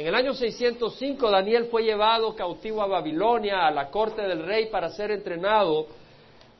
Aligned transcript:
En 0.00 0.06
el 0.06 0.14
año 0.14 0.32
605 0.32 1.30
Daniel 1.30 1.66
fue 1.66 1.82
llevado 1.82 2.34
cautivo 2.34 2.80
a 2.80 2.86
Babilonia, 2.86 3.66
a 3.66 3.70
la 3.70 3.90
corte 3.90 4.22
del 4.22 4.46
rey, 4.46 4.70
para 4.70 4.88
ser 4.88 5.10
entrenado 5.10 5.88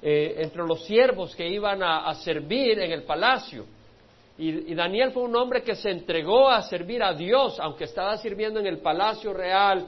eh, 0.02 0.34
entre 0.40 0.62
los 0.66 0.84
siervos 0.84 1.34
que 1.34 1.48
iban 1.48 1.82
a, 1.82 2.14
servir 2.16 2.78
en 2.78 2.92
el 2.92 3.04
palacio. 3.04 3.64
Y, 4.36 4.70
y, 4.70 4.74
Daniel 4.74 5.12
fue 5.12 5.22
un 5.22 5.34
hombre 5.36 5.62
que 5.62 5.74
se 5.74 5.88
entregó 5.88 6.50
a 6.50 6.60
servir 6.60 7.02
a 7.02 7.14
Dios, 7.14 7.58
aunque 7.60 7.84
estaba 7.84 8.18
sirviendo 8.18 8.60
en 8.60 8.66
el 8.66 8.76
palacio 8.76 9.32
real 9.32 9.86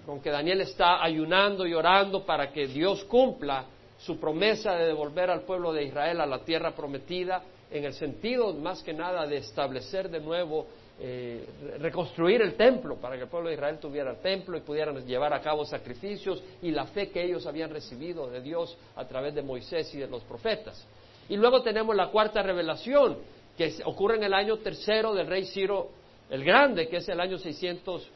con 0.07 0.23
que 0.23 0.31
Daniel 0.31 0.63
está 0.63 1.05
ayunando 1.05 1.67
y 1.67 1.75
orando 1.75 2.25
para 2.25 2.51
que 2.51 2.67
Dios 2.67 3.05
cumpla 3.05 3.67
su 3.99 4.19
promesa 4.19 4.75
de 4.75 4.87
devolver 4.87 5.31
al 5.31 5.43
pueblo 5.43 5.71
de 5.71 5.85
Israel 5.85 6.23
a 6.23 6.27
la 6.27 6.39
tierra 6.39 6.75
prometida, 6.75 7.43
en 7.71 7.85
el 7.85 7.93
sentido 7.93 8.55
más 8.55 8.83
que 8.83 8.95
nada 8.95 9.27
de 9.27 9.37
establecer 9.37 10.09
de 10.09 10.21
nuevo 10.21 10.67
eh, 10.99 11.47
reconstruir 11.79 12.41
el 12.41 12.55
templo 12.55 12.97
para 12.97 13.17
que 13.17 13.25
el 13.25 13.29
pueblo 13.29 13.51
de 13.51 13.55
Israel 13.55 13.79
tuviera 13.79 14.13
el 14.13 14.19
templo 14.19 14.57
y 14.57 14.63
pudieran 14.63 15.05
llevar 15.07 15.35
a 15.35 15.41
cabo 15.41 15.65
sacrificios 15.67 16.43
y 16.63 16.71
la 16.71 16.87
fe 16.87 17.11
que 17.11 17.23
ellos 17.23 17.47
habían 17.47 17.71
recibido 17.71 18.31
de 18.31 18.41
Dios 18.41 18.77
a 18.97 19.05
través 19.07 19.35
de 19.35 19.43
Moisés 19.43 19.93
y 19.95 19.99
de 19.99 20.07
los 20.07 20.23
profetas. 20.25 20.87
Y 21.29 21.37
luego 21.37 21.63
tenemos 21.63 21.95
la 21.95 22.09
cuarta 22.09 22.43
revelación 22.43 23.19
que 23.59 23.75
ocurre 23.85 24.17
en 24.17 24.25
el 24.25 24.33
año 24.33 24.57
tercero 24.59 25.13
del 25.13 25.27
rey 25.27 25.45
Ciro 25.45 25.91
el 26.31 26.43
Grande, 26.43 26.89
que 26.89 26.97
es 26.97 27.09
el 27.09 27.21
año 27.21 27.39
600, 27.39 28.09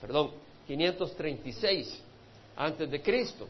perdón, 0.00 0.30
536 0.66 2.04
antes 2.56 2.90
de 2.90 3.02
Cristo. 3.02 3.46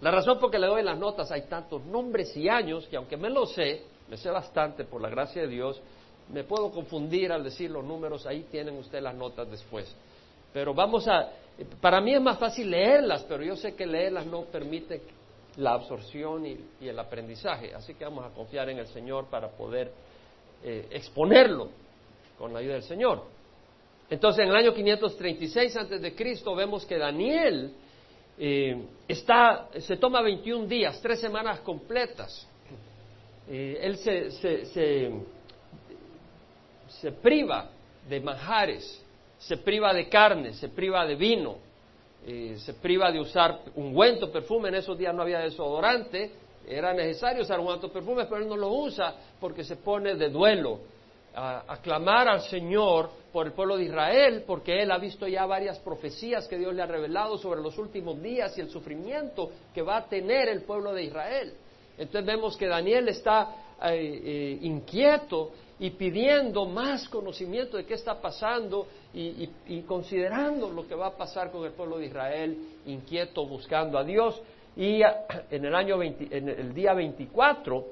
La 0.00 0.10
razón 0.10 0.38
por 0.38 0.50
que 0.50 0.58
le 0.58 0.66
doy 0.66 0.82
las 0.82 0.98
notas, 0.98 1.30
hay 1.30 1.42
tantos 1.42 1.84
nombres 1.84 2.34
y 2.36 2.48
años 2.48 2.86
que 2.88 2.96
aunque 2.96 3.16
me 3.16 3.28
lo 3.28 3.44
sé, 3.44 3.82
me 4.08 4.16
sé 4.16 4.30
bastante 4.30 4.84
por 4.84 5.00
la 5.02 5.10
gracia 5.10 5.42
de 5.42 5.48
Dios, 5.48 5.80
me 6.32 6.44
puedo 6.44 6.70
confundir 6.70 7.32
al 7.32 7.44
decir 7.44 7.70
los 7.70 7.84
números, 7.84 8.26
ahí 8.26 8.46
tienen 8.50 8.76
ustedes 8.76 9.02
las 9.02 9.14
notas 9.14 9.50
después. 9.50 9.94
Pero 10.52 10.74
vamos 10.74 11.06
a, 11.08 11.30
para 11.80 12.00
mí 12.00 12.14
es 12.14 12.20
más 12.20 12.38
fácil 12.38 12.70
leerlas, 12.70 13.24
pero 13.24 13.42
yo 13.42 13.56
sé 13.56 13.74
que 13.74 13.86
leerlas 13.86 14.26
no 14.26 14.42
permite 14.44 15.02
la 15.56 15.72
absorción 15.72 16.46
y, 16.46 16.58
el 16.80 16.98
aprendizaje, 16.98 17.74
así 17.74 17.94
que 17.94 18.04
vamos 18.04 18.24
a 18.24 18.30
confiar 18.30 18.68
en 18.70 18.78
el 18.78 18.86
Señor 18.88 19.26
para 19.26 19.48
poder 19.48 19.92
eh, 20.62 20.86
exponerlo 20.90 21.68
con 22.38 22.52
la 22.52 22.60
ayuda 22.60 22.74
del 22.74 22.82
Señor. 22.82 23.22
Entonces, 24.08 24.44
en 24.44 24.50
el 24.50 24.56
año 24.56 24.74
536 24.74 25.76
antes 25.76 26.02
de 26.02 26.14
Cristo 26.14 26.54
vemos 26.54 26.84
que 26.84 26.98
Daniel 26.98 27.72
eh, 28.38 28.82
está, 29.06 29.68
se 29.78 29.96
toma 29.98 30.22
21 30.22 30.66
días, 30.66 31.00
tres 31.00 31.20
semanas 31.20 31.60
completas. 31.60 32.48
Eh, 33.48 33.78
él 33.82 33.96
se, 33.98 35.10
priva 37.22 37.70
de 38.08 38.20
manjares, 38.20 39.04
se 39.38 39.56
priva 39.56 39.92
de 39.92 40.08
carne, 40.08 40.52
se 40.54 40.68
priva 40.68 41.06
de 41.06 41.14
vino, 41.14 41.56
eh, 42.26 42.56
se 42.58 42.74
priva 42.74 43.10
de 43.10 43.20
usar 43.20 43.60
ungüento, 43.76 44.30
perfume. 44.30 44.68
En 44.68 44.76
esos 44.76 44.98
días 44.98 45.14
no 45.14 45.22
había 45.22 45.40
desodorante, 45.40 46.30
era 46.66 46.92
necesario 46.92 47.42
usar 47.42 47.58
ungüento, 47.58 47.90
perfume, 47.90 48.24
pero 48.24 48.42
él 48.42 48.48
no 48.48 48.56
lo 48.56 48.68
usa 48.68 49.14
porque 49.40 49.64
se 49.64 49.76
pone 49.76 50.14
de 50.14 50.28
duelo 50.28 50.80
a, 51.34 51.78
clamar 51.82 52.28
al 52.28 52.42
Señor 52.42 53.10
por 53.32 53.46
el 53.46 53.52
pueblo 53.52 53.76
de 53.76 53.84
Israel, 53.84 54.44
porque 54.46 54.82
él 54.82 54.90
ha 54.90 54.98
visto 54.98 55.26
ya 55.28 55.46
varias 55.46 55.78
profecías 55.78 56.48
que 56.48 56.58
Dios 56.58 56.74
le 56.74 56.82
ha 56.82 56.86
revelado 56.86 57.38
sobre 57.38 57.60
los 57.60 57.78
últimos 57.78 58.20
días 58.20 58.56
y 58.58 58.60
el 58.60 58.70
sufrimiento 58.70 59.50
que 59.72 59.82
va 59.82 59.98
a 59.98 60.04
tener 60.06 60.48
el 60.48 60.62
pueblo 60.62 60.92
de 60.92 61.04
Israel. 61.04 61.54
Entonces 61.96 62.26
vemos 62.26 62.56
que 62.56 62.66
Daniel 62.66 63.08
está 63.08 63.76
eh, 63.82 64.20
eh, 64.24 64.58
inquieto 64.62 65.52
y 65.80 65.90
pidiendo 65.90 66.66
más 66.66 67.08
conocimiento 67.08 67.78
de 67.78 67.86
qué 67.86 67.94
está 67.94 68.20
pasando 68.20 68.86
y, 69.14 69.80
considerando 69.88 70.70
lo 70.70 70.86
que 70.86 70.94
va 70.94 71.06
a 71.06 71.16
pasar 71.16 71.50
con 71.50 71.64
el 71.64 71.72
pueblo 71.72 71.98
de 71.98 72.06
Israel, 72.06 72.56
inquieto 72.84 73.46
buscando 73.46 73.98
a 73.98 74.04
Dios. 74.04 74.40
Y 74.76 75.00
en 75.50 75.64
el 75.64 75.74
año 75.74 76.00
en 76.02 76.48
el 76.48 76.74
día 76.74 76.92
24 76.92 77.86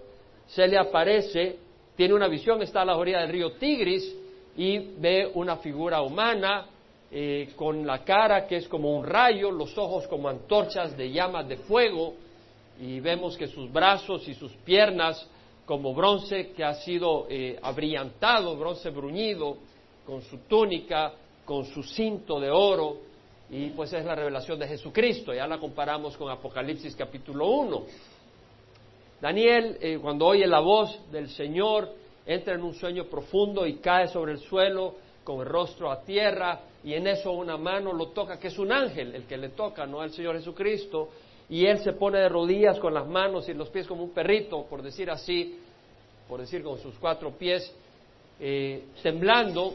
se 0.46 0.68
le 0.68 0.76
aparece, 0.78 1.56
tiene 1.96 2.12
una 2.12 2.28
visión, 2.28 2.60
está 2.60 2.82
a 2.82 2.84
la 2.84 2.96
orilla 2.96 3.20
del 3.20 3.30
río 3.30 3.52
Tigris 3.52 4.14
y 4.54 4.78
ve 4.98 5.30
una 5.34 5.56
figura 5.56 6.02
humana 6.02 6.66
eh, 7.10 7.52
con 7.56 7.86
la 7.86 8.04
cara 8.04 8.46
que 8.46 8.56
es 8.56 8.68
como 8.68 8.98
un 8.98 9.06
rayo, 9.06 9.50
los 9.50 9.78
ojos 9.78 10.06
como 10.08 10.28
antorchas 10.28 10.94
de 10.94 11.10
llamas 11.10 11.48
de 11.48 11.56
fuego 11.56 12.14
y 12.78 13.00
vemos 13.00 13.34
que 13.38 13.46
sus 13.46 13.72
brazos 13.72 14.28
y 14.28 14.34
sus 14.34 14.52
piernas 14.56 15.26
como 15.68 15.92
bronce 15.92 16.52
que 16.52 16.64
ha 16.64 16.72
sido 16.72 17.26
eh, 17.28 17.58
abrillantado, 17.60 18.56
bronce 18.56 18.88
bruñido, 18.88 19.58
con 20.06 20.22
su 20.22 20.38
túnica, 20.48 21.12
con 21.44 21.66
su 21.66 21.82
cinto 21.82 22.40
de 22.40 22.50
oro, 22.50 22.96
y 23.50 23.68
pues 23.70 23.92
es 23.92 24.02
la 24.02 24.14
revelación 24.14 24.58
de 24.58 24.66
Jesucristo, 24.66 25.34
ya 25.34 25.46
la 25.46 25.58
comparamos 25.58 26.16
con 26.16 26.30
Apocalipsis 26.30 26.96
capítulo 26.96 27.48
1. 27.48 27.82
Daniel, 29.20 29.76
eh, 29.82 29.98
cuando 30.00 30.24
oye 30.28 30.46
la 30.46 30.60
voz 30.60 30.98
del 31.12 31.28
Señor, 31.28 31.90
entra 32.24 32.54
en 32.54 32.62
un 32.62 32.72
sueño 32.72 33.04
profundo 33.04 33.66
y 33.66 33.74
cae 33.74 34.08
sobre 34.08 34.32
el 34.32 34.38
suelo 34.38 34.94
con 35.22 35.40
el 35.40 35.46
rostro 35.46 35.90
a 35.90 36.00
tierra, 36.00 36.60
y 36.82 36.94
en 36.94 37.06
eso 37.08 37.30
una 37.32 37.58
mano 37.58 37.92
lo 37.92 38.08
toca, 38.08 38.38
que 38.38 38.48
es 38.48 38.58
un 38.58 38.72
ángel 38.72 39.14
el 39.14 39.24
que 39.24 39.36
le 39.36 39.50
toca, 39.50 39.84
no 39.84 40.00
al 40.00 40.12
Señor 40.12 40.36
Jesucristo, 40.36 41.10
y 41.48 41.64
él 41.66 41.78
se 41.78 41.92
pone 41.92 42.18
de 42.18 42.28
rodillas 42.28 42.78
con 42.78 42.92
las 42.92 43.06
manos 43.06 43.48
y 43.48 43.54
los 43.54 43.70
pies 43.70 43.86
como 43.86 44.04
un 44.04 44.10
perrito, 44.10 44.64
por 44.64 44.82
decir 44.82 45.10
así, 45.10 45.58
por 46.28 46.40
decir 46.40 46.62
con 46.62 46.78
sus 46.78 46.94
cuatro 46.98 47.32
pies, 47.32 47.72
eh, 48.38 48.84
temblando, 49.02 49.74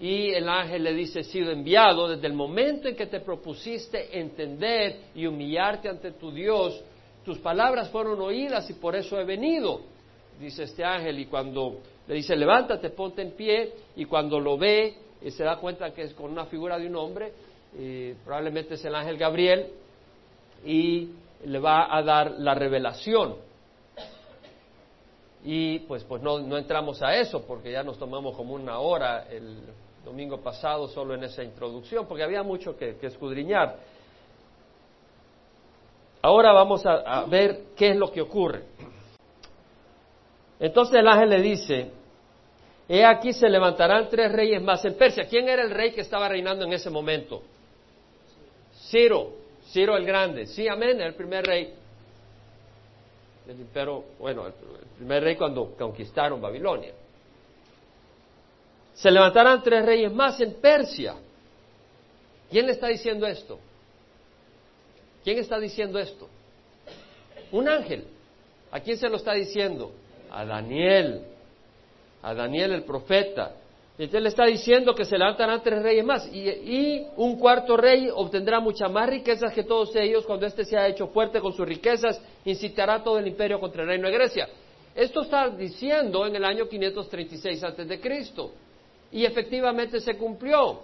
y 0.00 0.30
el 0.30 0.48
ángel 0.48 0.82
le 0.82 0.94
dice, 0.94 1.20
he 1.20 1.24
sido 1.24 1.52
enviado 1.52 2.08
desde 2.08 2.26
el 2.26 2.32
momento 2.32 2.88
en 2.88 2.96
que 2.96 3.06
te 3.06 3.20
propusiste 3.20 4.18
entender 4.18 4.96
y 5.14 5.26
humillarte 5.26 5.88
ante 5.88 6.10
tu 6.12 6.32
Dios, 6.32 6.82
tus 7.24 7.38
palabras 7.38 7.88
fueron 7.90 8.20
oídas 8.20 8.68
y 8.68 8.74
por 8.74 8.96
eso 8.96 9.20
he 9.20 9.24
venido, 9.24 9.82
dice 10.40 10.64
este 10.64 10.84
ángel, 10.84 11.20
y 11.20 11.26
cuando 11.26 11.78
le 12.08 12.16
dice, 12.16 12.34
levántate, 12.34 12.90
ponte 12.90 13.22
en 13.22 13.30
pie, 13.30 13.72
y 13.94 14.06
cuando 14.06 14.40
lo 14.40 14.58
ve, 14.58 14.96
y 15.22 15.30
se 15.30 15.44
da 15.44 15.56
cuenta 15.58 15.92
que 15.92 16.02
es 16.02 16.14
con 16.14 16.32
una 16.32 16.46
figura 16.46 16.78
de 16.80 16.88
un 16.88 16.96
hombre, 16.96 17.32
eh, 17.78 18.16
probablemente 18.24 18.74
es 18.74 18.84
el 18.84 18.96
ángel 18.96 19.16
Gabriel, 19.16 19.68
y 20.64 21.10
le 21.44 21.58
va 21.58 21.94
a 21.94 22.02
dar 22.02 22.32
la 22.38 22.54
revelación. 22.54 23.36
Y 25.44 25.80
pues, 25.80 26.04
pues 26.04 26.22
no, 26.22 26.38
no 26.38 26.56
entramos 26.56 27.02
a 27.02 27.16
eso 27.16 27.44
porque 27.44 27.72
ya 27.72 27.82
nos 27.82 27.98
tomamos 27.98 28.36
como 28.36 28.54
una 28.54 28.78
hora 28.78 29.26
el 29.28 29.62
domingo 30.04 30.40
pasado 30.40 30.88
solo 30.88 31.14
en 31.14 31.24
esa 31.24 31.42
introducción, 31.42 32.06
porque 32.06 32.22
había 32.22 32.42
mucho 32.42 32.76
que, 32.76 32.96
escudriñar. 33.02 33.76
Ahora 36.20 36.52
vamos 36.52 36.84
a, 36.86 37.24
ver 37.24 37.64
qué 37.76 37.90
es 37.90 37.96
lo 37.96 38.10
que 38.10 38.20
ocurre. 38.20 38.62
Entonces 40.60 40.94
el 40.94 41.08
ángel 41.08 41.30
le 41.30 41.42
dice, 41.42 41.90
he 42.88 43.04
aquí 43.04 43.32
se 43.32 43.48
levantarán 43.48 44.08
tres 44.08 44.30
reyes 44.30 44.62
más 44.62 44.84
en 44.84 44.94
Persia. 44.94 45.24
¿Quién 45.28 45.48
era 45.48 45.62
el 45.62 45.70
rey 45.70 45.92
que 45.92 46.02
estaba 46.02 46.28
reinando 46.28 46.64
en 46.64 46.72
ese 46.72 46.90
momento? 46.90 47.42
Ciro, 48.88 49.41
Ciro 49.72 49.96
el 49.96 50.04
Grande. 50.04 50.46
Sí, 50.46 50.68
amén, 50.68 51.00
el 51.00 51.14
primer 51.14 51.46
rey 51.46 51.74
imperio, 53.48 54.04
bueno, 54.18 54.46
el 54.46 54.52
primer 54.96 55.22
rey 55.22 55.36
cuando 55.36 55.74
conquistaron 55.76 56.40
Babilonia. 56.40 56.92
Se 58.94 59.10
levantarán 59.10 59.62
tres 59.62 59.84
reyes 59.84 60.12
más 60.12 60.40
en 60.40 60.54
Persia. 60.54 61.16
¿Quién 62.50 62.66
le 62.66 62.72
está 62.72 62.88
diciendo 62.88 63.26
esto? 63.26 63.58
¿Quién 65.24 65.38
está 65.38 65.58
diciendo 65.58 65.98
esto? 65.98 66.28
Un 67.50 67.68
ángel. 67.68 68.06
¿A 68.70 68.80
quién 68.80 68.96
se 68.98 69.08
lo 69.08 69.16
está 69.16 69.32
diciendo? 69.32 69.92
A 70.30 70.44
Daniel. 70.44 71.24
A 72.22 72.34
Daniel 72.34 72.72
el 72.72 72.84
profeta. 72.84 73.54
Y 74.02 74.06
entonces 74.06 74.22
le 74.24 74.28
está 74.30 74.46
diciendo 74.46 74.96
que 74.96 75.04
se 75.04 75.16
levantarán 75.16 75.62
tres 75.62 75.80
reyes 75.80 76.04
más 76.04 76.26
y, 76.26 77.06
un 77.14 77.38
cuarto 77.38 77.76
rey 77.76 78.08
obtendrá 78.12 78.58
muchas 78.58 78.90
más 78.90 79.08
riquezas 79.08 79.52
que 79.52 79.62
todos 79.62 79.94
ellos 79.94 80.26
cuando 80.26 80.44
éste 80.44 80.64
se 80.64 80.76
ha 80.76 80.88
hecho 80.88 81.06
fuerte 81.06 81.40
con 81.40 81.52
sus 81.52 81.64
riquezas, 81.64 82.20
incitará 82.44 83.04
todo 83.04 83.20
el 83.20 83.28
imperio 83.28 83.60
contra 83.60 83.82
el 83.82 83.88
reino 83.90 84.08
de 84.08 84.14
Grecia. 84.14 84.48
Esto 84.92 85.22
está 85.22 85.50
diciendo 85.50 86.26
en 86.26 86.34
el 86.34 86.44
año 86.44 86.68
536 86.68 87.62
antes 87.62 87.86
de 87.86 88.00
Cristo 88.00 88.50
y 89.12 89.24
efectivamente 89.24 90.00
se 90.00 90.14
cumplió. 90.14 90.80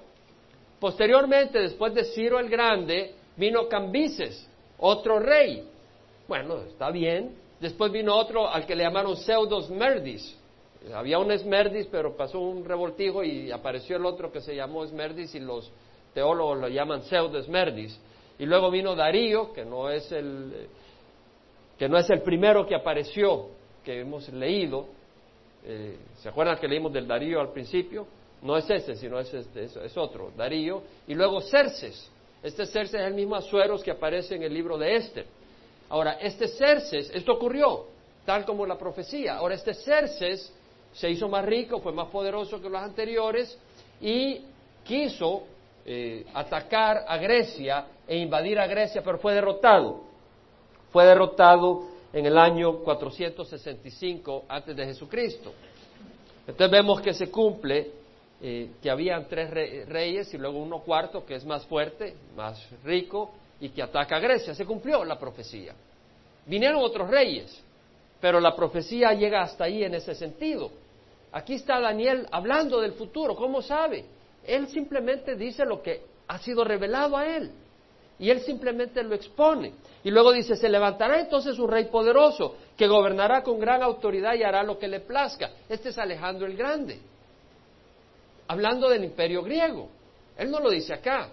Posteriormente, 0.79 1.59
después 1.59 1.93
de 1.94 2.05
Ciro 2.05 2.38
el 2.38 2.49
Grande, 2.49 3.17
vino 3.37 3.67
Cambises, 3.67 4.49
otro 4.79 5.19
rey. 5.19 5.65
Bueno, 6.29 6.59
está 6.69 6.93
bien. 6.93 7.35
Después 7.59 7.91
vino 7.91 8.15
otro 8.15 8.49
al 8.49 8.65
que 8.65 8.76
le 8.76 8.85
llamaron 8.85 9.17
Pseudos 9.17 9.70
Merdis. 9.70 10.38
Había 10.95 11.19
un 11.19 11.31
Esmerdis, 11.31 11.87
pero 11.91 12.17
pasó 12.17 12.39
un 12.39 12.65
revoltijo 12.65 13.25
y 13.25 13.51
apareció 13.51 13.97
el 13.97 14.07
otro 14.07 14.31
que 14.31 14.41
se 14.41 14.55
llamó 14.55 14.85
Esmerdis 14.85 15.35
y 15.35 15.41
los 15.41 15.71
teólogos 16.15 16.59
lo 16.59 16.69
llaman 16.69 17.03
Pseudo 17.03 17.39
Esmerdis. 17.39 17.99
Y 18.39 18.47
luego 18.47 18.71
vino 18.71 18.95
Darío, 18.95 19.53
que 19.53 19.65
no 19.65 19.91
es 19.91 20.11
el 20.13 20.69
que 21.79 21.89
no 21.89 21.97
es 21.97 22.11
el 22.11 22.23
primero 22.23 22.67
que 22.67 22.75
apareció, 22.75 23.51
que 23.85 24.01
hemos 24.01 24.29
leído. 24.31 24.87
Eh, 25.65 25.97
¿Se 26.21 26.29
acuerdan 26.29 26.59
que 26.59 26.67
leímos 26.67 26.93
del 26.93 27.07
Darío 27.07 27.41
al 27.41 27.53
principio? 27.53 28.07
No 28.43 28.57
es 28.57 28.69
ese, 28.69 28.97
sino 28.97 29.19
es, 29.19 29.33
este, 29.33 29.65
es, 29.65 29.97
otro, 29.97 30.33
Darío. 30.37 30.83
Y 31.07 31.15
luego 31.15 31.41
Cerces. 31.41 32.11
Este 32.43 32.67
Cerces 32.67 33.01
es 33.01 33.07
el 33.07 33.15
mismo 33.15 33.37
Azueros 33.37 33.83
que 33.83 33.91
aparece 33.91 34.37
en 34.37 34.43
el 34.43 34.55
libro 34.55 34.77
de 34.77 34.97
Esther. 34.97 35.27
Ahora, 35.89 36.19
este 36.21 36.49
Cerces, 36.49 37.11
esto 37.15 37.33
ocurrió, 37.33 37.87
tal 38.25 38.45
como 38.45 38.67
la 38.67 38.77
profecía. 38.77 39.37
Ahora, 39.37 39.55
este 39.55 39.75
Cerces 39.75 40.53
se 40.93 41.11
hizo 41.11 41.29
más 41.29 41.44
rico, 41.44 41.81
fue 41.81 41.93
más 41.93 42.08
poderoso 42.08 42.61
que 42.61 42.69
los 42.69 42.81
anteriores 42.81 43.58
y 44.00 44.43
quiso 44.85 45.44
eh, 45.85 46.26
atacar 46.35 47.05
a 47.06 47.17
Grecia 47.17 47.87
e 48.06 48.19
invadir 48.19 48.58
a 48.58 48.67
Grecia, 48.67 49.02
pero 49.02 49.19
fue 49.19 49.35
derrotado. 49.35 50.02
Fue 50.90 51.05
derrotado 51.05 51.85
en 52.12 52.26
el 52.26 52.38
año 52.38 52.79
465 52.79 54.44
antes 54.49 54.76
de 54.76 54.87
Jesucristo. 54.87 55.52
Entonces 56.46 56.70
vemos 56.70 57.00
que 57.00 57.12
se 57.12 57.31
cumple 57.31 57.91
eh, 58.41 58.70
que 58.81 58.91
habían 58.91 59.29
tres 59.29 59.50
reyes 59.88 60.32
y 60.32 60.38
luego 60.38 60.58
uno 60.58 60.81
cuarto 60.81 61.26
que 61.26 61.34
es 61.34 61.44
más 61.44 61.67
fuerte, 61.67 62.14
más 62.37 62.67
rico 62.84 63.31
y 63.61 63.69
que 63.70 63.82
ataca 63.82 64.17
a 64.17 64.20
Grecia. 64.20 64.55
Se 64.55 64.64
cumplió 64.64 65.05
la 65.05 65.19
profecía. 65.19 65.75
Vinieron 66.46 66.82
otros 66.82 67.11
reyes, 67.11 67.62
pero 68.20 68.41
la 68.41 68.55
profecía 68.55 69.12
llega 69.12 69.43
hasta 69.43 69.65
ahí 69.65 69.85
en 69.85 69.94
ese 69.94 70.15
sentido. 70.15 70.70
Aquí 71.32 71.55
está 71.55 71.81
Daniel 71.81 72.26
hablando 72.31 72.81
del 72.81 72.93
futuro. 72.93 73.35
¿Cómo 73.35 73.62
sabe? 73.62 74.05
Él 74.44 74.69
simplemente 74.69 75.35
dice 75.35 75.65
lo 75.65 75.82
que 75.82 76.03
ha 76.26 76.38
sido 76.38 76.65
revelado 76.65 77.17
a 77.17 77.26
él. 77.26 77.50
Y 78.19 78.31
él 78.31 78.41
simplemente 78.41 79.03
lo 79.03 79.15
expone. 79.15 79.75
Y 80.03 80.11
luego 80.11 80.32
dice, 80.32 80.56
se 80.56 80.69
levantará 80.69 81.20
entonces 81.20 81.59
un 81.59 81.70
rey 81.70 81.85
poderoso 81.85 82.56
que 82.76 82.88
gobernará 82.88 83.43
con 83.43 83.61
gran 83.61 83.82
autoridad 83.82 84.35
y 84.35 84.43
hará 84.43 84.62
lo 84.62 84.79
que 84.79 84.88
le 84.88 85.00
plazca. 85.00 85.50
Este 85.69 85.91
es 85.91 85.99
Alejandro 85.99 86.47
el 86.47 86.56
Grande 86.56 86.99
hablando 88.49 88.88
del 88.88 89.05
imperio 89.05 89.43
griego. 89.43 89.88
Él 90.37 90.50
no 90.50 90.59
lo 90.59 90.70
dice 90.70 90.94
acá. 90.94 91.29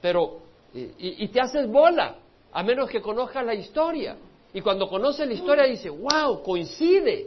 Pero, 0.00 0.40
y, 0.74 1.26
te 1.28 1.40
haces 1.40 1.66
bola, 1.66 2.16
a 2.52 2.62
menos 2.62 2.88
que 2.88 3.00
conozcas 3.00 3.44
la 3.44 3.54
historia. 3.54 4.16
Y 4.56 4.62
cuando 4.62 4.88
conoces 4.88 5.28
la 5.28 5.34
historia 5.34 5.64
dice, 5.64 5.90
wow, 5.90 6.42
coincide. 6.42 7.26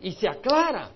Y 0.00 0.12
se 0.12 0.26
aclara, 0.26 0.90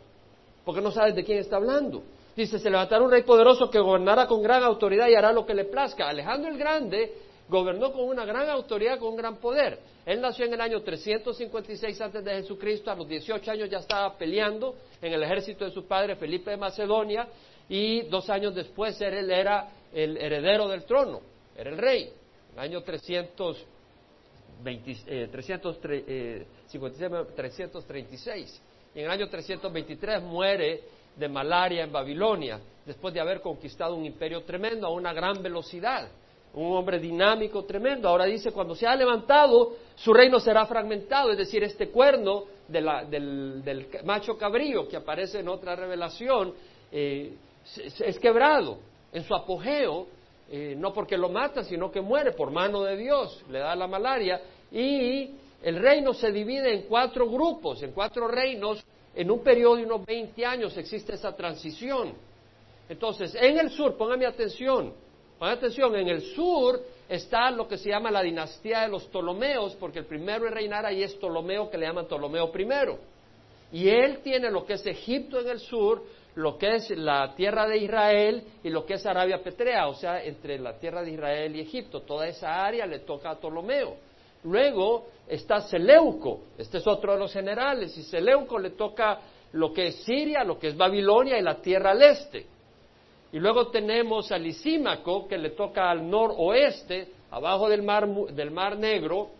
porque 0.64 0.80
no 0.80 0.90
sabes 0.90 1.14
de 1.14 1.22
quién 1.22 1.36
está 1.36 1.56
hablando. 1.56 2.02
Dice, 2.34 2.58
se 2.58 2.70
levantará 2.70 3.02
un 3.02 3.10
rey 3.10 3.24
poderoso 3.24 3.68
que 3.68 3.78
gobernará 3.78 4.26
con 4.26 4.40
gran 4.42 4.62
autoridad 4.62 5.06
y 5.06 5.14
hará 5.14 5.30
lo 5.30 5.44
que 5.44 5.52
le 5.52 5.66
plazca. 5.66 6.08
Alejandro 6.08 6.50
el 6.50 6.56
Grande 6.56 7.12
gobernó 7.46 7.92
con 7.92 8.04
una 8.04 8.24
gran 8.24 8.48
autoridad, 8.48 8.98
con 8.98 9.10
un 9.10 9.16
gran 9.16 9.36
poder. 9.36 9.78
Él 10.06 10.18
nació 10.18 10.46
en 10.46 10.54
el 10.54 10.62
año 10.62 10.80
356 10.80 12.00
antes 12.00 12.24
de 12.24 12.30
Jesucristo, 12.36 12.90
a 12.90 12.94
los 12.94 13.06
18 13.06 13.50
años 13.50 13.68
ya 13.68 13.80
estaba 13.80 14.16
peleando 14.16 14.76
en 15.02 15.12
el 15.12 15.22
ejército 15.22 15.66
de 15.66 15.72
su 15.72 15.86
padre 15.86 16.16
Felipe 16.16 16.52
de 16.52 16.56
Macedonia 16.56 17.28
y 17.68 18.00
dos 18.04 18.30
años 18.30 18.54
después 18.54 18.98
él 19.02 19.30
era 19.30 19.68
el 19.92 20.16
heredero 20.16 20.68
del 20.68 20.84
trono, 20.84 21.20
era 21.54 21.68
el 21.68 21.76
rey. 21.76 22.04
En 22.52 22.54
el 22.54 22.60
año 22.60 22.82
336 24.62 25.86
eh, 25.88 26.44
eh, 28.08 28.46
Y 28.94 28.98
en 29.00 29.04
el 29.04 29.10
año 29.10 29.28
323 29.28 30.22
muere 30.22 30.82
de 31.16 31.28
malaria 31.28 31.84
en 31.84 31.92
Babilonia, 31.92 32.60
después 32.86 33.12
de 33.12 33.20
haber 33.20 33.40
conquistado 33.40 33.94
un 33.94 34.04
imperio 34.04 34.42
tremendo 34.44 34.86
a 34.86 34.90
una 34.90 35.12
gran 35.12 35.42
velocidad 35.42 36.08
un 36.54 36.76
hombre 36.76 36.98
dinámico, 36.98 37.64
tremendo. 37.64 38.08
Ahora 38.08 38.24
dice, 38.24 38.50
cuando 38.52 38.74
se 38.74 38.86
ha 38.86 38.96
levantado, 38.96 39.76
su 39.94 40.12
reino 40.12 40.40
será 40.40 40.66
fragmentado, 40.66 41.30
es 41.30 41.38
decir, 41.38 41.62
este 41.62 41.88
cuerno 41.88 42.44
del, 42.66 43.86
macho 44.04 44.36
cabrío 44.36 44.88
que 44.88 44.96
aparece 44.96 45.40
en 45.40 45.48
otra 45.48 45.76
revelación 45.76 46.54
eh, 46.90 47.34
es, 47.76 48.18
quebrado 48.18 48.78
en 49.12 49.24
su 49.24 49.34
apogeo, 49.34 50.06
eh, 50.50 50.74
no 50.76 50.92
porque 50.92 51.16
lo 51.16 51.28
mata, 51.28 51.62
sino 51.64 51.90
que 51.90 52.00
muere 52.00 52.32
por 52.32 52.50
mano 52.50 52.82
de 52.82 52.96
Dios, 52.96 53.44
le 53.50 53.58
da 53.58 53.74
la 53.76 53.86
malaria, 53.86 54.40
y 54.70 55.30
el 55.62 55.76
reino 55.80 56.14
se 56.14 56.32
divide 56.32 56.72
en 56.72 56.82
cuatro 56.82 57.28
grupos, 57.28 57.82
en 57.82 57.92
cuatro 57.92 58.28
reinos, 58.28 58.84
en 59.14 59.30
un 59.30 59.42
periodo 59.42 59.76
de 59.76 59.84
unos 59.84 60.04
20 60.04 60.46
años 60.46 60.76
existe 60.76 61.14
esa 61.14 61.34
transición. 61.34 62.12
Entonces, 62.88 63.34
en 63.34 63.58
el 63.58 63.70
sur, 63.70 63.96
póngame 63.96 64.26
atención, 64.26 64.92
Pon 65.38 65.48
atención, 65.48 65.94
en 65.94 66.08
el 66.08 66.22
sur 66.34 66.80
está 67.08 67.50
lo 67.52 67.68
que 67.68 67.78
se 67.78 67.88
llama 67.88 68.10
la 68.10 68.22
dinastía 68.22 68.80
de 68.80 68.88
los 68.88 69.04
Ptolomeos, 69.04 69.76
porque 69.76 70.00
el 70.00 70.04
primero 70.04 70.48
en 70.48 70.52
reinar 70.52 70.84
ahí 70.84 71.02
es 71.02 71.14
Ptolomeo, 71.14 71.70
que 71.70 71.78
le 71.78 71.86
llaman 71.86 72.06
Ptolomeo 72.06 72.50
I. 72.52 73.78
Y 73.78 73.88
él 73.88 74.18
tiene 74.18 74.50
lo 74.50 74.66
que 74.66 74.72
es 74.72 74.84
Egipto 74.84 75.40
en 75.40 75.48
el 75.48 75.60
sur, 75.60 76.02
lo 76.38 76.56
que 76.56 76.76
es 76.76 76.90
la 76.90 77.34
tierra 77.34 77.66
de 77.66 77.78
Israel 77.78 78.44
y 78.62 78.70
lo 78.70 78.86
que 78.86 78.94
es 78.94 79.04
Arabia 79.04 79.42
Petrea, 79.42 79.88
o 79.88 79.94
sea, 79.94 80.22
entre 80.22 80.56
la 80.56 80.78
tierra 80.78 81.02
de 81.02 81.10
Israel 81.10 81.56
y 81.56 81.60
Egipto. 81.60 82.02
Toda 82.02 82.28
esa 82.28 82.64
área 82.64 82.86
le 82.86 83.00
toca 83.00 83.30
a 83.30 83.34
Ptolomeo. 83.34 83.96
Luego 84.44 85.06
está 85.26 85.60
Seleuco, 85.62 86.42
este 86.56 86.78
es 86.78 86.86
otro 86.86 87.14
de 87.14 87.18
los 87.18 87.32
generales, 87.32 87.98
y 87.98 88.04
Seleuco 88.04 88.56
le 88.56 88.70
toca 88.70 89.18
lo 89.52 89.72
que 89.72 89.88
es 89.88 89.96
Siria, 90.04 90.44
lo 90.44 90.60
que 90.60 90.68
es 90.68 90.76
Babilonia 90.76 91.36
y 91.38 91.42
la 91.42 91.56
tierra 91.56 91.90
al 91.90 92.02
este. 92.02 92.46
Y 93.32 93.40
luego 93.40 93.66
tenemos 93.66 94.30
a 94.30 94.38
Lisímaco, 94.38 95.26
que 95.26 95.38
le 95.38 95.50
toca 95.50 95.90
al 95.90 96.08
noroeste, 96.08 97.08
abajo 97.32 97.68
del 97.68 97.82
mar, 97.82 98.08
del 98.08 98.52
mar 98.52 98.78
Negro, 98.78 99.30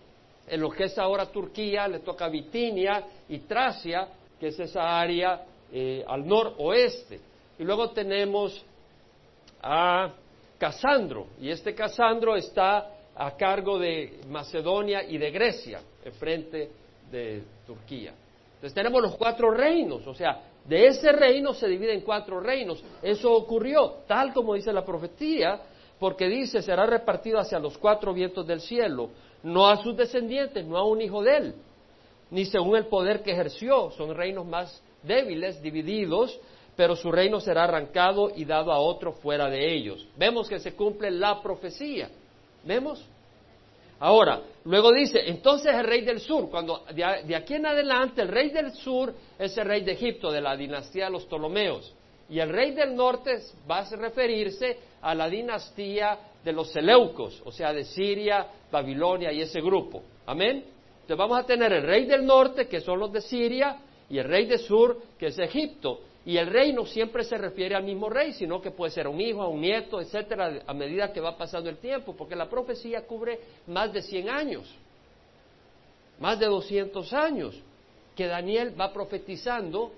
en 0.48 0.60
lo 0.60 0.70
que 0.70 0.84
es 0.84 0.98
ahora 0.98 1.26
Turquía, 1.26 1.86
le 1.86 2.00
toca 2.00 2.28
Bitinia 2.28 3.04
y 3.28 3.38
Tracia, 3.38 4.08
que 4.40 4.48
es 4.48 4.58
esa 4.58 4.98
área 4.98 5.44
eh, 5.72 6.04
al 6.06 6.26
noroeste. 6.26 7.20
Y 7.58 7.64
luego 7.64 7.90
tenemos 7.90 8.64
a 9.62 10.12
Casandro, 10.58 11.26
y 11.40 11.50
este 11.50 11.74
Casandro 11.74 12.36
está 12.36 12.90
a 13.14 13.36
cargo 13.36 13.78
de 13.78 14.20
Macedonia 14.28 15.02
y 15.02 15.18
de 15.18 15.30
Grecia, 15.30 15.80
enfrente 16.04 16.70
de 17.10 17.42
Turquía. 17.66 18.12
Entonces 18.54 18.74
tenemos 18.74 19.02
los 19.02 19.16
cuatro 19.16 19.50
reinos, 19.50 20.06
o 20.06 20.14
sea, 20.14 20.42
de 20.64 20.86
ese 20.86 21.12
reino 21.12 21.54
se 21.54 21.66
divide 21.66 21.94
en 21.94 22.02
cuatro 22.02 22.40
reinos. 22.40 22.82
Eso 23.02 23.32
ocurrió, 23.32 24.00
tal 24.06 24.32
como 24.34 24.54
dice 24.54 24.72
la 24.72 24.84
profecía, 24.84 25.60
porque 25.98 26.28
dice, 26.28 26.60
será 26.62 26.86
repartido 26.86 27.38
hacia 27.38 27.58
los 27.58 27.78
cuatro 27.78 28.12
vientos 28.12 28.46
del 28.46 28.60
cielo, 28.60 29.10
no 29.42 29.68
a 29.68 29.82
sus 29.82 29.96
descendientes, 29.96 30.66
no 30.66 30.76
a 30.76 30.84
un 30.84 31.00
hijo 31.00 31.22
de 31.22 31.36
él, 31.36 31.54
ni 32.30 32.44
según 32.44 32.76
el 32.76 32.86
poder 32.86 33.22
que 33.22 33.32
ejerció. 33.32 33.90
Son 33.92 34.14
reinos 34.14 34.46
más 34.46 34.82
débiles, 35.02 35.60
divididos, 35.62 36.38
pero 36.76 36.94
su 36.94 37.10
reino 37.10 37.40
será 37.40 37.64
arrancado 37.64 38.30
y 38.34 38.44
dado 38.44 38.72
a 38.72 38.78
otro 38.78 39.12
fuera 39.12 39.50
de 39.50 39.74
ellos. 39.74 40.06
Vemos 40.16 40.48
que 40.48 40.60
se 40.60 40.74
cumple 40.74 41.10
la 41.10 41.42
profecía. 41.42 42.08
¿Vemos? 42.64 43.04
Ahora, 44.00 44.42
luego 44.64 44.92
dice, 44.92 45.20
entonces 45.26 45.74
el 45.74 45.84
rey 45.84 46.02
del 46.02 46.20
sur, 46.20 46.48
cuando 46.48 46.84
de, 46.94 47.34
aquí 47.34 47.54
en 47.54 47.66
adelante 47.66 48.22
el 48.22 48.28
rey 48.28 48.50
del 48.50 48.72
sur 48.72 49.12
es 49.36 49.58
el 49.58 49.64
rey 49.64 49.82
de 49.82 49.92
Egipto, 49.92 50.30
de 50.30 50.40
la 50.40 50.56
dinastía 50.56 51.06
de 51.06 51.10
los 51.10 51.24
Ptolomeos, 51.24 51.92
y 52.30 52.38
el 52.38 52.50
rey 52.50 52.70
del 52.72 52.94
norte 52.94 53.40
va 53.68 53.78
a 53.80 53.96
referirse 53.96 54.78
a 55.02 55.14
la 55.14 55.28
dinastía 55.28 56.16
de 56.44 56.52
los 56.52 56.70
Seleucos, 56.70 57.42
o 57.44 57.50
sea, 57.50 57.72
de 57.72 57.84
Siria, 57.84 58.46
Babilonia 58.70 59.32
y 59.32 59.40
ese 59.40 59.60
grupo. 59.60 60.02
Amén. 60.26 60.64
Entonces 61.00 61.16
vamos 61.16 61.38
a 61.38 61.44
tener 61.44 61.72
el 61.72 61.82
rey 61.82 62.04
del 62.04 62.24
norte, 62.24 62.68
que 62.68 62.80
son 62.80 63.00
los 63.00 63.10
de 63.12 63.20
Siria, 63.20 63.78
y 64.10 64.18
el 64.18 64.24
rey 64.24 64.46
del 64.46 64.58
sur, 64.60 64.98
que 65.18 65.26
es 65.26 65.38
Egipto. 65.38 66.00
Y 66.24 66.36
el 66.36 66.48
rey 66.48 66.72
no 66.72 66.84
siempre 66.84 67.24
se 67.24 67.38
refiere 67.38 67.74
al 67.74 67.84
mismo 67.84 68.10
rey, 68.10 68.32
sino 68.32 68.60
que 68.60 68.70
puede 68.70 68.92
ser 68.92 69.08
un 69.08 69.20
hijo, 69.20 69.48
un 69.48 69.60
nieto, 69.60 70.00
etcétera, 70.00 70.60
a 70.66 70.74
medida 70.74 71.12
que 71.12 71.20
va 71.20 71.36
pasando 71.36 71.70
el 71.70 71.78
tiempo, 71.78 72.14
porque 72.14 72.36
la 72.36 72.48
profecía 72.48 73.06
cubre 73.06 73.40
más 73.66 73.92
de 73.92 74.02
100 74.02 74.28
años, 74.28 74.74
más 76.18 76.38
de 76.38 76.46
200 76.46 77.12
años, 77.14 77.58
que 78.14 78.26
Daniel 78.26 78.78
va 78.78 78.92
profetizando, 78.92 79.92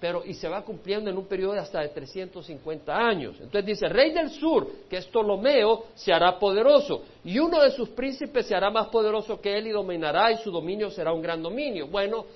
pero 0.00 0.24
y 0.24 0.34
se 0.34 0.48
va 0.48 0.62
cumpliendo 0.62 1.08
en 1.08 1.16
un 1.16 1.26
periodo 1.26 1.52
de 1.52 1.60
hasta 1.60 1.80
de 1.80 1.88
350 1.88 2.96
años. 2.96 3.36
Entonces 3.36 3.64
dice, 3.64 3.86
el 3.86 3.92
rey 3.92 4.12
del 4.12 4.30
sur, 4.30 4.66
que 4.90 4.96
es 4.96 5.06
Ptolomeo, 5.06 5.84
se 5.94 6.12
hará 6.12 6.38
poderoso, 6.38 7.04
y 7.24 7.38
uno 7.38 7.62
de 7.62 7.70
sus 7.70 7.90
príncipes 7.90 8.46
se 8.46 8.54
hará 8.54 8.70
más 8.70 8.88
poderoso 8.88 9.40
que 9.40 9.56
él 9.56 9.68
y 9.68 9.70
dominará, 9.70 10.32
y 10.32 10.38
su 10.38 10.50
dominio 10.50 10.90
será 10.90 11.12
un 11.12 11.22
gran 11.22 11.42
dominio. 11.42 11.86
Bueno, 11.86 12.26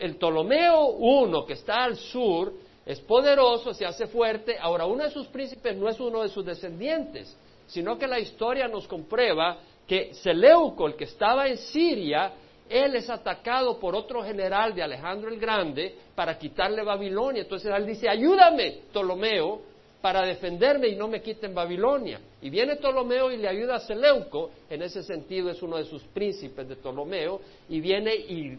el 0.00 0.16
Ptolomeo 0.16 0.96
I, 0.98 1.46
que 1.46 1.54
está 1.54 1.84
al 1.84 1.96
sur, 1.96 2.52
es 2.84 3.00
poderoso, 3.00 3.74
se 3.74 3.84
hace 3.84 4.06
fuerte. 4.06 4.56
Ahora, 4.58 4.86
uno 4.86 5.04
de 5.04 5.10
sus 5.10 5.26
príncipes 5.26 5.76
no 5.76 5.88
es 5.88 6.00
uno 6.00 6.22
de 6.22 6.28
sus 6.28 6.44
descendientes, 6.44 7.36
sino 7.66 7.98
que 7.98 8.06
la 8.06 8.18
historia 8.18 8.68
nos 8.68 8.88
comprueba 8.88 9.58
que 9.86 10.14
Seleuco, 10.14 10.86
el 10.86 10.96
que 10.96 11.04
estaba 11.04 11.48
en 11.48 11.56
Siria, 11.56 12.32
él 12.68 12.94
es 12.94 13.10
atacado 13.10 13.78
por 13.78 13.96
otro 13.96 14.22
general 14.22 14.74
de 14.74 14.82
Alejandro 14.82 15.28
el 15.28 15.40
Grande 15.40 15.94
para 16.14 16.38
quitarle 16.38 16.84
Babilonia. 16.84 17.42
Entonces 17.42 17.72
él 17.74 17.86
dice, 17.86 18.08
ayúdame, 18.08 18.82
Ptolomeo, 18.92 19.60
para 20.00 20.22
defenderme 20.22 20.88
y 20.88 20.96
no 20.96 21.08
me 21.08 21.20
quiten 21.20 21.54
Babilonia. 21.54 22.20
Y 22.40 22.48
viene 22.48 22.76
Ptolomeo 22.76 23.30
y 23.30 23.36
le 23.36 23.48
ayuda 23.48 23.76
a 23.76 23.80
Seleuco, 23.80 24.50
en 24.70 24.82
ese 24.82 25.02
sentido 25.02 25.50
es 25.50 25.60
uno 25.62 25.76
de 25.76 25.84
sus 25.84 26.02
príncipes 26.04 26.68
de 26.68 26.76
Ptolomeo, 26.76 27.40
y 27.68 27.80
viene 27.80 28.14
y 28.14 28.56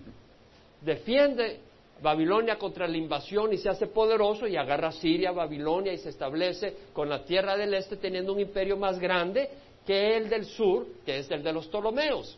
defiende 0.82 1.60
Babilonia 2.02 2.58
contra 2.58 2.88
la 2.88 2.98
invasión 2.98 3.54
y 3.54 3.58
se 3.58 3.70
hace 3.70 3.88
poderoso 3.88 4.48
y 4.48 4.58
agarra 4.58 4.92
Siria, 4.92 5.32
Babilonia 5.32 5.94
y 5.94 5.98
se 5.98 6.10
establece 6.10 6.76
con 6.94 7.08
la 7.08 7.24
tierra 7.24 7.56
del 7.56 7.74
este 7.76 7.98
teniendo 7.98 8.34
un 8.34 8.40
imperio 8.40 8.76
más 8.76 9.00
grande 9.00 9.50
que 9.86 10.18
el 10.18 10.30
del 10.30 10.46
sur, 10.46 10.88
que 11.06 11.20
es 11.20 11.30
el 11.30 11.44
de 11.44 11.54
los 11.54 11.68
Ptolomeos. 11.68 12.38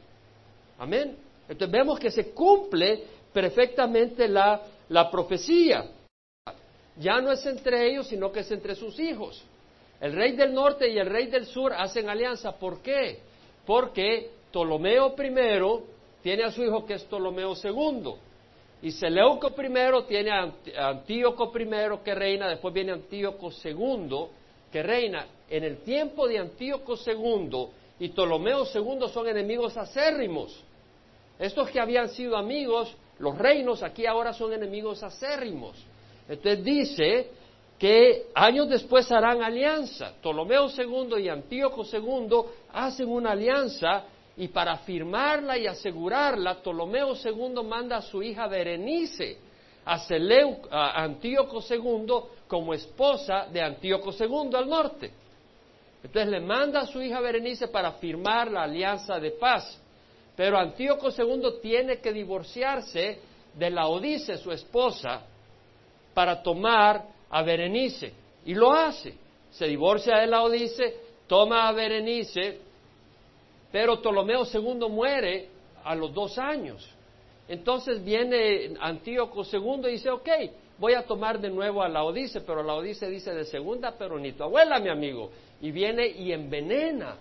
Amén. 0.77 1.15
Entonces 1.47 1.71
vemos 1.71 1.99
que 1.99 2.11
se 2.11 2.31
cumple 2.31 3.03
perfectamente 3.31 4.27
la, 4.27 4.61
profecía. 5.11 5.85
Ya 6.97 7.19
no 7.21 7.31
es 7.31 7.45
entre 7.45 7.89
ellos, 7.89 8.07
sino 8.07 8.31
que 8.31 8.41
es 8.41 8.51
entre 8.51 8.75
sus 8.75 8.99
hijos. 8.99 9.43
El 9.99 10.13
rey 10.13 10.33
del 10.33 10.53
norte 10.53 10.89
y 10.89 10.97
el 10.97 11.07
rey 11.07 11.27
del 11.27 11.45
sur 11.45 11.73
hacen 11.73 12.09
alianza. 12.09 12.57
¿Por 12.57 12.81
qué? 12.81 13.19
Porque 13.65 14.29
Ptolomeo 14.51 15.15
I 15.17 15.83
tiene 16.21 16.43
a 16.43 16.51
su 16.51 16.63
hijo 16.63 16.85
que 16.85 16.95
es 16.95 17.03
Ptolomeo 17.03 17.53
II. 17.61 18.13
Y 18.83 18.91
Seleuco 18.91 19.47
I 19.47 20.05
tiene 20.09 20.29
a 20.29 20.89
Antíoco 20.89 21.53
I 21.57 22.03
que 22.03 22.13
reina, 22.13 22.49
después 22.49 22.73
viene 22.73 22.91
Antíoco 22.91 23.49
II 23.63 24.25
que 24.69 24.83
reina. 24.83 25.25
En 25.49 25.63
el 25.63 25.77
tiempo 25.83 26.27
de 26.27 26.39
Antíoco 26.39 26.95
II 26.95 27.67
y 27.99 28.09
Ptolomeo 28.09 28.65
II 28.65 29.07
son 29.07 29.29
enemigos 29.29 29.77
acérrimos. 29.77 30.61
Estos 31.39 31.69
que 31.69 31.79
habían 31.79 32.09
sido 32.09 32.35
amigos, 32.35 32.93
los 33.19 33.37
reinos 33.37 33.81
aquí 33.83 34.05
ahora 34.05 34.33
son 34.33 34.51
enemigos 34.51 35.01
acérrimos. 35.01 35.77
Entonces 36.27 36.61
dice 36.61 37.29
que 37.79 38.27
años 38.35 38.67
después 38.67 39.09
harán 39.13 39.41
alianza. 39.41 40.11
Ptolomeo 40.19 40.67
II 40.69 41.23
y 41.23 41.29
Antíoco 41.29 41.85
II 41.89 42.41
hacen 42.73 43.07
una 43.07 43.31
alianza 43.31 44.03
y 44.35 44.47
para 44.47 44.77
firmarla 44.77 45.57
y 45.57 45.67
asegurarla, 45.67 46.55
Ptolomeo 46.55 47.13
II 47.15 47.63
manda 47.63 47.97
a 47.97 48.01
su 48.01 48.23
hija 48.23 48.47
Berenice 48.47 49.37
a, 49.85 49.97
a 50.71 51.03
Antíoco 51.03 51.63
II 51.69 52.13
como 52.47 52.73
esposa 52.73 53.47
de 53.51 53.61
Antíoco 53.61 54.11
II 54.11 54.55
al 54.55 54.69
norte. 54.69 55.11
Entonces 56.03 56.31
le 56.31 56.41
manda 56.41 56.81
a 56.81 56.87
su 56.87 57.01
hija 57.01 57.19
Berenice 57.21 57.67
para 57.69 57.93
firmar 57.93 58.51
la 58.51 58.63
alianza 58.63 59.19
de 59.19 59.31
paz. 59.31 59.79
Pero 60.35 60.57
Antíoco 60.57 61.09
II 61.09 61.59
tiene 61.61 61.99
que 61.99 62.11
divorciarse 62.11 63.19
de 63.53 63.69
la 63.69 63.87
Odice, 63.87 64.37
su 64.37 64.51
esposa, 64.51 65.21
para 66.13 66.41
tomar 66.41 67.05
a 67.29 67.41
Berenice. 67.43 68.13
Y 68.45 68.53
lo 68.53 68.73
hace. 68.73 69.13
Se 69.51 69.65
divorcia 69.65 70.17
de 70.17 70.27
la 70.27 70.41
Odice, 70.41 70.95
toma 71.27 71.67
a 71.67 71.71
Berenice, 71.71 72.59
pero 73.73 73.99
Ptolomeo 73.99 74.43
II 74.45 74.87
muere 74.87 75.49
a 75.83 75.95
los 75.95 76.13
dos 76.13 76.37
años. 76.37 76.87
Entonces 77.47 78.05
viene 78.05 78.75
Antíoco 78.79 79.41
II 79.51 79.87
y 79.87 79.93
dice, 79.93 80.11
ok, 80.11 80.29
voy 80.77 80.93
a 80.93 81.01
tomar 81.01 81.39
de 81.39 81.49
nuevo 81.49 81.81
a 81.81 81.89
la 81.89 82.03
Odice, 82.03 82.41
pero 82.41 82.61
la 82.61 82.75
Odice 82.75 83.09
dice 83.09 83.33
de 83.33 83.45
segunda, 83.45 83.95
pero 83.97 84.19
ni 84.19 84.33
tu 84.33 84.43
abuela, 84.43 84.79
mi 84.79 84.89
amigo. 84.89 85.31
Y 85.59 85.71
viene 85.71 86.05
y 86.05 86.31
envenena, 86.31 87.17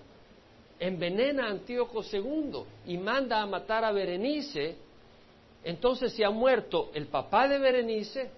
envenena 0.78 1.46
a 1.46 1.52
Antíoco 1.52 2.02
II 2.04 2.64
y 2.86 2.98
manda 2.98 3.40
a 3.40 3.46
matar 3.46 3.86
a 3.86 3.90
Berenice. 3.90 4.76
Entonces 5.64 6.12
se 6.12 6.22
ha 6.22 6.30
muerto 6.30 6.90
el 6.92 7.06
papá 7.06 7.48
de 7.48 7.58
Berenice, 7.58 8.30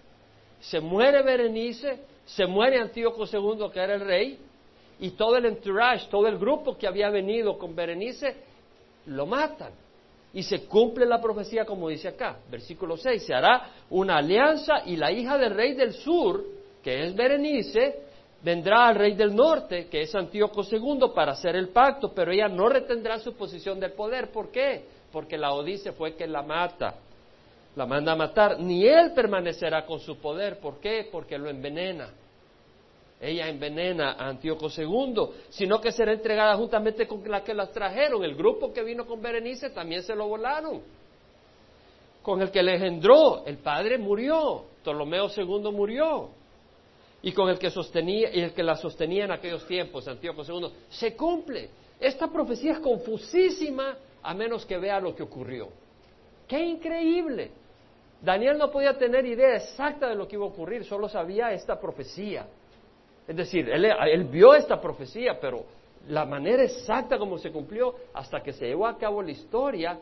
se 0.60 0.78
muere 0.78 1.20
Berenice, 1.22 1.98
se 2.26 2.46
muere 2.46 2.78
Antíoco 2.78 3.24
II, 3.24 3.70
que 3.72 3.80
era 3.80 3.96
el 3.96 4.02
rey, 4.02 4.38
y 5.00 5.10
todo 5.10 5.36
el 5.36 5.46
entourage, 5.46 6.08
todo 6.08 6.26
el 6.26 6.38
grupo 6.38 6.76
que 6.76 6.86
había 6.86 7.10
venido 7.10 7.58
con 7.58 7.74
Berenice, 7.74 8.36
lo 9.06 9.26
matan. 9.26 9.72
Y 10.32 10.42
se 10.42 10.64
cumple 10.66 11.06
la 11.06 11.20
profecía 11.20 11.64
como 11.64 11.88
dice 11.88 12.08
acá, 12.08 12.38
versículo 12.50 12.96
6, 12.96 13.24
se 13.24 13.34
hará 13.34 13.70
una 13.90 14.18
alianza 14.18 14.82
y 14.84 14.96
la 14.96 15.12
hija 15.12 15.38
del 15.38 15.54
rey 15.54 15.74
del 15.74 15.92
sur, 15.92 16.44
que 16.82 17.04
es 17.04 17.14
Berenice, 17.14 18.00
vendrá 18.42 18.88
al 18.88 18.96
rey 18.96 19.14
del 19.14 19.34
norte, 19.34 19.86
que 19.86 20.02
es 20.02 20.14
Antíoco 20.14 20.62
II, 20.70 21.12
para 21.14 21.32
hacer 21.32 21.54
el 21.56 21.68
pacto, 21.68 22.12
pero 22.12 22.32
ella 22.32 22.48
no 22.48 22.68
retendrá 22.68 23.18
su 23.18 23.34
posición 23.34 23.78
de 23.78 23.90
poder. 23.90 24.30
¿Por 24.30 24.50
qué? 24.50 24.84
Porque 25.12 25.38
la 25.38 25.52
Odice 25.52 25.92
fue 25.92 26.14
que 26.14 26.26
la 26.26 26.42
mata, 26.42 26.96
la 27.76 27.86
manda 27.86 28.12
a 28.12 28.16
matar. 28.16 28.58
Ni 28.58 28.86
él 28.86 29.12
permanecerá 29.14 29.86
con 29.86 30.00
su 30.00 30.18
poder. 30.18 30.58
¿Por 30.58 30.80
qué? 30.80 31.08
Porque 31.10 31.38
lo 31.38 31.48
envenena 31.48 32.10
ella 33.24 33.48
envenena 33.48 34.12
a 34.12 34.28
Antíoco 34.28 34.68
II, 34.68 35.14
sino 35.48 35.80
que 35.80 35.92
será 35.92 36.12
entregada 36.12 36.56
juntamente 36.56 37.06
con 37.06 37.22
la 37.28 37.42
que 37.42 37.54
las 37.54 37.72
trajeron. 37.72 38.24
El 38.24 38.34
grupo 38.34 38.72
que 38.72 38.82
vino 38.82 39.06
con 39.06 39.22
Berenice 39.22 39.70
también 39.70 40.02
se 40.02 40.14
lo 40.14 40.28
volaron. 40.28 40.82
Con 42.22 42.40
el 42.40 42.50
que 42.50 42.62
le 42.62 42.74
engendró, 42.74 43.44
el 43.44 43.58
padre 43.58 43.98
murió, 43.98 44.64
Ptolomeo 44.82 45.28
II 45.34 45.70
murió. 45.72 46.30
Y 47.22 47.32
con 47.32 47.48
el 47.48 47.58
que 47.58 47.70
sostenía, 47.70 48.34
y 48.34 48.40
el 48.40 48.52
que 48.52 48.62
la 48.62 48.76
sostenía 48.76 49.24
en 49.24 49.32
aquellos 49.32 49.66
tiempos, 49.66 50.06
Antíoco 50.08 50.42
II, 50.46 50.68
se 50.88 51.16
cumple. 51.16 51.70
Esta 52.00 52.28
profecía 52.28 52.72
es 52.72 52.78
confusísima 52.80 53.96
a 54.22 54.34
menos 54.34 54.66
que 54.66 54.78
vea 54.78 55.00
lo 55.00 55.14
que 55.14 55.22
ocurrió. 55.22 55.68
¡Qué 56.46 56.60
increíble! 56.60 57.50
Daniel 58.20 58.56
no 58.56 58.70
podía 58.70 58.96
tener 58.96 59.26
idea 59.26 59.56
exacta 59.56 60.08
de 60.08 60.14
lo 60.14 60.26
que 60.26 60.36
iba 60.36 60.44
a 60.44 60.48
ocurrir, 60.48 60.84
solo 60.84 61.08
sabía 61.08 61.52
esta 61.52 61.78
profecía. 61.78 62.46
Es 63.26 63.36
decir, 63.36 63.68
él, 63.70 64.24
vio 64.24 64.54
esta 64.54 64.80
profecía, 64.80 65.38
pero 65.40 65.64
la 66.08 66.26
manera 66.26 66.62
exacta 66.62 67.18
como 67.18 67.38
se 67.38 67.50
cumplió, 67.50 67.94
hasta 68.12 68.42
que 68.42 68.52
se 68.52 68.66
llevó 68.66 68.86
a 68.86 68.98
cabo 68.98 69.22
la 69.22 69.30
historia, 69.30 69.98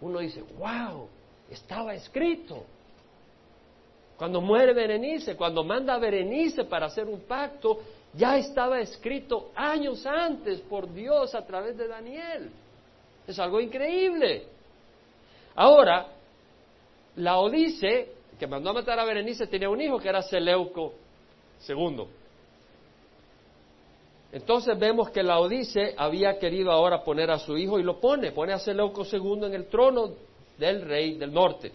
uno 0.00 0.18
dice, 0.18 0.42
wow, 0.58 1.08
estaba 1.48 1.94
escrito. 1.94 2.64
Cuando 4.16 4.40
muere 4.40 4.74
Berenice, 4.74 5.36
cuando 5.36 5.62
manda 5.62 5.94
a 5.94 5.98
Berenice 5.98 6.64
para 6.64 6.86
hacer 6.86 7.06
un 7.06 7.20
pacto, 7.20 7.80
ya 8.12 8.36
estaba 8.36 8.80
escrito 8.80 9.52
años 9.54 10.04
antes 10.04 10.60
por 10.62 10.92
Dios 10.92 11.34
a 11.34 11.46
través 11.46 11.76
de 11.76 11.86
Daniel. 11.86 12.50
Es 13.26 13.38
algo 13.38 13.60
increíble. 13.60 14.44
Ahora, 15.54 16.08
la 17.16 17.38
Odice, 17.38 18.12
que 18.38 18.46
mandó 18.46 18.70
a 18.70 18.74
matar 18.74 18.98
a 18.98 19.04
Berenice, 19.04 19.46
tenía 19.46 19.70
un 19.70 19.80
hijo 19.80 19.98
que 19.98 20.08
era 20.08 20.22
Seleuco 20.22 20.94
II. 21.68 22.19
Entonces 24.32 24.78
vemos 24.78 25.10
que 25.10 25.22
la 25.22 25.40
Odice 25.40 25.94
había 25.96 26.38
querido 26.38 26.70
ahora 26.70 27.02
poner 27.02 27.30
a 27.30 27.38
su 27.38 27.56
hijo 27.56 27.78
y 27.78 27.82
lo 27.82 27.98
pone, 27.98 28.30
pone 28.30 28.52
a 28.52 28.58
Seleuco 28.58 29.04
II 29.04 29.44
en 29.44 29.54
el 29.54 29.66
trono 29.66 30.10
del 30.56 30.82
rey 30.82 31.14
del 31.14 31.32
norte. 31.32 31.72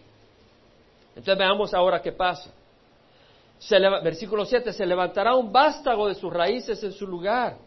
Entonces 1.09 1.37
veamos 1.37 1.73
ahora 1.73 2.01
qué 2.01 2.13
pasa. 2.13 2.51
versículo 4.03 4.45
7, 4.45 4.71
se 4.71 4.85
levantará 4.85 5.35
un 5.35 5.51
vástago 5.51 6.07
de 6.07 6.15
sus 6.15 6.31
raíces 6.31 6.81
en 6.83 6.93
su 6.93 7.05
lugar 7.05 7.57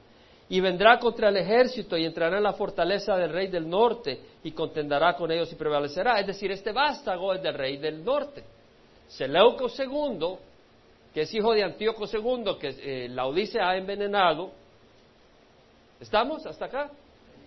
y 0.48 0.60
vendrá 0.60 0.98
contra 0.98 1.28
el 1.28 1.36
ejército 1.36 1.96
y 1.96 2.06
entrará 2.06 2.38
en 2.38 2.42
la 2.42 2.54
fortaleza 2.54 3.16
del 3.16 3.30
rey 3.30 3.48
del 3.48 3.68
norte 3.68 4.20
y 4.42 4.52
contenderá 4.52 5.14
con 5.14 5.30
ellos 5.30 5.52
y 5.52 5.56
prevalecerá. 5.56 6.18
Es 6.20 6.26
decir, 6.26 6.50
este 6.50 6.72
vástago 6.72 7.34
es 7.34 7.42
del 7.42 7.54
rey 7.54 7.76
del 7.76 8.02
norte. 8.02 8.44
Seleuco 9.08 9.66
II, 9.68 10.36
que 11.12 11.22
es 11.22 11.34
hijo 11.34 11.52
de 11.52 11.64
Antíoco 11.64 12.06
II, 12.10 12.56
que 12.58 12.68
eh, 12.68 13.08
la 13.08 13.26
Odisea 13.26 13.70
ha 13.70 13.76
envenenado. 13.76 14.52
¿Estamos 16.00 16.46
hasta 16.46 16.66
acá? 16.66 16.90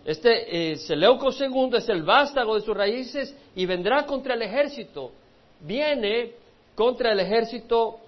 Este 0.04 0.72
eh, 0.72 0.76
Seleuco 0.78 1.30
II 1.32 1.72
es 1.78 1.88
el 1.90 2.04
vástago 2.04 2.56
de 2.56 2.62
sus 2.62 2.76
raíces 2.76 3.36
y 3.56 3.66
vendrá 3.66 4.06
contra 4.06 4.34
el 4.34 4.42
ejército. 4.42 5.12
Viene 5.60 6.34
contra 6.76 7.12
el 7.12 7.20
ejército, 7.20 8.00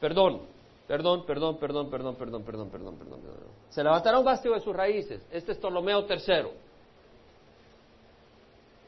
perdón, 0.00 0.42
perdón, 0.88 1.24
perdón, 1.26 1.58
perdón, 1.58 1.90
perdón, 1.90 2.16
perdón, 2.16 2.42
perdón, 2.44 2.70
perdón, 2.70 2.96
perdón. 2.96 3.20
Se 3.68 3.84
levantará 3.84 4.18
un 4.18 4.24
vástago 4.24 4.54
de 4.54 4.60
sus 4.62 4.74
raíces. 4.74 5.22
Este 5.30 5.52
es 5.52 5.58
Ptolomeo 5.58 6.06
III. 6.08 6.48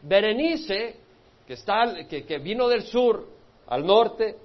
Berenice, 0.02 0.96
que, 1.46 1.54
está, 1.54 2.06
que, 2.08 2.24
que 2.24 2.38
vino 2.38 2.68
del 2.68 2.82
sur 2.82 3.26
al 3.66 3.84
norte 3.84 4.36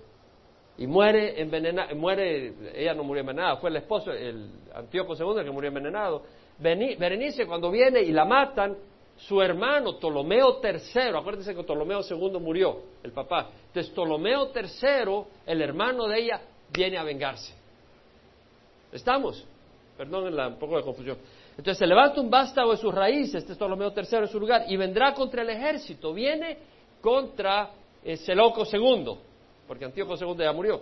y 0.77 0.88
muere 0.88 1.41
envenenada, 1.41 1.93
muere, 1.93 2.53
ella 2.73 2.93
no 2.93 3.03
murió 3.03 3.19
envenenada, 3.19 3.57
fue 3.57 3.69
el 3.69 3.75
esposo, 3.75 4.11
el 4.11 4.49
Antíoco 4.73 5.13
II 5.13 5.39
el 5.39 5.45
que 5.45 5.51
murió 5.51 5.67
envenenado, 5.67 6.23
Berenice 6.60 7.46
cuando 7.46 7.72
viene 7.72 8.01
y 8.01 8.12
la 8.12 8.25
matan, 8.25 8.75
su 9.16 9.42
hermano 9.42 9.98
Ptolomeo 9.98 10.62
III, 10.63 11.18
acuérdense 11.18 11.54
que 11.54 11.63
Ptolomeo 11.63 12.01
II 12.10 12.39
murió, 12.39 12.82
el 13.04 13.12
papá. 13.12 13.50
Entonces 13.68 13.92
Ptolomeo 13.92 14.51
III, 14.54 15.24
el 15.46 15.62
hermano 15.62 16.08
de 16.08 16.20
ella, 16.20 16.42
viene 16.72 16.98
a 16.98 17.04
vengarse. 17.04 17.54
¿Estamos? 18.92 19.46
Perdón 19.98 20.34
un 20.34 20.60
poco 20.60 20.78
de 20.78 20.84
confusión. 20.84 21.18
Entonces 21.51 21.78
se 21.78 21.86
levanta 21.86 22.22
un 22.22 22.30
vástago 22.30 22.72
de 22.72 22.78
sus 22.78 22.94
raíces, 22.94 23.36
este 23.36 23.51
es 23.51 23.58
Ptolomeo 23.58 23.94
III 23.96 24.20
en 24.20 24.28
su 24.28 24.39
lugar, 24.39 24.63
y 24.68 24.78
vendrá 24.78 25.13
contra 25.13 25.42
el 25.42 25.50
ejército, 25.50 26.13
viene 26.13 26.58
contra 27.01 27.72
eh, 28.04 28.16
Seleuco 28.16 28.63
II, 28.72 29.18
porque 29.68 29.86
Antíoco 29.86 30.16
II 30.16 30.38
ya 30.38 30.54
murió. 30.54 30.82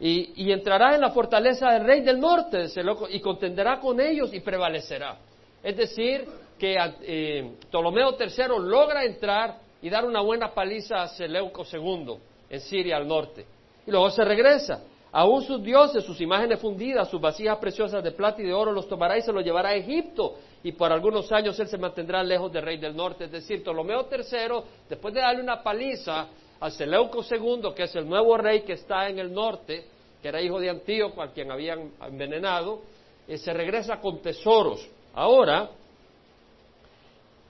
Y, 0.00 0.50
entrará 0.50 0.96
en 0.96 1.00
la 1.00 1.10
fortaleza 1.10 1.70
del 1.70 1.84
rey 1.84 2.00
del 2.00 2.18
norte 2.18 2.66
y 3.10 3.20
contenderá 3.20 3.78
con 3.78 4.00
ellos 4.00 4.34
y 4.34 4.40
prevalecerá. 4.40 5.16
Es 5.62 5.76
decir, 5.76 6.26
que 6.58 6.76
eh, 7.02 7.52
Ptolomeo 7.70 8.16
III 8.18 8.58
logra 8.60 9.04
entrar 9.04 9.58
y 9.80 9.88
dar 9.88 10.04
una 10.04 10.20
buena 10.20 10.52
paliza 10.52 11.02
a 11.02 11.08
Seleuco 11.08 11.64
II 11.70 12.16
en 12.50 12.60
Siria 12.60 12.96
al 12.96 13.06
norte. 13.06 13.46
Y 13.86 13.90
luego 13.90 14.10
se 14.10 14.24
regresa. 14.24 14.82
Aún 15.12 15.42
sus 15.42 15.62
dioses, 15.62 16.04
sus 16.04 16.20
imágenes 16.20 16.58
fundidas, 16.58 17.08
sus 17.08 17.20
vasijas 17.20 17.58
preciosas 17.58 18.02
de 18.02 18.10
plata 18.10 18.42
y 18.42 18.46
de 18.46 18.52
oro 18.52 18.72
los 18.72 18.88
tomará 18.88 19.16
y 19.16 19.22
se 19.22 19.32
los 19.32 19.44
llevará 19.44 19.68
a 19.68 19.74
Egipto. 19.74 20.34
Y 20.64 20.72
por 20.72 20.90
algunos 20.90 21.30
años 21.30 21.58
él 21.60 21.68
se 21.68 21.78
mantendrá 21.78 22.22
lejos 22.24 22.52
del 22.52 22.64
rey 22.64 22.78
del 22.78 22.96
norte. 22.96 23.26
Es 23.26 23.30
decir, 23.30 23.62
Ptolomeo 23.62 24.08
III, 24.10 24.88
después 24.88 25.14
de 25.14 25.20
darle 25.20 25.40
una 25.42 25.62
paliza 25.62 26.26
a 26.60 26.70
Seleuco 26.70 27.22
II, 27.22 27.72
que 27.74 27.84
es 27.84 27.94
el 27.96 28.08
nuevo 28.08 28.36
rey 28.36 28.62
que 28.62 28.74
está 28.74 29.08
en 29.08 29.18
el 29.18 29.32
norte, 29.32 29.84
que 30.22 30.28
era 30.28 30.40
hijo 30.40 30.58
de 30.58 30.70
Antíoco, 30.70 31.20
al 31.20 31.32
quien 31.32 31.50
habían 31.50 31.92
envenenado, 32.00 32.80
y 33.28 33.36
se 33.38 33.52
regresa 33.52 34.00
con 34.00 34.20
tesoros. 34.20 34.86
Ahora, 35.14 35.70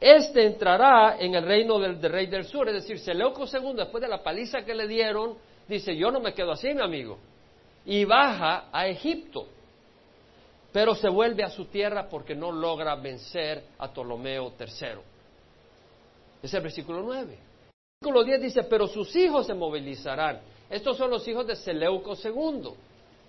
este 0.01 0.45
entrará 0.45 1.17
en 1.19 1.35
el 1.35 1.45
reino 1.45 1.79
del, 1.79 2.01
rey 2.03 2.27
del 2.27 2.45
sur, 2.45 2.69
es 2.69 2.75
decir, 2.75 2.99
Seleuco 2.99 3.45
II, 3.47 3.75
después 3.77 4.03
de 4.03 4.09
la 4.09 4.23
paliza 4.23 4.65
que 4.65 4.75
le 4.75 4.87
dieron, 4.87 5.37
dice, 5.69 5.97
yo 5.97 6.11
no 6.11 6.21
me 6.21 6.35
quedo 6.35 6.53
así, 6.53 6.75
mi 6.75 6.83
amigo, 6.83 7.19
y 7.87 8.05
baja 8.05 8.69
a 8.73 8.87
Egipto, 8.89 9.47
pero 10.73 10.95
se 10.95 11.09
vuelve 11.09 11.45
a 11.45 11.51
su 11.51 11.67
tierra 11.67 12.09
porque 12.09 12.35
no 12.35 12.51
logra 12.51 12.97
vencer 12.97 13.65
a 13.79 13.89
Ptolomeo 13.89 14.53
III. 14.59 15.01
Es 16.43 16.53
el 16.53 16.63
versículo 16.63 17.03
9. 17.03 17.39
Versículo 18.05 18.23
10 18.23 18.43
dice, 18.43 18.65
pero 18.65 18.87
sus 18.87 19.17
hijos 19.17 19.47
se 19.47 19.55
movilizarán. 19.55 20.39
Estos 20.69 20.99
son 20.99 21.09
los 21.09 21.27
hijos 21.27 21.47
de 21.47 21.57
Seleuco 21.57 22.13
II, 22.23 22.69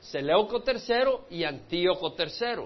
Seleuco 0.01 0.61
III 0.67 1.37
y 1.37 1.45
Antíoco 1.45 2.13
III. 2.19 2.65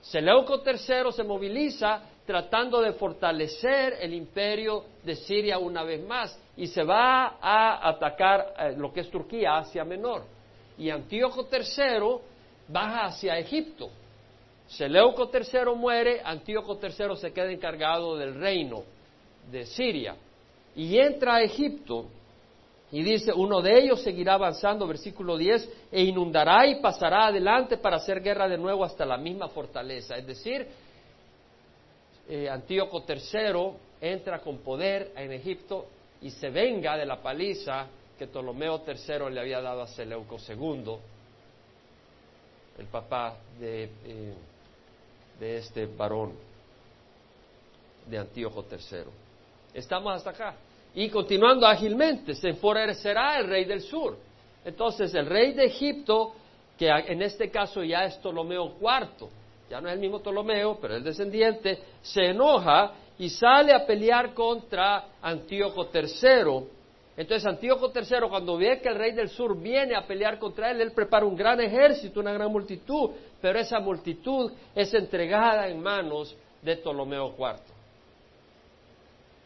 Seleuco 0.00 0.60
III 0.66 1.12
se 1.12 1.22
moviliza 1.22 2.02
tratando 2.26 2.80
de 2.80 2.94
fortalecer 2.94 3.94
el 4.00 4.14
imperio 4.14 4.86
de 5.04 5.14
Siria 5.14 5.56
una 5.58 5.84
vez 5.84 6.04
más 6.04 6.36
y 6.56 6.66
se 6.66 6.82
va 6.82 7.36
a 7.40 7.90
atacar 7.90 8.52
eh, 8.58 8.74
lo 8.76 8.92
que 8.92 9.02
es 9.02 9.08
Turquía, 9.08 9.58
Asia 9.58 9.84
Menor. 9.84 10.24
Y 10.76 10.90
Antíoco 10.90 11.46
III 11.48 12.22
baja 12.66 13.04
hacia 13.04 13.38
Egipto. 13.38 13.88
Seleuco 14.66 15.30
III 15.32 15.76
muere, 15.76 16.20
Antíoco 16.24 16.76
III 16.82 17.14
se 17.14 17.32
queda 17.32 17.52
encargado 17.52 18.16
del 18.16 18.34
reino 18.34 18.82
de 19.48 19.64
Siria 19.64 20.16
y 20.76 20.98
entra 20.98 21.36
a 21.36 21.42
Egipto 21.42 22.06
y 22.92 23.02
dice, 23.02 23.32
uno 23.32 23.60
de 23.60 23.78
ellos 23.78 24.02
seguirá 24.02 24.34
avanzando, 24.34 24.86
versículo 24.86 25.36
10, 25.36 25.88
e 25.90 26.04
inundará 26.04 26.66
y 26.66 26.80
pasará 26.80 27.26
adelante 27.26 27.78
para 27.78 27.96
hacer 27.96 28.22
guerra 28.22 28.46
de 28.46 28.58
nuevo 28.58 28.84
hasta 28.84 29.04
la 29.04 29.16
misma 29.16 29.48
fortaleza. 29.48 30.16
Es 30.16 30.26
decir, 30.26 30.66
eh, 32.28 32.48
Antíoco 32.48 33.04
III 33.08 33.72
entra 34.00 34.38
con 34.38 34.58
poder 34.58 35.12
en 35.16 35.32
Egipto 35.32 35.86
y 36.22 36.30
se 36.30 36.50
venga 36.50 36.96
de 36.96 37.06
la 37.06 37.20
paliza 37.20 37.86
que 38.18 38.28
Ptolomeo 38.28 38.82
III 38.86 39.30
le 39.32 39.40
había 39.40 39.60
dado 39.60 39.82
a 39.82 39.88
Seleuco 39.88 40.36
II, 40.48 40.96
el 42.78 42.86
papá 42.86 43.36
de, 43.58 43.84
eh, 43.84 44.34
de 45.40 45.56
este 45.56 45.86
varón 45.86 46.34
de 48.06 48.18
Antíoco 48.18 48.64
III. 48.70 49.04
¿Estamos 49.74 50.14
hasta 50.14 50.30
acá? 50.30 50.54
Y 50.96 51.10
continuando 51.10 51.66
ágilmente, 51.66 52.34
se 52.34 52.48
enfurecerá 52.48 53.38
el 53.38 53.48
rey 53.48 53.66
del 53.66 53.82
sur. 53.82 54.16
Entonces, 54.64 55.14
el 55.14 55.26
rey 55.26 55.52
de 55.52 55.66
Egipto, 55.66 56.32
que 56.78 56.88
en 56.88 57.20
este 57.20 57.50
caso 57.50 57.84
ya 57.84 58.06
es 58.06 58.16
Ptolomeo 58.16 58.76
IV, 58.80 59.28
ya 59.68 59.78
no 59.78 59.88
es 59.88 59.94
el 59.94 60.00
mismo 60.00 60.20
Ptolomeo, 60.20 60.78
pero 60.80 60.96
el 60.96 61.04
descendiente, 61.04 61.78
se 62.00 62.30
enoja 62.30 62.94
y 63.18 63.28
sale 63.28 63.74
a 63.74 63.84
pelear 63.84 64.32
contra 64.32 65.04
Antíoco 65.20 65.90
III. 65.92 66.66
Entonces 67.18 67.46
Antíoco 67.46 67.92
III, 67.94 68.28
cuando 68.30 68.56
ve 68.56 68.80
que 68.80 68.88
el 68.88 68.94
rey 68.94 69.12
del 69.12 69.28
sur 69.28 69.54
viene 69.54 69.94
a 69.94 70.06
pelear 70.06 70.38
contra 70.38 70.70
él, 70.70 70.80
él 70.80 70.92
prepara 70.92 71.26
un 71.26 71.36
gran 71.36 71.60
ejército, 71.60 72.20
una 72.20 72.32
gran 72.32 72.50
multitud, 72.50 73.10
pero 73.42 73.58
esa 73.58 73.80
multitud 73.80 74.50
es 74.74 74.94
entregada 74.94 75.68
en 75.68 75.78
manos 75.78 76.34
de 76.62 76.74
Ptolomeo 76.76 77.34
IV. 77.38 77.75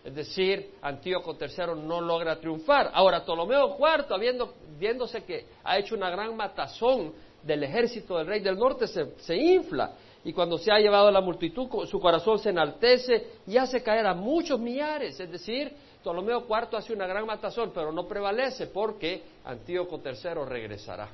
Es 0.05 0.15
decir, 0.15 0.71
Antíoco 0.81 1.37
III 1.39 1.83
no 1.83 2.01
logra 2.01 2.37
triunfar. 2.41 2.91
Ahora, 2.95 3.23
Ptolomeo 3.23 3.77
IV, 3.79 4.49
viéndose 4.79 5.25
que 5.25 5.47
ha 5.63 5.79
hecho 5.79 5.95
una 5.95 6.09
gran 6.11 6.35
matazón 6.35 7.13
del 7.43 7.65
ejército 7.65 8.17
del 8.17 8.27
rey 8.27 8.41
del 8.41 8.59
norte, 8.59 8.87
se, 8.87 9.37
infla. 9.37 9.93
Y 10.25 10.33
cuando 10.33 10.57
se 10.59 10.73
ha 10.73 10.79
llevado 10.79 11.09
a 11.09 11.13
la 11.13 11.21
multitud, 11.21 11.69
su 11.87 12.01
corazón 12.01 12.39
se 12.39 12.51
enaltece 12.51 13.27
y 13.47 13.57
hace 13.57 13.83
caer 13.83 14.07
a 14.07 14.15
muchos 14.15 14.59
millares. 14.59 15.21
Es 15.21 15.31
decir, 15.31 15.71
Ptolomeo 16.03 16.47
IV 16.49 16.79
hace 16.79 16.95
una 16.95 17.07
gran 17.07 17.27
matazón, 17.27 17.71
pero 17.75 17.93
no 17.93 18.07
prevalece 18.09 18.69
porque 18.69 19.23
Antíoco 19.45 20.01
III 20.03 20.45
regresará. 20.47 21.09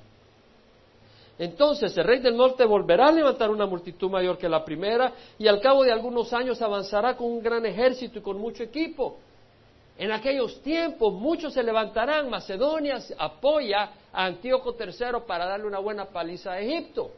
Entonces 1.38 1.96
el 1.96 2.04
rey 2.04 2.20
del 2.20 2.36
norte 2.36 2.64
volverá 2.64 3.08
a 3.08 3.12
levantar 3.12 3.50
una 3.50 3.66
multitud 3.66 4.10
mayor 4.10 4.38
que 4.38 4.48
la 4.48 4.64
primera 4.64 5.12
y 5.38 5.46
al 5.46 5.60
cabo 5.60 5.84
de 5.84 5.92
algunos 5.92 6.32
años 6.32 6.62
avanzará 6.62 7.16
con 7.16 7.26
un 7.26 7.42
gran 7.42 7.66
ejército 7.66 8.18
y 8.18 8.22
con 8.22 8.38
mucho 8.38 8.62
equipo. 8.62 9.18
En 9.98 10.12
aquellos 10.12 10.60
tiempos 10.62 11.12
muchos 11.12 11.54
se 11.54 11.62
levantarán, 11.62 12.28
Macedonia 12.28 12.98
apoya 13.18 13.90
a 14.12 14.24
Antíoco 14.26 14.76
III 14.78 15.20
para 15.26 15.46
darle 15.46 15.66
una 15.66 15.78
buena 15.78 16.06
paliza 16.06 16.52
a 16.52 16.60
Egipto. 16.60 17.10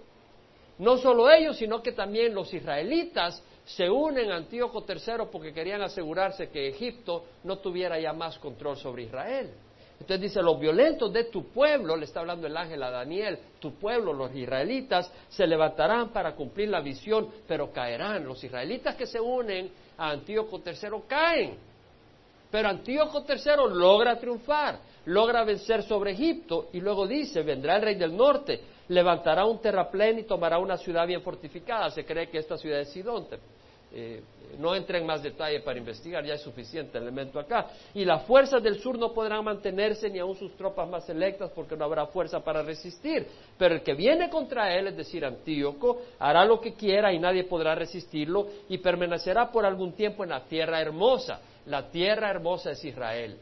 No 0.78 0.96
solo 0.96 1.30
ellos, 1.30 1.56
sino 1.56 1.82
que 1.82 1.92
también 1.92 2.34
los 2.34 2.52
israelitas 2.54 3.42
se 3.64 3.90
unen 3.90 4.30
a 4.30 4.36
Antíoco 4.36 4.84
III 4.88 5.26
porque 5.30 5.52
querían 5.52 5.82
asegurarse 5.82 6.50
que 6.50 6.68
Egipto 6.68 7.24
no 7.44 7.58
tuviera 7.58 7.98
ya 7.98 8.12
más 8.12 8.38
control 8.38 8.76
sobre 8.76 9.04
Israel. 9.04 9.50
Entonces 10.00 10.20
dice, 10.20 10.42
los 10.42 10.60
violentos 10.60 11.12
de 11.12 11.24
tu 11.24 11.48
pueblo, 11.48 11.96
le 11.96 12.04
está 12.04 12.20
hablando 12.20 12.46
el 12.46 12.56
ángel 12.56 12.82
a 12.82 12.90
Daniel, 12.90 13.38
tu 13.58 13.74
pueblo, 13.74 14.12
los 14.12 14.34
israelitas, 14.34 15.10
se 15.28 15.46
levantarán 15.46 16.10
para 16.10 16.34
cumplir 16.34 16.68
la 16.68 16.80
visión, 16.80 17.28
pero 17.48 17.72
caerán. 17.72 18.24
Los 18.24 18.42
israelitas 18.42 18.94
que 18.94 19.06
se 19.06 19.20
unen 19.20 19.70
a 19.96 20.10
Antíoco 20.10 20.62
III 20.64 21.02
caen. 21.08 21.58
Pero 22.50 22.68
Antíoco 22.68 23.24
III 23.28 23.74
logra 23.74 24.18
triunfar, 24.18 24.78
logra 25.06 25.44
vencer 25.44 25.82
sobre 25.82 26.12
Egipto 26.12 26.68
y 26.72 26.80
luego 26.80 27.06
dice, 27.06 27.42
vendrá 27.42 27.76
el 27.76 27.82
rey 27.82 27.94
del 27.96 28.16
norte, 28.16 28.60
levantará 28.88 29.44
un 29.44 29.60
terraplén 29.60 30.20
y 30.20 30.22
tomará 30.22 30.58
una 30.58 30.78
ciudad 30.78 31.06
bien 31.06 31.22
fortificada. 31.22 31.90
Se 31.90 32.06
cree 32.06 32.30
que 32.30 32.38
esta 32.38 32.56
ciudad 32.56 32.80
es 32.80 32.90
Sidón, 32.90 33.26
eh, 33.90 34.22
no 34.58 34.74
entré 34.74 34.98
en 34.98 35.06
más 35.06 35.22
detalle 35.22 35.60
para 35.60 35.78
investigar, 35.78 36.24
ya 36.24 36.34
es 36.34 36.42
suficiente 36.42 36.98
elemento 36.98 37.38
acá. 37.38 37.68
Y 37.94 38.04
las 38.04 38.24
fuerzas 38.24 38.62
del 38.62 38.80
sur 38.80 38.98
no 38.98 39.12
podrán 39.12 39.44
mantenerse 39.44 40.10
ni 40.10 40.18
aun 40.18 40.36
sus 40.36 40.56
tropas 40.56 40.88
más 40.88 41.06
selectas 41.06 41.50
porque 41.54 41.76
no 41.76 41.84
habrá 41.84 42.06
fuerza 42.06 42.40
para 42.40 42.62
resistir. 42.62 43.26
Pero 43.56 43.76
el 43.76 43.82
que 43.82 43.94
viene 43.94 44.28
contra 44.28 44.74
él, 44.74 44.88
es 44.88 44.96
decir, 44.96 45.24
Antíoco, 45.24 46.02
hará 46.18 46.44
lo 46.44 46.60
que 46.60 46.74
quiera 46.74 47.12
y 47.12 47.18
nadie 47.18 47.44
podrá 47.44 47.74
resistirlo 47.74 48.48
y 48.68 48.78
permanecerá 48.78 49.50
por 49.50 49.64
algún 49.64 49.92
tiempo 49.92 50.24
en 50.24 50.30
la 50.30 50.44
tierra 50.44 50.80
hermosa. 50.80 51.40
La 51.66 51.90
tierra 51.90 52.30
hermosa 52.30 52.72
es 52.72 52.84
Israel. 52.84 53.36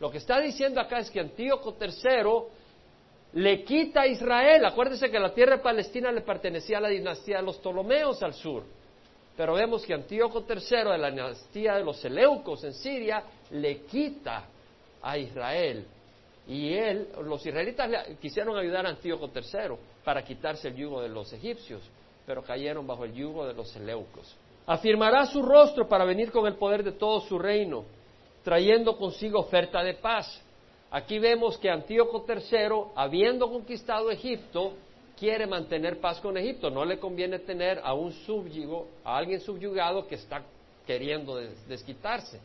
Lo 0.00 0.10
que 0.10 0.18
está 0.18 0.40
diciendo 0.40 0.80
acá 0.80 0.98
es 0.98 1.10
que 1.10 1.20
Antíoco 1.20 1.76
III 1.80 3.40
le 3.40 3.64
quita 3.64 4.02
a 4.02 4.06
Israel. 4.06 4.64
Acuérdense 4.64 5.10
que 5.10 5.18
la 5.18 5.34
tierra 5.34 5.60
Palestina 5.60 6.10
le 6.12 6.22
pertenecía 6.22 6.78
a 6.78 6.82
la 6.82 6.88
dinastía 6.88 7.38
de 7.38 7.42
los 7.42 7.58
Ptolomeos 7.58 8.22
al 8.22 8.34
sur. 8.34 8.77
Pero 9.38 9.54
vemos 9.54 9.86
que 9.86 9.94
Antíoco 9.94 10.44
III 10.48 10.90
de 10.90 10.98
la 10.98 11.10
dinastía 11.12 11.76
de 11.76 11.84
los 11.84 11.98
Seleucos 11.98 12.64
en 12.64 12.74
Siria 12.74 13.22
le 13.52 13.82
quita 13.82 14.46
a 15.00 15.16
Israel. 15.16 15.86
Y 16.48 16.72
él, 16.72 17.10
los 17.22 17.46
israelitas 17.46 17.88
quisieron 18.20 18.58
ayudar 18.58 18.84
a 18.84 18.88
Antíoco 18.88 19.30
III 19.32 19.76
para 20.02 20.24
quitarse 20.24 20.66
el 20.66 20.74
yugo 20.74 21.00
de 21.00 21.08
los 21.08 21.32
egipcios, 21.32 21.80
pero 22.26 22.42
cayeron 22.42 22.84
bajo 22.84 23.04
el 23.04 23.14
yugo 23.14 23.46
de 23.46 23.54
los 23.54 23.70
Seleucos. 23.70 24.34
Afirmará 24.66 25.24
su 25.26 25.40
rostro 25.40 25.88
para 25.88 26.04
venir 26.04 26.32
con 26.32 26.44
el 26.48 26.56
poder 26.56 26.82
de 26.82 26.90
todo 26.90 27.20
su 27.20 27.38
reino, 27.38 27.84
trayendo 28.42 28.96
consigo 28.96 29.38
oferta 29.38 29.84
de 29.84 29.94
paz. 29.94 30.42
Aquí 30.90 31.20
vemos 31.20 31.56
que 31.58 31.70
Antíoco 31.70 32.26
III, 32.28 32.90
habiendo 32.96 33.48
conquistado 33.48 34.10
Egipto, 34.10 34.72
quiere 35.18 35.46
mantener 35.46 36.00
paz 36.00 36.20
con 36.20 36.36
Egipto. 36.36 36.70
No 36.70 36.84
le 36.84 36.98
conviene 36.98 37.38
tener 37.40 37.80
a 37.82 37.94
un 37.94 38.12
subyugo, 38.12 38.88
a 39.04 39.16
alguien 39.16 39.40
subyugado 39.40 40.06
que 40.06 40.14
está 40.14 40.42
queriendo 40.86 41.36
desquitarse. 41.66 42.40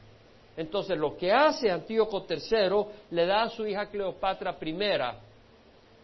Entonces 0.56 0.98
lo 0.98 1.18
que 1.18 1.32
hace 1.32 1.72
Antíoco 1.72 2.26
III 2.30 2.86
le 3.12 3.26
da 3.26 3.44
a 3.44 3.50
su 3.50 3.66
hija 3.66 3.88
Cleopatra 3.88 4.58
I 4.62 4.78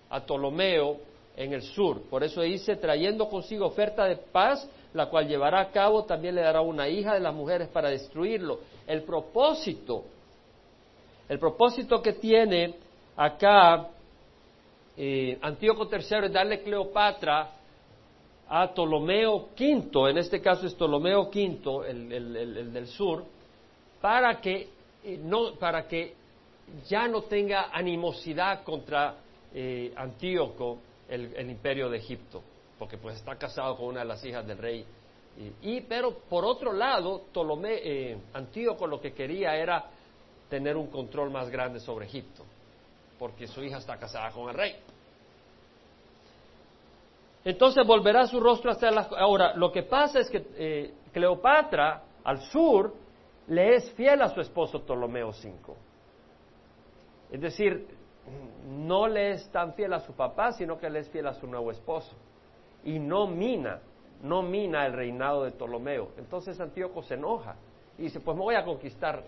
a 0.10 0.20
Ptolomeo 0.22 0.98
en 1.36 1.54
el 1.54 1.62
sur. 1.62 2.02
Por 2.10 2.24
eso 2.24 2.42
dice, 2.42 2.76
trayendo 2.76 3.30
consigo 3.30 3.68
oferta 3.68 4.06
de 4.06 4.18
paz, 4.18 4.68
la 4.94 5.08
cual 5.08 5.28
llevará 5.28 5.62
a 5.62 5.72
cabo, 5.72 6.04
también 6.06 6.36
le 6.36 6.42
dará 6.42 6.62
una 6.62 6.90
hija 6.90 7.14
de 7.14 7.20
las 7.20 7.34
mujeres 7.34 7.68
para 7.68 7.90
destruirlo. 7.90 8.60
El 8.88 9.04
propósito, 9.04 10.04
el 11.28 11.38
propósito 11.38 12.02
que 12.02 12.14
tiene 12.14 12.74
acá 13.16 13.88
eh, 15.02 15.38
Antíoco 15.42 15.88
III 15.90 16.26
es 16.26 16.34
darle 16.34 16.62
Cleopatra 16.62 17.52
a 18.50 18.68
Ptolomeo 18.74 19.48
V, 19.58 20.10
en 20.10 20.18
este 20.18 20.42
caso 20.42 20.68
es 20.68 20.74
Ptolomeo 20.74 21.30
V, 21.30 21.90
el, 21.90 22.74
del 22.74 22.86
sur, 22.88 23.24
para 24.02 24.42
que, 24.42 24.68
eh, 25.06 25.18
no, 25.24 25.54
para 25.54 25.88
que 25.88 26.16
ya 26.90 27.08
no 27.08 27.22
tenga 27.22 27.70
animosidad 27.72 28.62
contra 28.66 29.16
eh, 29.54 29.94
Antíoco, 29.96 30.80
el, 31.08 31.50
imperio 31.50 31.90
de 31.90 32.00
Egipto, 32.00 32.44
porque 32.78 32.98
pues 32.98 33.16
está 33.16 33.38
casado 33.38 33.78
con 33.78 33.86
una 33.86 34.02
de 34.02 34.06
las 34.06 34.26
hijas 34.26 34.46
del 34.46 34.58
rey. 34.58 34.86
Y, 35.62 35.80
pero 35.82 36.14
por 36.28 36.44
otro 36.44 36.74
lado, 36.74 37.24
Antíoco 38.34 38.86
lo 38.86 39.00
que 39.00 39.14
quería 39.14 39.56
era 39.56 39.86
tener 40.50 40.76
un 40.76 40.88
control 40.88 41.30
más 41.30 41.50
grande 41.50 41.80
sobre 41.80 42.08
Egipto 42.08 42.44
porque 43.20 43.46
su 43.46 43.62
hija 43.62 43.78
está 43.78 43.98
casada 43.98 44.32
con 44.32 44.50
el 44.50 44.56
rey. 44.56 44.76
Entonces 47.44 47.86
volverá 47.86 48.26
su 48.26 48.40
rostro 48.40 48.72
hasta 48.72 48.90
la... 48.90 49.02
Ahora, 49.18 49.54
lo 49.56 49.72
que 49.72 49.84
pasa 49.84 50.20
es 50.20 50.30
que 50.30 50.48
eh, 50.56 50.94
Cleopatra, 51.12 52.04
al 52.24 52.42
sur, 52.44 52.94
le 53.48 53.76
es 53.76 53.92
fiel 53.92 54.22
a 54.22 54.30
su 54.30 54.42
esposo 54.42 54.82
Ptolomeo 54.82 55.30
V. 55.30 55.76
Es 57.32 57.42
decir, 57.42 57.88
no 58.68 59.08
le 59.08 59.32
es 59.32 59.50
tan 59.52 59.74
fiel 59.74 59.94
a 59.94 60.00
su 60.00 60.14
papá, 60.14 60.52
sino 60.52 60.78
que 60.78 60.90
le 60.90 61.00
es 61.00 61.10
fiel 61.10 61.28
a 61.28 61.34
su 61.34 61.48
nuevo 61.48 61.72
esposo. 61.72 62.16
Y 62.84 63.00
no 63.00 63.28
mina, 63.28 63.80
no 64.22 64.42
mina 64.42 64.86
el 64.86 64.94
reinado 64.94 65.44
de 65.44 65.52
Ptolomeo. 65.52 66.12
Entonces 66.18 66.60
Antíoco 66.60 67.02
se 67.04 67.16
enoja 67.16 67.56
y 67.98 68.04
dice, 68.04 68.20
pues 68.20 68.36
me 68.38 68.44
voy 68.44 68.56
a 68.56 68.64
conquistar 68.64 69.24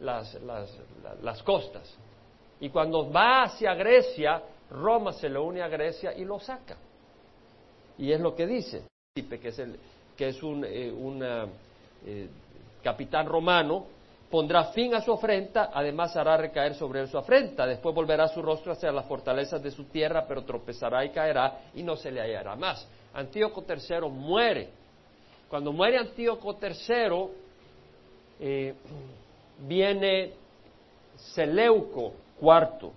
las 0.00 1.42
costas. 1.42 1.98
Y 2.60 2.70
cuando 2.70 3.10
va 3.10 3.44
hacia 3.44 3.74
Grecia, 3.74 4.42
Roma 4.70 5.12
se 5.12 5.28
le 5.28 5.38
une 5.38 5.62
a 5.62 5.68
Grecia 5.68 6.14
y 6.14 6.24
lo 6.24 6.38
saca. 6.40 6.76
Y 7.98 8.12
es 8.12 8.20
lo 8.20 8.34
que 8.34 8.46
dice, 8.46 8.82
que 9.14 9.48
es, 9.48 9.58
el, 9.58 9.78
que 10.16 10.28
es 10.28 10.42
un 10.42 10.64
eh, 10.64 11.46
eh, 12.06 12.28
capitán 12.82 13.26
romano, 13.26 13.86
pondrá 14.30 14.64
fin 14.72 14.94
a 14.94 15.00
su 15.00 15.12
afrenta, 15.12 15.70
además 15.72 16.16
hará 16.16 16.36
recaer 16.36 16.74
sobre 16.74 17.00
él 17.00 17.08
su 17.08 17.16
afrenta, 17.16 17.66
después 17.66 17.94
volverá 17.94 18.28
su 18.28 18.42
rostro 18.42 18.72
hacia 18.72 18.92
las 18.92 19.06
fortalezas 19.06 19.62
de 19.62 19.70
su 19.70 19.84
tierra, 19.84 20.26
pero 20.26 20.44
tropezará 20.44 21.04
y 21.04 21.10
caerá 21.10 21.60
y 21.74 21.82
no 21.82 21.96
se 21.96 22.10
le 22.10 22.20
hallará 22.20 22.56
más. 22.56 22.86
Antíoco 23.14 23.64
III 23.66 24.08
muere. 24.10 24.68
Cuando 25.48 25.72
muere 25.72 25.98
Antíoco 25.98 26.58
III, 26.60 27.28
eh, 28.40 28.74
viene 29.60 30.32
Seleuco, 31.16 32.12
cuarto, 32.40 32.92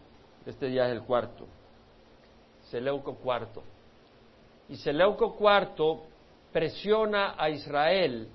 este 0.46 0.72
ya 0.72 0.86
es 0.86 0.92
el 0.92 1.04
cuarto, 1.04 1.46
Seleuco 2.70 3.16
cuarto. 3.16 3.64
Y 4.68 4.76
Seleuco 4.76 5.36
IV 5.40 6.00
presiona 6.52 7.36
a 7.38 7.50
Israel 7.50 8.28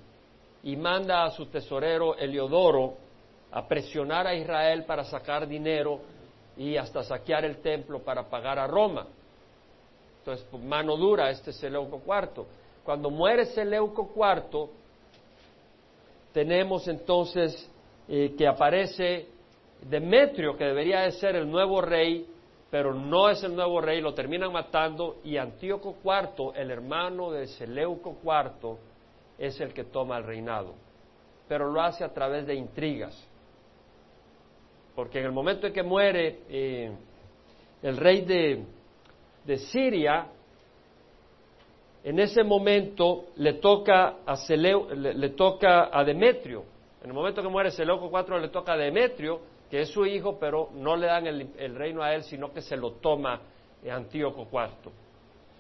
y 0.63 0.77
manda 0.77 1.25
a 1.25 1.31
su 1.31 1.47
tesorero 1.47 2.17
Eliodoro 2.17 2.95
a 3.53 3.69
presionar 3.69 4.27
a 4.27 4.35
Israel 4.35 4.85
para 4.85 5.05
sacar 5.05 5.47
dinero 5.47 6.01
y 6.57 6.77
hasta 6.77 7.05
saquear 7.05 7.45
el 7.45 7.59
templo 7.59 8.01
para 8.01 8.29
pagar 8.29 8.59
a 8.59 8.67
Roma. 8.67 9.07
Entonces, 10.19 10.47
mano 10.65 10.97
dura 10.97 11.31
este 11.31 11.53
Seleuco 11.53 12.01
IV. 12.05 12.45
Cuando 12.85 13.11
muere 13.11 13.47
Seleuco 13.47 14.11
IV, 14.17 14.69
tenemos 16.33 16.89
entonces 16.89 17.71
eh, 18.09 18.35
que 18.37 18.47
aparece 18.47 19.29
Demetrio, 19.89 20.57
que 20.57 20.65
debería 20.65 21.01
de 21.01 21.13
ser 21.13 21.37
el 21.37 21.51
nuevo 21.51 21.81
rey, 21.81 22.27
pero 22.71 22.95
no 22.95 23.29
es 23.29 23.43
el 23.45 23.55
nuevo 23.55 23.81
rey, 23.81 24.01
lo 24.01 24.15
terminan 24.15 24.53
matando 24.53 25.19
y 25.23 25.37
Antíoco 25.37 25.97
IV, 26.03 26.53
el 26.57 26.71
hermano 26.71 27.31
de 27.31 27.47
Seleuco 27.47 28.17
IV, 28.23 28.77
es 29.39 29.61
el 29.61 29.73
que 29.73 29.85
toma 29.85 30.19
el 30.19 30.25
reinado. 30.25 30.75
Pero 31.47 31.71
lo 31.71 31.81
hace 31.83 32.03
a 32.03 32.13
través 32.13 32.47
de 32.47 32.55
intrigas. 32.55 33.29
Porque 34.95 35.19
en 35.19 35.27
el 35.27 35.33
momento 35.33 35.67
en 35.67 35.73
que 35.73 35.83
muere 35.83 36.41
eh, 36.49 36.93
el 37.83 37.97
rey 37.97 38.23
de, 38.23 39.59
Siria, 39.59 40.27
en 42.03 42.19
ese 42.19 42.43
momento 42.43 43.27
le 43.37 43.55
toca 43.55 44.17
a, 44.25 44.35
le, 44.49 45.29
toca 45.31 45.91
a 45.93 46.03
Demetrio. 46.05 46.65
En 47.03 47.11
el 47.11 47.15
momento 47.15 47.43
que 47.43 47.49
muere 47.49 47.71
Seleuco 47.71 48.11
IV 48.11 48.41
le 48.41 48.49
toca 48.49 48.73
a 48.73 48.77
Demetrio 48.77 49.54
que 49.71 49.81
es 49.81 49.89
su 49.89 50.07
hijo, 50.07 50.39
pero 50.39 50.71
no 50.75 50.97
le 50.97 51.07
dan 51.07 51.27
el, 51.27 51.75
reino 51.75 52.03
a 52.03 52.15
él, 52.15 52.23
sino 52.25 52.53
que 52.53 52.63
se 52.63 52.77
lo 52.77 52.93
toma 52.93 53.41
Antíoco 53.91 54.47
IV. 54.51 54.93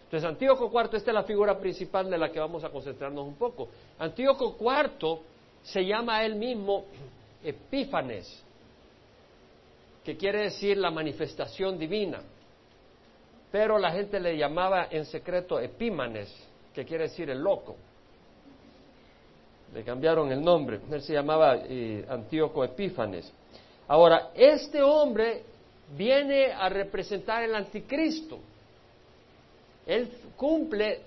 Entonces, 0.04 0.28
Antíoco 0.28 0.70
IV, 0.72 0.96
esta 0.96 1.10
es 1.10 1.14
la 1.14 1.24
figura 1.24 1.58
principal 1.58 2.08
de 2.08 2.18
la 2.18 2.30
que 2.30 2.38
vamos 2.38 2.62
a 2.62 2.70
concentrarnos 2.70 3.26
un 3.26 3.34
poco. 3.34 3.68
Antíoco 3.98 4.56
IV 4.60 5.18
se 5.62 5.84
llama 5.84 6.18
a 6.18 6.24
él 6.24 6.36
mismo 6.36 6.84
Epífanes, 7.42 8.42
que 10.04 10.16
quiere 10.16 10.42
decir 10.42 10.76
la 10.76 10.90
manifestación 10.90 11.78
divina. 11.78 12.20
Pero 13.50 13.78
la 13.78 13.90
gente 13.92 14.20
le 14.20 14.36
llamaba 14.36 14.88
en 14.90 15.04
secreto 15.04 15.58
Epímanes, 15.58 16.32
que 16.74 16.84
quiere 16.84 17.04
decir 17.04 17.30
el 17.30 17.38
loco. 17.38 17.76
Le 19.72 19.82
cambiaron 19.82 20.30
el 20.30 20.40
nombre. 20.40 20.80
Él 20.90 21.02
se 21.02 21.12
llamaba 21.12 21.56
eh, 21.56 22.04
Antíoco 22.08 22.62
Epífanes. 22.62 23.32
Ahora, 23.86 24.30
este 24.34 24.82
hombre 24.82 25.42
viene 25.96 26.52
a 26.52 26.68
representar 26.68 27.42
el 27.42 27.54
anticristo. 27.54 28.38
Él 29.86 30.10
cumple 30.36 31.00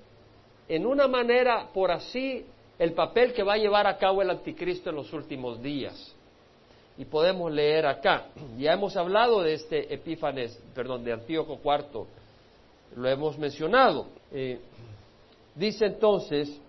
en 0.67 0.85
una 0.85 1.07
manera, 1.07 1.69
por 1.73 1.91
así, 1.91 2.45
el 2.77 2.93
papel 2.93 3.33
que 3.33 3.43
va 3.43 3.53
a 3.53 3.57
llevar 3.57 3.87
a 3.87 3.97
cabo 3.97 4.21
el 4.21 4.29
anticristo 4.29 4.89
en 4.89 4.97
los 4.97 5.11
últimos 5.13 5.61
días. 5.61 6.13
Y 6.97 7.05
podemos 7.05 7.51
leer 7.51 7.85
acá, 7.85 8.27
ya 8.57 8.73
hemos 8.73 8.95
hablado 8.95 9.41
de 9.41 9.53
este 9.53 9.93
Epífanes, 9.93 10.59
perdón, 10.75 11.03
de 11.03 11.13
Antíoco 11.13 11.59
IV, 11.63 12.05
lo 12.95 13.09
hemos 13.09 13.37
mencionado. 13.37 14.07
Eh, 14.31 14.59
dice 15.55 15.85
entonces, 15.85 16.59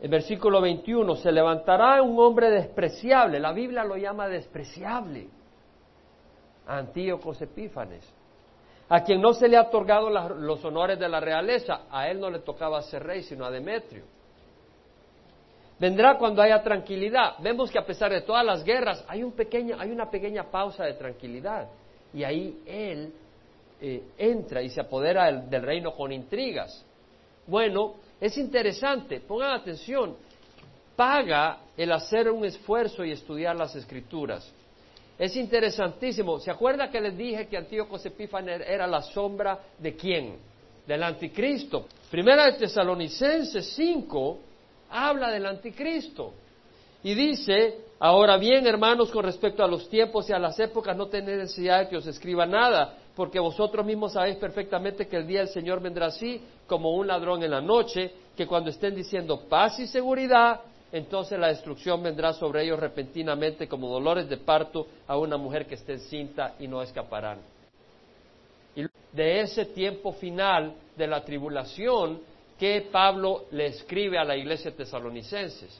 en 0.00 0.10
versículo 0.10 0.60
21, 0.60 1.16
se 1.16 1.30
levantará 1.30 2.00
un 2.02 2.18
hombre 2.18 2.50
despreciable, 2.50 3.38
la 3.38 3.52
Biblia 3.52 3.84
lo 3.84 3.96
llama 3.96 4.28
despreciable, 4.28 5.28
Antíocos 6.66 7.40
Epífanes, 7.42 8.10
a 8.88 9.02
quien 9.02 9.20
no 9.20 9.34
se 9.34 9.48
le 9.48 9.56
ha 9.56 9.62
otorgado 9.62 10.08
los 10.08 10.64
honores 10.64 10.98
de 10.98 11.08
la 11.08 11.20
realeza, 11.20 11.82
a 11.90 12.08
él 12.08 12.18
no 12.18 12.30
le 12.30 12.40
tocaba 12.40 12.80
ser 12.82 13.02
rey, 13.02 13.22
sino 13.22 13.44
a 13.44 13.50
Demetrio. 13.50 14.04
Vendrá 15.78 16.18
cuando 16.18 16.42
haya 16.42 16.62
tranquilidad. 16.62 17.36
Vemos 17.38 17.70
que 17.70 17.78
a 17.78 17.86
pesar 17.86 18.12
de 18.12 18.20
todas 18.20 18.44
las 18.44 18.62
guerras 18.62 19.02
hay, 19.08 19.22
un 19.22 19.34
hay 19.78 19.90
una 19.90 20.10
pequeña 20.10 20.44
pausa 20.50 20.84
de 20.84 20.92
tranquilidad. 20.92 21.68
Y 22.12 22.22
ahí 22.22 22.62
Él 22.66 23.14
eh, 23.80 24.02
entra 24.18 24.60
y 24.60 24.68
se 24.68 24.82
apodera 24.82 25.32
del 25.32 25.62
reino 25.62 25.92
con 25.92 26.12
intrigas. 26.12 26.84
Bueno, 27.46 27.94
es 28.20 28.36
interesante, 28.36 29.20
pongan 29.20 29.52
atención, 29.52 30.16
paga 30.94 31.60
el 31.76 31.90
hacer 31.92 32.30
un 32.30 32.44
esfuerzo 32.44 33.04
y 33.04 33.12
estudiar 33.12 33.56
las 33.56 33.74
escrituras. 33.74 34.52
Es 35.18 35.36
interesantísimo. 35.36 36.38
¿Se 36.40 36.50
acuerda 36.50 36.90
que 36.90 37.00
les 37.00 37.16
dije 37.16 37.46
que 37.46 37.56
Antíoco 37.56 37.98
Epífanes 38.02 38.62
era 38.66 38.86
la 38.86 39.02
sombra 39.02 39.58
de 39.78 39.94
quién? 39.94 40.36
Del 40.86 41.02
anticristo. 41.02 41.86
Primera 42.10 42.46
de 42.46 42.52
Tesalonicenses 42.52 43.74
5 43.74 44.38
habla 44.90 45.30
del 45.30 45.46
anticristo. 45.46 46.34
Y 47.02 47.14
dice, 47.14 47.78
ahora 47.98 48.36
bien, 48.36 48.66
hermanos, 48.66 49.10
con 49.10 49.24
respecto 49.24 49.62
a 49.64 49.68
los 49.68 49.88
tiempos 49.88 50.28
y 50.28 50.32
a 50.32 50.38
las 50.38 50.58
épocas, 50.58 50.96
no 50.96 51.06
tenéis 51.06 51.38
necesidad 51.38 51.80
de 51.80 51.88
que 51.88 51.96
os 51.96 52.06
escriba 52.06 52.44
nada, 52.44 52.96
porque 53.14 53.40
vosotros 53.40 53.84
mismos 53.86 54.14
sabéis 54.14 54.36
perfectamente 54.36 55.06
que 55.06 55.16
el 55.16 55.26
día 55.26 55.40
del 55.40 55.48
Señor 55.48 55.80
vendrá 55.80 56.06
así, 56.06 56.42
como 56.70 56.92
un 56.92 57.08
ladrón 57.08 57.42
en 57.42 57.50
la 57.50 57.60
noche, 57.60 58.12
que 58.36 58.46
cuando 58.46 58.70
estén 58.70 58.94
diciendo 58.94 59.48
paz 59.48 59.80
y 59.80 59.88
seguridad, 59.88 60.60
entonces 60.92 61.36
la 61.36 61.48
destrucción 61.48 62.00
vendrá 62.00 62.32
sobre 62.32 62.62
ellos 62.62 62.78
repentinamente 62.78 63.66
como 63.66 63.88
dolores 63.88 64.28
de 64.28 64.36
parto 64.36 64.86
a 65.08 65.18
una 65.18 65.36
mujer 65.36 65.66
que 65.66 65.74
esté 65.74 65.94
encinta 65.94 66.54
y 66.60 66.68
no 66.68 66.80
escaparán. 66.80 67.40
Y 68.76 68.84
de 69.12 69.40
ese 69.40 69.64
tiempo 69.66 70.12
final 70.12 70.74
de 70.96 71.08
la 71.08 71.24
tribulación 71.24 72.20
que 72.56 72.88
Pablo 72.92 73.46
le 73.50 73.66
escribe 73.66 74.16
a 74.16 74.22
la 74.22 74.36
iglesia 74.36 74.70
tesalonicenses. 74.70 75.76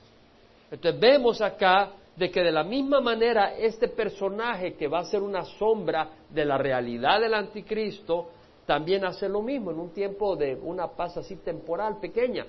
Entonces 0.73 1.01
vemos 1.01 1.41
acá 1.41 1.93
de 2.17 2.33
que 2.33 2.43
de 2.43 2.51
la 2.51 2.65
misma 2.65 3.01
manera 3.01 3.55
este 3.57 3.87
personaje 3.87 4.75
que 4.75 4.89
va 4.89 4.99
a 4.99 5.05
ser 5.05 5.23
una 5.23 5.45
sombra 5.45 6.09
de 6.29 6.45
la 6.45 6.59
realidad 6.59 7.21
del 7.21 7.35
anticristo, 7.35 8.31
también 8.71 9.05
hace 9.05 9.29
lo 9.29 9.43
mismo 9.43 9.73
en 9.73 9.81
un 9.81 9.91
tiempo 9.91 10.37
de 10.37 10.55
una 10.55 10.87
paz 10.87 11.17
así 11.17 11.35
temporal 11.35 11.99
pequeña. 11.99 12.47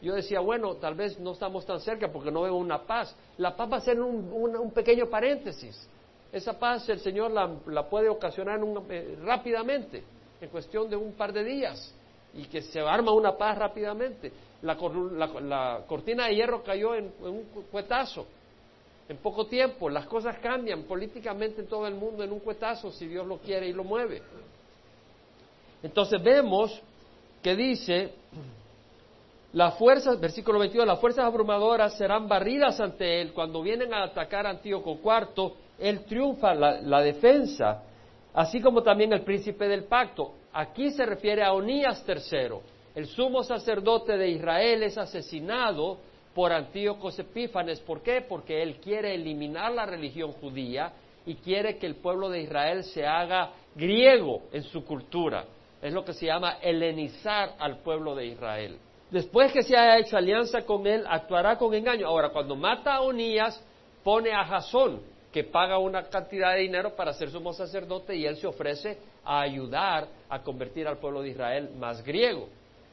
Yo 0.00 0.14
decía, 0.14 0.40
bueno, 0.40 0.76
tal 0.76 0.94
vez 0.94 1.20
no 1.20 1.32
estamos 1.32 1.66
tan 1.66 1.78
cerca 1.80 2.10
porque 2.10 2.30
no 2.30 2.40
veo 2.40 2.54
una 2.54 2.86
paz. 2.86 3.14
La 3.36 3.54
paz 3.54 3.70
va 3.70 3.76
a 3.76 3.80
ser 3.82 4.00
un, 4.00 4.72
pequeño 4.74 5.10
paréntesis. 5.10 5.86
Esa 6.32 6.58
paz 6.58 6.88
el 6.88 7.00
Señor 7.00 7.32
la, 7.32 7.86
puede 7.90 8.08
ocasionar 8.08 8.58
eh, 8.88 9.18
rápidamente, 9.22 10.04
en 10.40 10.48
cuestión 10.48 10.88
de 10.88 10.96
un 10.96 11.12
par 11.12 11.34
de 11.34 11.44
días, 11.44 11.94
y 12.32 12.44
que 12.44 12.62
se 12.62 12.80
arma 12.80 13.12
una 13.12 13.36
paz 13.36 13.58
rápidamente. 13.58 14.32
La, 14.62 15.84
cortina 15.86 16.28
de 16.28 16.34
hierro 16.34 16.62
cayó 16.62 16.94
en, 16.94 17.12
en 17.20 17.26
un 17.26 17.44
cuetazo, 17.70 18.24
en 19.06 19.18
poco 19.18 19.46
tiempo. 19.46 19.90
Las 19.90 20.06
cosas 20.06 20.38
cambian 20.38 20.84
políticamente 20.84 21.60
en 21.60 21.66
todo 21.66 21.86
el 21.86 21.94
mundo 21.94 22.24
en 22.24 22.32
un 22.32 22.40
cuetazo, 22.40 22.90
si 22.90 23.06
Dios 23.06 23.26
lo 23.26 23.36
quiere 23.36 23.68
y 23.68 23.74
lo 23.74 23.84
mueve. 23.84 24.22
Entonces 25.82 26.22
vemos 26.22 26.80
que 27.42 27.54
dice 27.54 28.12
las 29.52 29.78
fuerzas, 29.78 30.20
versículo 30.20 30.58
22, 30.58 30.86
las 30.86 31.00
fuerzas 31.00 31.24
abrumadoras 31.24 31.96
serán 31.96 32.28
barridas 32.28 32.78
ante 32.80 33.20
él. 33.20 33.32
Cuando 33.32 33.62
vienen 33.62 33.94
a 33.94 34.04
atacar 34.04 34.46
a 34.46 34.50
Antíoco 34.50 34.98
IV, 35.02 35.52
él 35.78 36.04
triunfa 36.04 36.54
la, 36.54 37.00
defensa, 37.00 37.82
así 38.34 38.60
como 38.60 38.82
también 38.82 39.12
el 39.12 39.22
príncipe 39.22 39.66
del 39.66 39.84
pacto. 39.84 40.32
Aquí 40.52 40.90
se 40.90 41.06
refiere 41.06 41.42
a 41.42 41.54
Onías 41.54 42.04
III. 42.06 42.58
El 42.94 43.06
sumo 43.06 43.42
sacerdote 43.42 44.18
de 44.18 44.28
Israel 44.28 44.82
es 44.82 44.98
asesinado 44.98 45.98
por 46.34 46.52
Antíoco 46.52 47.10
Epífanes. 47.16 47.80
¿Por 47.80 48.02
qué? 48.02 48.20
Porque 48.28 48.62
él 48.62 48.76
quiere 48.80 49.14
eliminar 49.14 49.72
la 49.72 49.86
religión 49.86 50.32
judía 50.32 50.92
y 51.24 51.36
quiere 51.36 51.78
que 51.78 51.86
el 51.86 51.94
pueblo 51.96 52.28
de 52.28 52.42
Israel 52.42 52.84
se 52.84 53.06
haga 53.06 53.52
griego 53.74 54.42
en 54.52 54.64
su 54.64 54.84
cultura. 54.84 55.46
Es 55.80 55.92
lo 55.92 56.04
que 56.04 56.12
se 56.12 56.26
llama 56.26 56.58
helenizar 56.60 57.54
al 57.58 57.78
pueblo 57.78 58.14
de 58.14 58.26
Israel. 58.26 58.78
Después 59.10 59.52
que 59.52 59.62
se 59.62 59.76
haya 59.76 59.98
hecho 59.98 60.16
alianza 60.16 60.62
con 60.62 60.86
él, 60.86 61.04
actuará 61.08 61.56
con 61.56 61.72
engaño. 61.72 62.06
Ahora, 62.06 62.30
cuando 62.30 62.56
mata 62.56 62.94
a 62.94 63.00
Onías, 63.00 63.62
pone 64.04 64.32
a 64.32 64.44
Jasón, 64.44 65.00
que 65.32 65.44
paga 65.44 65.78
una 65.78 66.04
cantidad 66.04 66.54
de 66.54 66.60
dinero 66.60 66.94
para 66.94 67.12
ser 67.12 67.30
sumo 67.30 67.52
sacerdote, 67.52 68.16
y 68.16 68.26
él 68.26 68.36
se 68.36 68.46
ofrece 68.46 68.98
a 69.24 69.40
ayudar 69.40 70.08
a 70.28 70.42
convertir 70.42 70.86
al 70.86 70.98
pueblo 70.98 71.22
de 71.22 71.30
Israel 71.30 71.70
más 71.78 72.04
griego. 72.04 72.48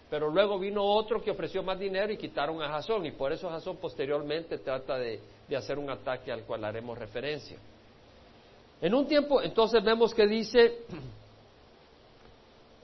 Pero 0.09 0.29
luego 0.29 0.59
vino 0.59 0.83
otro 0.83 1.21
que 1.21 1.31
ofreció 1.31 1.63
más 1.63 1.79
dinero 1.79 2.13
y 2.13 2.17
quitaron 2.17 2.61
a 2.61 2.69
Jasón, 2.69 3.05
y 3.05 3.11
por 3.11 3.33
eso 3.33 3.49
Jasón 3.49 3.77
posteriormente 3.77 4.59
trata 4.59 4.97
de, 4.97 5.19
de 5.47 5.55
hacer 5.55 5.77
un 5.77 5.89
ataque 5.89 6.31
al 6.31 6.43
cual 6.43 6.63
haremos 6.63 6.97
referencia. 6.97 7.57
En 8.79 8.93
un 8.93 9.07
tiempo, 9.07 9.41
entonces 9.41 9.83
vemos 9.83 10.13
que 10.13 10.27
dice 10.27 10.79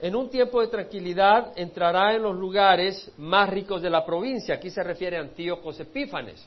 en 0.01 0.15
un 0.15 0.29
tiempo 0.29 0.61
de 0.61 0.67
tranquilidad 0.67 1.53
entrará 1.55 2.15
en 2.15 2.23
los 2.23 2.35
lugares 2.35 3.11
más 3.19 3.47
ricos 3.47 3.83
de 3.83 3.89
la 3.91 4.03
provincia, 4.03 4.55
aquí 4.55 4.71
se 4.71 4.81
refiere 4.81 5.17
a 5.17 5.21
Antíocos 5.21 5.79
Epífanes, 5.79 6.43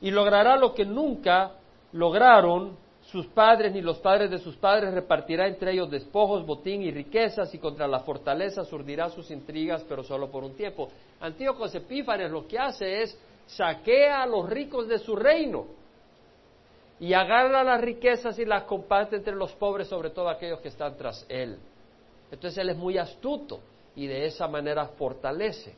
y 0.00 0.10
logrará 0.10 0.56
lo 0.56 0.74
que 0.74 0.84
nunca 0.84 1.52
lograron 1.92 2.76
sus 3.02 3.26
padres 3.28 3.72
ni 3.72 3.80
los 3.80 3.98
padres 3.98 4.32
de 4.32 4.38
sus 4.38 4.56
padres, 4.56 4.92
repartirá 4.92 5.46
entre 5.46 5.72
ellos 5.72 5.88
despojos, 5.88 6.44
botín 6.44 6.82
y 6.82 6.90
riquezas, 6.90 7.54
y 7.54 7.58
contra 7.58 7.86
la 7.86 8.00
fortaleza 8.00 8.64
surdirá 8.64 9.08
sus 9.10 9.30
intrigas, 9.30 9.84
pero 9.88 10.02
solo 10.02 10.28
por 10.28 10.42
un 10.42 10.56
tiempo. 10.56 10.88
Antíocos 11.20 11.72
Epífanes 11.72 12.32
lo 12.32 12.48
que 12.48 12.58
hace 12.58 13.02
es 13.02 13.16
saquea 13.46 14.22
a 14.22 14.26
los 14.26 14.50
ricos 14.50 14.88
de 14.88 14.98
su 14.98 15.14
reino 15.14 15.66
y 16.98 17.12
agarra 17.12 17.62
las 17.62 17.80
riquezas 17.80 18.36
y 18.40 18.44
las 18.44 18.64
comparte 18.64 19.16
entre 19.16 19.36
los 19.36 19.52
pobres, 19.52 19.86
sobre 19.86 20.10
todo 20.10 20.28
aquellos 20.28 20.60
que 20.60 20.68
están 20.68 20.96
tras 20.96 21.24
él. 21.28 21.58
Entonces 22.34 22.58
él 22.58 22.70
es 22.70 22.76
muy 22.76 22.98
astuto 22.98 23.60
y 23.94 24.08
de 24.08 24.26
esa 24.26 24.48
manera 24.48 24.86
fortalece 24.88 25.72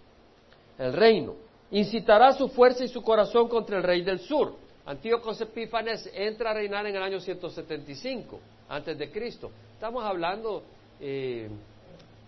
el 0.79 0.93
reino. 0.95 1.35
Incitará 1.71 2.33
su 2.33 2.49
fuerza 2.49 2.83
y 2.83 2.89
su 2.89 3.03
corazón 3.03 3.49
contra 3.49 3.77
el 3.77 3.83
rey 3.83 4.03
del 4.03 4.21
sur. 4.21 4.55
Antíoco 4.87 5.33
Epífanes 5.33 6.11
entra 6.15 6.53
a 6.53 6.55
reinar 6.55 6.87
en 6.87 6.97
el 6.97 7.03
año 7.03 7.21
175 7.21 8.41
antes 8.71 8.97
de 8.97 9.11
Cristo. 9.11 9.51
Estamos 9.75 10.03
hablando 10.03 10.63
eh, 10.99 11.51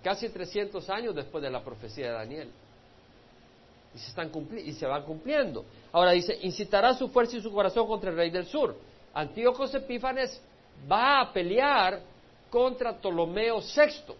casi 0.02 0.28
300 0.28 0.90
años 0.90 1.14
después 1.14 1.42
de 1.42 1.50
la 1.50 1.64
profecía 1.64 2.08
de 2.08 2.12
Daniel. 2.12 2.50
Y 3.94 3.98
se, 3.98 4.08
están 4.10 4.30
y 4.62 4.72
se 4.74 4.86
van 4.86 5.04
cumpliendo. 5.04 5.64
Ahora 5.90 6.10
dice, 6.10 6.36
incitará 6.42 6.92
su 6.92 7.08
fuerza 7.08 7.38
y 7.38 7.40
su 7.40 7.50
corazón 7.50 7.86
contra 7.86 8.10
el 8.10 8.16
rey 8.16 8.28
del 8.28 8.44
sur. 8.44 8.76
Antíoco 9.14 9.64
Epífanes 9.64 10.38
va 10.90 11.22
a 11.22 11.32
pelear 11.32 12.02
contra 12.50 12.94
Ptolomeo 12.98 13.60
VI, 13.60 14.14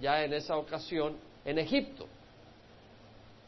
ya 0.00 0.24
en 0.24 0.32
esa 0.32 0.56
ocasión 0.56 1.16
en 1.44 1.58
Egipto, 1.58 2.06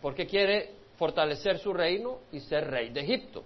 porque 0.00 0.26
quiere 0.26 0.70
fortalecer 0.96 1.58
su 1.58 1.72
reino 1.72 2.18
y 2.32 2.40
ser 2.40 2.70
rey 2.70 2.90
de 2.90 3.00
Egipto. 3.00 3.42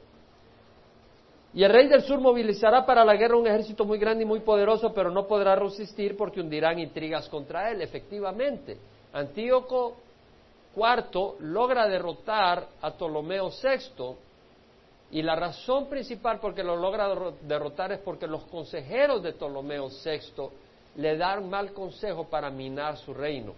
Y 1.54 1.62
el 1.62 1.70
rey 1.70 1.86
del 1.86 2.02
sur 2.02 2.20
movilizará 2.20 2.84
para 2.84 3.04
la 3.04 3.14
guerra 3.14 3.36
un 3.36 3.46
ejército 3.46 3.84
muy 3.84 3.98
grande 3.98 4.24
y 4.24 4.26
muy 4.26 4.40
poderoso, 4.40 4.92
pero 4.92 5.10
no 5.10 5.26
podrá 5.26 5.54
resistir 5.54 6.16
porque 6.16 6.40
hundirán 6.40 6.80
intrigas 6.80 7.28
contra 7.28 7.70
él. 7.70 7.80
Efectivamente, 7.80 8.76
Antíoco 9.12 9.96
IV 10.74 11.36
logra 11.38 11.86
derrotar 11.86 12.66
a 12.80 12.90
Ptolomeo 12.90 13.50
VI 13.50 14.16
y 15.14 15.22
la 15.22 15.36
razón 15.36 15.88
principal 15.88 16.40
por 16.40 16.56
que 16.56 16.64
lo 16.64 16.74
logra 16.74 17.08
derrotar 17.42 17.92
es 17.92 18.00
porque 18.00 18.26
los 18.26 18.46
consejeros 18.46 19.22
de 19.22 19.34
Ptolomeo 19.34 19.86
VI 19.88 20.48
le 20.96 21.16
dan 21.16 21.48
mal 21.48 21.72
consejo 21.72 22.24
para 22.24 22.50
minar 22.50 22.96
su 22.96 23.14
reino. 23.14 23.54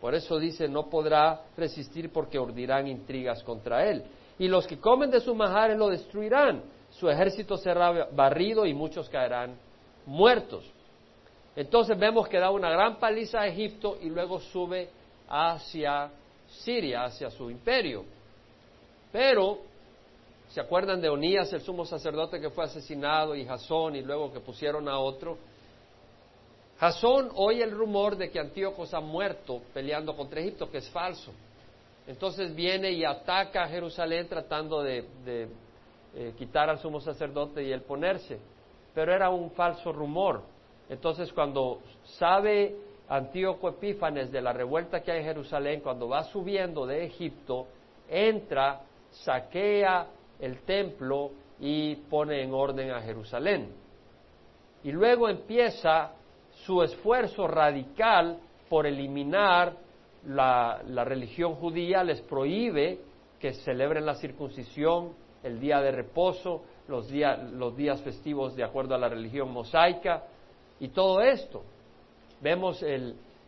Por 0.00 0.16
eso 0.16 0.36
dice, 0.36 0.66
no 0.66 0.90
podrá 0.90 1.42
resistir 1.56 2.12
porque 2.12 2.40
ordirán 2.40 2.88
intrigas 2.88 3.40
contra 3.44 3.88
él. 3.88 4.02
Y 4.36 4.48
los 4.48 4.66
que 4.66 4.80
comen 4.80 5.12
de 5.12 5.20
sus 5.20 5.36
majares 5.36 5.78
lo 5.78 5.90
destruirán. 5.90 6.64
Su 6.90 7.08
ejército 7.08 7.56
será 7.56 8.08
barrido 8.10 8.66
y 8.66 8.74
muchos 8.74 9.08
caerán 9.08 9.54
muertos. 10.06 10.64
Entonces 11.54 11.96
vemos 11.96 12.26
que 12.26 12.40
da 12.40 12.50
una 12.50 12.70
gran 12.70 12.98
paliza 12.98 13.42
a 13.42 13.46
Egipto 13.46 13.96
y 14.02 14.08
luego 14.08 14.40
sube 14.40 14.90
hacia 15.28 16.10
Siria, 16.48 17.04
hacia 17.04 17.30
su 17.30 17.48
imperio. 17.48 18.04
Pero 19.12 19.67
¿Se 20.48 20.60
acuerdan 20.60 21.00
de 21.00 21.10
Onías, 21.10 21.52
el 21.52 21.60
sumo 21.60 21.84
sacerdote 21.84 22.40
que 22.40 22.50
fue 22.50 22.64
asesinado, 22.64 23.34
y 23.34 23.44
Jasón, 23.44 23.96
y 23.96 24.02
luego 24.02 24.32
que 24.32 24.40
pusieron 24.40 24.88
a 24.88 24.98
otro? 24.98 25.36
Jasón 26.78 27.30
oye 27.34 27.62
el 27.62 27.72
rumor 27.72 28.16
de 28.16 28.30
que 28.30 28.38
Antíocos 28.38 28.94
ha 28.94 29.00
muerto 29.00 29.60
peleando 29.74 30.16
contra 30.16 30.40
Egipto, 30.40 30.70
que 30.70 30.78
es 30.78 30.88
falso. 30.90 31.32
Entonces 32.06 32.54
viene 32.54 32.92
y 32.92 33.04
ataca 33.04 33.64
a 33.64 33.68
Jerusalén 33.68 34.26
tratando 34.28 34.82
de, 34.82 35.04
eh, 36.14 36.32
quitar 36.38 36.70
al 36.70 36.78
sumo 36.78 37.00
sacerdote 37.00 37.62
y 37.62 37.72
él 37.72 37.82
ponerse. 37.82 38.38
Pero 38.94 39.12
era 39.12 39.28
un 39.28 39.50
falso 39.50 39.92
rumor. 39.92 40.42
Entonces 40.88 41.30
cuando 41.32 41.80
sabe 42.16 42.74
Antíoco 43.08 43.68
Epífanes 43.68 44.32
de 44.32 44.40
la 44.40 44.52
revuelta 44.54 45.02
que 45.02 45.12
hay 45.12 45.18
en 45.18 45.24
Jerusalén, 45.24 45.80
cuando 45.80 46.08
va 46.08 46.24
subiendo 46.24 46.86
de 46.86 47.04
Egipto, 47.04 47.66
entra, 48.08 48.80
saquea 49.10 50.06
el 50.40 50.60
templo 50.62 51.30
y 51.60 51.96
pone 51.96 52.42
en 52.42 52.52
orden 52.52 52.90
a 52.90 53.00
Jerusalén. 53.02 53.72
Y 54.84 54.92
luego 54.92 55.28
empieza 55.28 56.12
su 56.64 56.82
esfuerzo 56.82 57.46
radical 57.46 58.38
por 58.68 58.86
eliminar 58.86 59.74
la, 60.26 61.04
religión 61.04 61.54
judía, 61.54 62.04
les 62.04 62.20
prohíbe 62.22 63.00
que 63.40 63.52
celebren 63.52 64.04
la 64.04 64.14
circuncisión, 64.14 65.12
el 65.42 65.60
día 65.60 65.80
de 65.80 65.92
reposo, 65.92 66.62
los, 66.88 67.10
los 67.52 67.76
días 67.76 68.02
festivos 68.02 68.56
de 68.56 68.64
acuerdo 68.64 68.94
a 68.94 68.98
la 68.98 69.08
religión 69.08 69.52
mosaica 69.52 70.24
y 70.80 70.88
todo 70.88 71.20
esto. 71.20 71.62
Vemos 72.40 72.84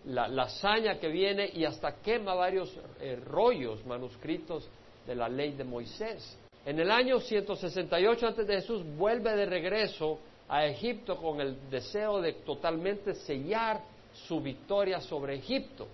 la, 0.05 0.43
hazaña 0.43 0.99
que 0.99 1.09
viene 1.09 1.51
y 1.53 1.65
hasta 1.65 1.97
quema 1.97 2.35
varios 2.35 2.77
eh, 3.01 3.17
rollos 3.17 3.85
manuscritos 3.87 4.69
de 5.07 5.15
la 5.15 5.29
ley 5.29 5.53
de 5.53 5.65
Moisés. 5.65 6.39
En 6.67 6.79
el 6.79 6.91
año 6.91 7.21
168 7.21 8.27
antes 8.27 8.47
de 8.47 8.55
Jesús 8.57 8.85
vuelve 8.97 9.35
de 9.35 9.47
regreso 9.47 10.19
a 10.49 10.67
Egipto 10.67 11.17
con 11.17 11.41
el 11.41 11.71
deseo 11.71 12.21
de 12.21 12.35
totalmente 12.35 13.15
sellar 13.15 13.81
su 14.13 14.41
victoria 14.41 15.01
sobre 15.01 15.37
Egipto. 15.37 15.87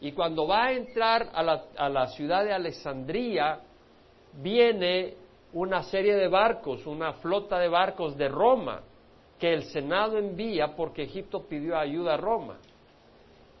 Y 0.00 0.12
cuando 0.12 0.46
va 0.46 0.66
a 0.66 0.72
entrar 0.72 1.30
a 1.32 1.42
la, 1.42 1.64
a 1.76 1.88
la 1.88 2.08
ciudad 2.08 2.44
de 2.44 2.52
Alejandría, 2.52 3.60
viene 4.42 5.14
una 5.52 5.82
serie 5.84 6.16
de 6.16 6.28
barcos, 6.28 6.86
una 6.86 7.14
flota 7.14 7.58
de 7.58 7.68
barcos 7.68 8.16
de 8.16 8.28
Roma, 8.28 8.82
que 9.38 9.52
el 9.52 9.64
Senado 9.64 10.18
envía 10.18 10.74
porque 10.74 11.04
Egipto 11.04 11.44
pidió 11.44 11.78
ayuda 11.78 12.14
a 12.14 12.16
Roma. 12.16 12.58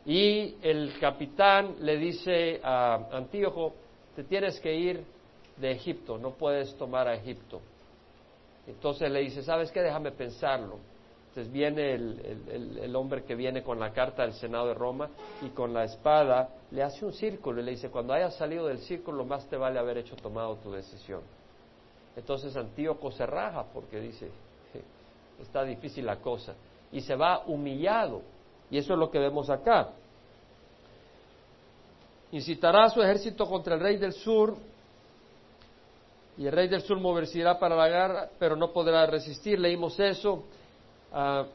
Y 0.04 0.56
el 0.62 0.98
capitán 0.98 1.76
le 1.80 1.96
dice 1.96 2.60
a 2.62 3.08
Antíoco, 3.12 3.74
te 4.14 4.24
tienes 4.24 4.58
que 4.60 4.74
ir 4.74 5.15
de 5.56 5.72
Egipto, 5.72 6.18
no 6.18 6.32
puedes 6.32 6.74
tomar 6.76 7.08
a 7.08 7.14
Egipto. 7.14 7.60
Entonces 8.66 9.10
le 9.10 9.20
dice, 9.20 9.42
¿sabes 9.42 9.70
qué? 9.70 9.80
Déjame 9.80 10.12
pensarlo. 10.12 10.78
Entonces 11.28 11.52
viene 11.52 11.92
el, 11.92 12.96
hombre 12.96 13.24
que 13.24 13.34
viene 13.34 13.62
con 13.62 13.78
la 13.78 13.92
carta 13.92 14.22
del 14.22 14.32
Senado 14.32 14.68
de 14.68 14.74
Roma 14.74 15.10
y 15.42 15.50
con 15.50 15.74
la 15.74 15.84
espada 15.84 16.48
le 16.70 16.82
hace 16.82 17.04
un 17.04 17.12
círculo 17.12 17.60
y 17.60 17.64
le 17.64 17.72
dice, 17.72 17.90
cuando 17.90 18.14
hayas 18.14 18.34
salido 18.36 18.66
del 18.66 18.78
círculo, 18.78 19.24
más 19.24 19.46
te 19.46 19.56
vale 19.56 19.78
haber 19.78 19.98
hecho 19.98 20.16
tomado 20.16 20.56
tu 20.56 20.72
decisión. 20.72 21.20
Entonces 22.16 22.56
Antíoco 22.56 23.10
se 23.10 23.26
raja 23.26 23.66
porque 23.72 24.00
dice, 24.00 24.30
está 25.40 25.62
difícil 25.62 26.06
la 26.06 26.16
cosa. 26.16 26.54
Y 26.90 27.02
se 27.02 27.14
va 27.14 27.44
humillado. 27.46 28.22
Y 28.70 28.78
eso 28.78 28.94
es 28.94 28.98
lo 28.98 29.10
que 29.10 29.18
vemos 29.18 29.50
acá. 29.50 29.90
Incitará 32.32 32.84
a 32.84 32.90
su 32.90 33.02
ejército 33.02 33.46
contra 33.46 33.74
el 33.74 33.80
rey 33.80 33.98
del 33.98 34.14
sur 34.14 34.56
y 36.38 36.46
el 36.46 36.52
rey 36.52 36.68
del 36.68 36.82
sur 36.82 36.98
moverá 37.00 37.58
para 37.58 37.74
la 37.74 37.88
guerra, 37.88 38.30
pero 38.38 38.56
no 38.56 38.72
podrá 38.72 39.06
resistir. 39.06 39.58
Leímos 39.58 39.98
eso. 39.98 40.44
Ah, 41.12 41.46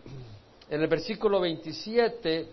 en 0.70 0.82
el 0.82 0.88
versículo 0.88 1.39
27 1.39 2.48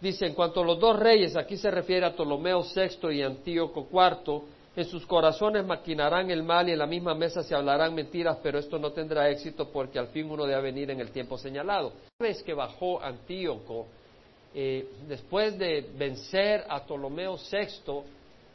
dice, 0.00 0.26
en 0.26 0.34
cuanto 0.34 0.62
a 0.62 0.64
los 0.64 0.80
dos 0.80 0.98
reyes, 0.98 1.36
aquí 1.36 1.56
se 1.56 1.70
refiere 1.70 2.06
a 2.06 2.12
Ptolomeo 2.12 2.62
VI 2.62 3.12
y 3.12 3.22
Antíoco 3.22 3.86
IV, 3.92 4.42
en 4.76 4.84
sus 4.84 5.04
corazones 5.06 5.64
maquinarán 5.64 6.30
el 6.30 6.42
mal 6.42 6.68
y 6.68 6.72
en 6.72 6.78
la 6.78 6.86
misma 6.86 7.14
mesa 7.14 7.42
se 7.42 7.54
hablarán 7.54 7.94
mentiras, 7.94 8.38
pero 8.42 8.58
esto 8.58 8.78
no 8.78 8.92
tendrá 8.92 9.28
éxito 9.28 9.68
porque 9.70 9.98
al 9.98 10.08
fin 10.08 10.30
uno 10.30 10.46
debe 10.46 10.62
venir 10.62 10.90
en 10.90 11.00
el 11.00 11.10
tiempo 11.10 11.36
señalado. 11.36 11.92
Una 12.18 12.28
vez 12.28 12.42
que 12.42 12.54
bajó 12.54 13.02
Antíoco, 13.02 13.86
eh, 14.54 14.88
después 15.06 15.58
de 15.58 15.90
vencer 15.96 16.64
a 16.68 16.84
Ptolomeo 16.84 17.36
VI, 17.36 18.02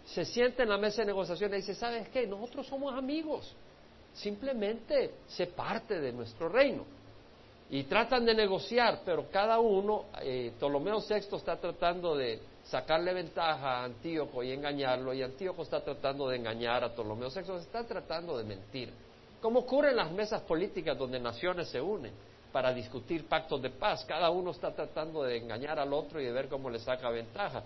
se 0.06 0.26
siente 0.26 0.64
en 0.64 0.70
la 0.70 0.78
mesa 0.78 1.02
de 1.02 1.08
negociación 1.08 1.54
y 1.54 1.58
dice, 1.58 1.74
¿sabes 1.74 2.10
qué? 2.10 2.28
Nosotros 2.28 2.68
somos 2.68 2.94
amigos, 2.94 3.54
simplemente 4.14 5.16
se 5.28 5.48
parte 5.48 6.00
de 6.00 6.12
nuestro 6.12 6.50
reino. 6.50 6.86
Y 7.68 7.84
tratan 7.86 8.26
de 8.26 8.36
negociar, 8.36 9.02
pero 9.04 9.28
cada 9.32 9.60
uno, 9.60 10.06
eh, 10.22 10.54
Ptolomeo 10.58 11.00
VI 11.00 11.36
está 11.36 11.58
tratando 11.58 12.16
de 12.16 12.40
sacarle 12.64 13.12
ventaja 13.12 13.80
a 13.80 13.84
Antíoco 13.86 14.44
y 14.44 14.52
engañarlo, 14.52 15.14
y 15.14 15.24
Antíoco 15.24 15.64
está 15.64 15.84
tratando 15.84 16.28
de 16.28 16.38
engañar 16.38 16.84
a 16.84 16.94
Ptolomeo 16.94 17.30
VI, 17.30 17.54
está 17.60 17.84
tratando 17.84 18.38
de 18.38 18.44
mentir. 18.44 18.94
Como 19.42 19.60
ocurre 19.60 19.90
en 19.90 19.98
las 19.98 20.12
mesas 20.12 20.44
políticas 20.44 20.98
donde 20.98 21.20
naciones 21.20 21.70
se 21.70 21.82
unen 21.82 22.14
para 22.52 22.72
discutir 22.72 23.28
pactos 23.28 23.62
de 23.62 23.72
paz, 23.72 24.06
cada 24.06 24.30
uno 24.30 24.52
está 24.52 24.72
tratando 24.74 25.24
de 25.24 25.38
engañar 25.38 25.80
al 25.80 25.92
otro 25.92 26.22
y 26.22 26.26
de 26.26 26.32
ver 26.32 26.48
cómo 26.48 26.70
le 26.70 26.80
saca 26.80 27.10
ventaja. 27.10 27.64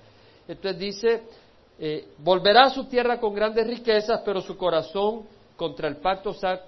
Entonces 0.47 0.79
dice, 0.79 1.23
eh, 1.79 2.09
volverá 2.17 2.63
a 2.63 2.69
su 2.69 2.85
tierra 2.85 3.19
con 3.19 3.33
grandes 3.33 3.65
riquezas, 3.65 4.21
pero 4.25 4.41
su 4.41 4.57
corazón 4.57 5.23
contra 5.55 5.87
el 5.87 5.97
pacto 5.97 6.33
santo, 6.33 6.63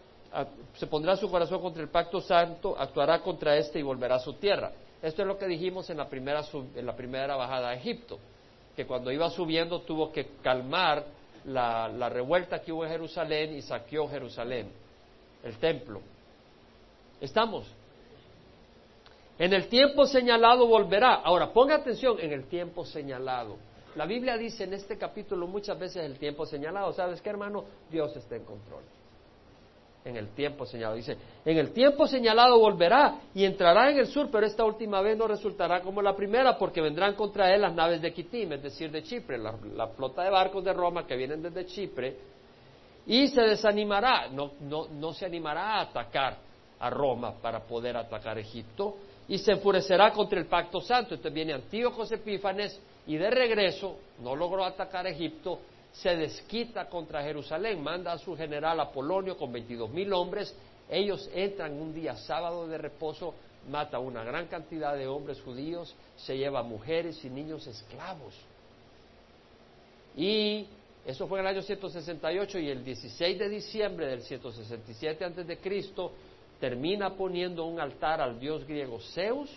se 0.75 0.87
pondrá 0.87 1.17
su 1.17 1.29
corazón 1.29 1.61
contra 1.61 1.83
el 1.83 1.89
pacto 1.89 2.21
santo, 2.21 2.75
actuará 2.77 3.19
contra 3.19 3.57
este 3.57 3.79
y 3.79 3.81
volverá 3.81 4.15
a 4.15 4.19
su 4.19 4.33
tierra. 4.33 4.71
Esto 5.01 5.23
es 5.23 5.27
lo 5.27 5.37
que 5.37 5.47
dijimos 5.47 5.89
en 5.89 5.97
la 5.97 6.07
primera, 6.07 6.43
en 6.75 6.85
la 6.85 6.95
primera 6.95 7.35
bajada 7.35 7.69
a 7.69 7.73
Egipto, 7.73 8.19
que 8.75 8.85
cuando 8.85 9.11
iba 9.11 9.29
subiendo 9.29 9.81
tuvo 9.81 10.11
que 10.11 10.27
calmar 10.41 11.03
la, 11.45 11.89
la 11.89 12.07
revuelta 12.07 12.61
que 12.61 12.71
hubo 12.71 12.85
en 12.85 12.91
Jerusalén 12.91 13.55
y 13.55 13.61
saqueó 13.61 14.07
Jerusalén, 14.07 14.71
el 15.43 15.57
templo. 15.57 15.99
¿Estamos? 17.19 17.67
En 19.37 19.53
el 19.53 19.67
tiempo 19.67 20.05
señalado 20.05 20.67
volverá. 20.67 21.15
Ahora, 21.15 21.51
ponga 21.51 21.75
atención, 21.75 22.17
en 22.19 22.31
el 22.31 22.45
tiempo 22.45 22.85
señalado. 22.85 23.57
La 23.95 24.05
Biblia 24.05 24.37
dice 24.37 24.63
en 24.63 24.73
este 24.73 24.97
capítulo 24.97 25.47
muchas 25.47 25.77
veces 25.77 26.05
el 26.05 26.17
tiempo 26.17 26.45
señalado. 26.45 26.93
¿Sabes 26.93 27.21
qué, 27.21 27.29
hermano? 27.29 27.65
Dios 27.89 28.15
está 28.15 28.35
en 28.35 28.45
control. 28.45 28.83
En 30.05 30.15
el 30.15 30.29
tiempo 30.29 30.65
señalado. 30.65 30.95
Dice, 30.95 31.17
en 31.45 31.57
el 31.57 31.71
tiempo 31.71 32.07
señalado 32.07 32.57
volverá 32.57 33.19
y 33.35 33.43
entrará 33.43 33.91
en 33.91 33.99
el 33.99 34.07
sur, 34.07 34.29
pero 34.31 34.45
esta 34.45 34.63
última 34.63 35.01
vez 35.01 35.17
no 35.17 35.27
resultará 35.27 35.81
como 35.81 36.01
la 36.01 36.15
primera, 36.15 36.57
porque 36.57 36.81
vendrán 36.81 37.15
contra 37.15 37.53
él 37.53 37.61
las 37.61 37.73
naves 37.73 38.01
de 38.01 38.13
Kitim, 38.13 38.53
es 38.53 38.63
decir, 38.63 38.89
de 38.91 39.03
Chipre, 39.03 39.37
la, 39.37 39.87
flota 39.87 40.23
de 40.23 40.29
barcos 40.29 40.63
de 40.63 40.73
Roma 40.73 41.05
que 41.05 41.15
vienen 41.15 41.43
desde 41.43 41.65
Chipre, 41.65 42.17
y 43.05 43.27
se 43.27 43.41
desanimará, 43.41 44.29
no, 44.29 44.53
no, 44.61 44.87
no 44.87 45.13
se 45.13 45.25
animará 45.25 45.75
a 45.75 45.81
atacar 45.81 46.37
a 46.79 46.89
Roma 46.89 47.35
para 47.39 47.59
poder 47.59 47.95
atacar 47.95 48.39
Egipto, 48.39 48.95
y 49.31 49.37
se 49.37 49.53
enfurecerá 49.53 50.11
contra 50.11 50.37
el 50.37 50.45
pacto 50.45 50.81
santo. 50.81 51.15
Entonces 51.15 51.33
viene 51.33 51.53
Antíoco 51.53 52.03
Epífanes 52.03 52.77
y 53.07 53.15
de 53.15 53.29
regreso, 53.29 53.95
no 54.19 54.35
logró 54.35 54.65
atacar 54.65 55.07
Egipto, 55.07 55.59
se 55.93 56.17
desquita 56.17 56.89
contra 56.89 57.23
Jerusalén, 57.23 57.81
manda 57.81 58.11
a 58.11 58.17
su 58.17 58.35
general 58.35 58.81
Apolonio 58.81 59.37
con 59.37 59.53
veintidós 59.53 59.89
mil 59.89 60.11
hombres, 60.11 60.53
ellos 60.89 61.29
entran 61.33 61.71
un 61.81 61.93
día 61.93 62.17
sábado 62.17 62.67
de 62.67 62.77
reposo, 62.77 63.33
mata 63.69 63.99
una 63.99 64.21
gran 64.25 64.47
cantidad 64.47 64.97
de 64.97 65.07
hombres 65.07 65.39
judíos, 65.39 65.95
se 66.17 66.37
lleva 66.37 66.61
mujeres 66.61 67.23
y 67.23 67.29
niños 67.29 67.65
esclavos. 67.67 68.33
Y 70.17 70.67
eso 71.05 71.25
fue 71.27 71.39
en 71.39 71.45
el 71.45 71.55
año 71.55 71.61
168 71.61 72.59
y 72.59 72.69
el 72.69 72.83
16 72.83 73.39
de 73.39 73.47
diciembre 73.47 74.07
del 74.07 74.23
167 74.23 75.23
antes 75.23 75.47
de 75.47 75.57
Cristo 75.57 76.11
termina 76.61 77.15
poniendo 77.15 77.65
un 77.65 77.79
altar 77.79 78.21
al 78.21 78.39
dios 78.39 78.65
griego 78.65 78.99
Zeus 79.13 79.49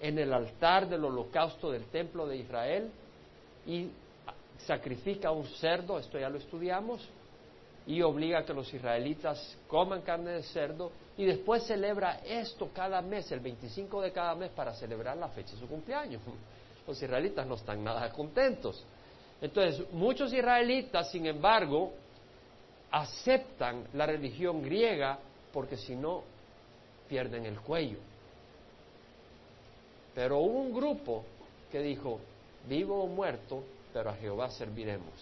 en 0.00 0.18
el 0.18 0.32
altar 0.32 0.86
del 0.86 1.02
holocausto 1.02 1.72
del 1.72 1.86
templo 1.86 2.26
de 2.28 2.36
Israel 2.36 2.90
y 3.66 3.88
sacrifica 4.66 5.30
un 5.30 5.46
cerdo, 5.46 5.98
esto 5.98 6.18
ya 6.18 6.28
lo 6.28 6.36
estudiamos, 6.36 7.08
y 7.86 8.02
obliga 8.02 8.40
a 8.40 8.44
que 8.44 8.52
los 8.52 8.72
israelitas 8.72 9.56
coman 9.66 10.02
carne 10.02 10.32
de 10.32 10.42
cerdo 10.42 10.92
y 11.16 11.24
después 11.24 11.62
celebra 11.64 12.20
esto 12.22 12.68
cada 12.74 13.00
mes, 13.00 13.32
el 13.32 13.40
25 13.40 14.02
de 14.02 14.12
cada 14.12 14.34
mes, 14.34 14.50
para 14.50 14.74
celebrar 14.74 15.16
la 15.16 15.28
fecha 15.28 15.54
de 15.54 15.60
su 15.60 15.66
cumpleaños. 15.66 16.20
Los 16.86 17.02
israelitas 17.02 17.46
no 17.46 17.54
están 17.54 17.82
nada 17.82 18.10
contentos. 18.10 18.82
Entonces, 19.40 19.90
muchos 19.92 20.32
israelitas, 20.32 21.10
sin 21.10 21.26
embargo, 21.26 21.92
aceptan 22.90 23.88
la 23.92 24.06
religión 24.06 24.62
griega 24.62 25.18
porque 25.58 25.76
si 25.76 25.96
no, 25.96 26.22
pierden 27.08 27.44
el 27.44 27.58
cuello. 27.58 27.98
Pero 30.14 30.38
hubo 30.38 30.60
un 30.60 30.72
grupo 30.72 31.24
que 31.72 31.80
dijo, 31.80 32.20
vivo 32.68 33.02
o 33.02 33.08
muerto, 33.08 33.64
pero 33.92 34.10
a 34.10 34.14
Jehová 34.14 34.52
serviremos. 34.52 35.12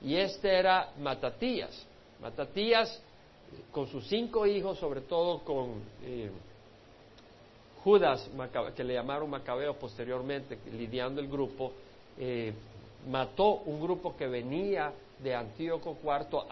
Y 0.00 0.16
este 0.16 0.58
era 0.58 0.88
Matatías. 0.98 1.86
Matatías, 2.18 2.98
con 3.72 3.88
sus 3.88 4.08
cinco 4.08 4.46
hijos, 4.46 4.78
sobre 4.78 5.02
todo 5.02 5.40
con 5.40 5.82
eh, 6.02 6.30
Judas, 7.82 8.26
que 8.74 8.84
le 8.84 8.94
llamaron 8.94 9.28
Macabeo 9.28 9.74
posteriormente, 9.74 10.58
lidiando 10.72 11.20
el 11.20 11.28
grupo, 11.28 11.72
eh, 12.18 12.54
mató 13.06 13.56
un 13.66 13.82
grupo 13.82 14.16
que 14.16 14.28
venía 14.28 14.94
de 15.22 15.34
Antíoco 15.34 15.98
IV 16.02 16.46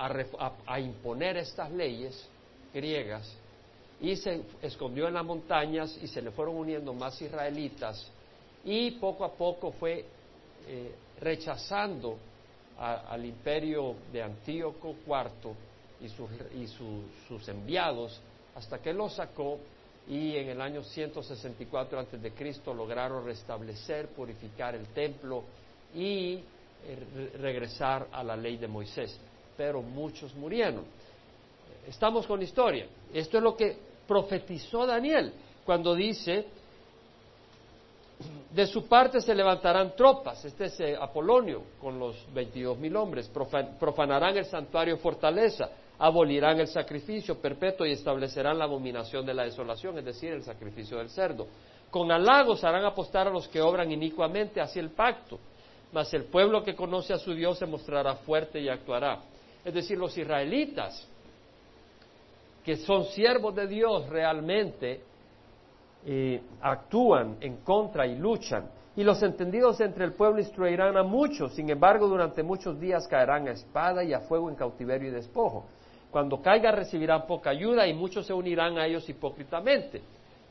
a 0.66 0.80
imponer 0.80 1.38
estas 1.38 1.72
leyes 1.72 2.28
griegas 2.72 3.30
y 4.00 4.16
se 4.16 4.42
escondió 4.62 5.08
en 5.08 5.14
las 5.14 5.24
montañas 5.24 5.98
y 6.02 6.08
se 6.08 6.20
le 6.20 6.30
fueron 6.30 6.56
uniendo 6.56 6.92
más 6.92 7.20
israelitas 7.22 8.04
y 8.64 8.92
poco 8.92 9.24
a 9.24 9.32
poco 9.32 9.72
fue 9.72 10.04
eh, 10.66 10.94
rechazando 11.20 12.18
al 12.78 13.24
imperio 13.24 13.94
de 14.12 14.22
Antíoco 14.22 14.96
IV 15.06 15.54
y, 16.00 16.08
sus, 16.08 16.28
y 16.56 16.66
sus 17.28 17.48
enviados 17.48 18.20
hasta 18.56 18.78
que 18.78 18.92
lo 18.92 19.08
sacó 19.08 19.58
y 20.08 20.36
en 20.36 20.48
el 20.48 20.60
año 20.60 20.82
164 20.82 21.98
antes 21.98 22.20
de 22.20 22.32
Cristo 22.32 22.74
lograron 22.74 23.24
restablecer, 23.24 24.08
purificar 24.08 24.74
el 24.74 24.86
templo 24.88 25.44
y 25.94 26.34
eh, 26.84 27.30
regresar 27.38 28.08
a 28.10 28.24
la 28.24 28.36
ley 28.36 28.56
de 28.56 28.66
Moisés. 28.66 29.16
Pero 29.56 29.80
muchos 29.80 30.34
murieron. 30.34 30.84
Estamos 31.86 32.26
con 32.26 32.40
historia. 32.42 32.86
Esto 33.12 33.38
es 33.38 33.42
lo 33.42 33.56
que 33.56 33.76
profetizó 34.06 34.86
Daniel 34.86 35.32
cuando 35.64 35.94
dice 35.94 36.46
de 38.52 38.66
su 38.66 38.86
parte 38.86 39.20
se 39.20 39.34
levantarán 39.34 39.96
tropas, 39.96 40.44
este 40.44 40.66
es 40.66 40.80
eh, 40.80 40.96
Apolonio 41.00 41.62
con 41.80 41.98
los 41.98 42.16
veintidós 42.32 42.78
mil 42.78 42.94
hombres, 42.96 43.30
profanarán 43.80 44.36
el 44.36 44.44
santuario 44.44 44.98
fortaleza, 44.98 45.70
abolirán 45.98 46.60
el 46.60 46.68
sacrificio 46.68 47.40
perpetuo 47.40 47.86
y 47.86 47.92
establecerán 47.92 48.58
la 48.58 48.64
abominación 48.64 49.24
de 49.24 49.34
la 49.34 49.44
desolación, 49.44 49.98
es 49.98 50.04
decir, 50.04 50.32
el 50.32 50.42
sacrificio 50.42 50.98
del 50.98 51.08
cerdo. 51.08 51.46
Con 51.90 52.10
halagos 52.12 52.62
harán 52.64 52.84
apostar 52.84 53.26
a 53.26 53.30
los 53.30 53.48
que 53.48 53.60
obran 53.60 53.90
inicuamente 53.90 54.60
hacia 54.60 54.80
el 54.80 54.90
pacto, 54.90 55.38
mas 55.92 56.12
el 56.14 56.24
pueblo 56.24 56.62
que 56.62 56.74
conoce 56.74 57.12
a 57.12 57.18
su 57.18 57.34
Dios 57.34 57.58
se 57.58 57.66
mostrará 57.66 58.16
fuerte 58.16 58.60
y 58.60 58.68
actuará. 58.68 59.20
Es 59.64 59.74
decir, 59.74 59.98
los 59.98 60.16
israelitas, 60.16 61.08
que 62.64 62.76
son 62.76 63.04
siervos 63.06 63.54
de 63.54 63.66
Dios 63.66 64.08
realmente, 64.08 65.00
actúan 66.60 67.36
en 67.40 67.58
contra 67.58 68.06
y 68.06 68.16
luchan. 68.16 68.70
Y 68.94 69.04
los 69.04 69.22
entendidos 69.22 69.80
entre 69.80 70.04
el 70.04 70.12
pueblo 70.12 70.40
instruirán 70.40 70.96
a 70.96 71.02
muchos, 71.02 71.54
sin 71.54 71.70
embargo 71.70 72.06
durante 72.08 72.42
muchos 72.42 72.78
días 72.78 73.08
caerán 73.08 73.48
a 73.48 73.52
espada 73.52 74.04
y 74.04 74.12
a 74.12 74.20
fuego 74.20 74.50
en 74.50 74.56
cautiverio 74.56 75.08
y 75.08 75.12
despojo. 75.12 75.64
Cuando 76.10 76.42
caiga 76.42 76.72
recibirán 76.72 77.26
poca 77.26 77.50
ayuda 77.50 77.86
y 77.86 77.94
muchos 77.94 78.26
se 78.26 78.34
unirán 78.34 78.76
a 78.76 78.86
ellos 78.86 79.08
hipócritamente. 79.08 80.02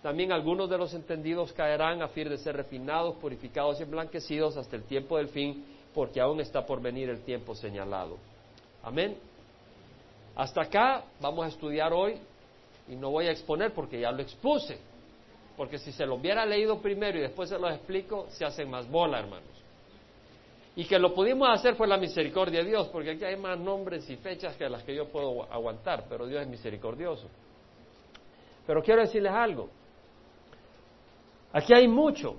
También 0.02 0.32
algunos 0.32 0.68
de 0.68 0.80
los 0.80 0.92
entendidos 0.96 1.54
caerán 1.54 2.02
a 2.02 2.08
fin 2.08 2.30
de 2.30 2.38
ser 2.40 2.56
refinados, 2.56 3.16
purificados 3.18 3.80
y 3.80 3.84
emblanquecidos 3.84 4.58
hasta 4.58 4.76
el 4.76 4.84
tiempo 4.84 5.18
del 5.18 5.28
fin, 5.28 5.64
porque 5.94 6.20
aún 6.20 6.42
está 6.42 6.66
por 6.66 6.82
venir 6.82 7.10
el 7.10 7.22
tiempo 7.22 7.54
señalado. 7.54 8.18
Amén. 8.82 9.16
Hasta 10.42 10.64
acá 10.64 11.04
vamos 11.20 11.46
a 11.46 11.50
estudiar 11.50 11.94
hoy 11.94 12.18
y 12.88 12.96
no 12.96 13.12
voy 13.12 13.28
a 13.28 13.32
exponer 13.32 13.74
porque 13.74 14.00
ya 14.00 14.12
lo 14.12 14.24
expuse 14.24 14.80
porque 15.56 15.78
si 15.78 15.92
se 15.92 16.08
lo 16.08 16.16
hubiera 16.16 16.44
leído 16.44 16.82
primero 16.82 17.20
y 17.20 17.22
después 17.22 17.48
se 17.48 17.60
lo 17.60 17.70
explico, 17.70 18.26
se 18.30 18.44
hacen 18.44 18.68
más 18.68 18.90
bola, 18.90 19.20
hermanos. 19.20 19.64
Y 20.76 20.86
que 20.86 20.98
lo 20.98 21.14
pudimos 21.14 21.48
hacer 21.50 21.76
fue 21.76 21.88
la 21.88 21.98
misericordia 21.98 22.64
de 22.64 22.70
Dios, 22.70 22.88
porque 22.88 23.12
aquí 23.12 23.24
hay 23.24 23.36
más 23.36 23.60
nombres 23.60 24.10
y 24.10 24.16
fechas 24.16 24.56
que 24.56 24.68
las 24.68 24.82
que 24.82 24.96
yo 24.96 25.10
puedo 25.10 25.44
aguantar, 25.54 26.06
pero 26.10 26.26
Dios 26.26 26.42
es 26.42 26.48
misericordioso. 26.48 27.28
Pero 28.66 28.82
quiero 28.82 29.02
decirles 29.02 29.34
algo. 29.34 29.70
Aquí 31.54 31.76
hay 31.76 31.88
mucho, 31.88 32.38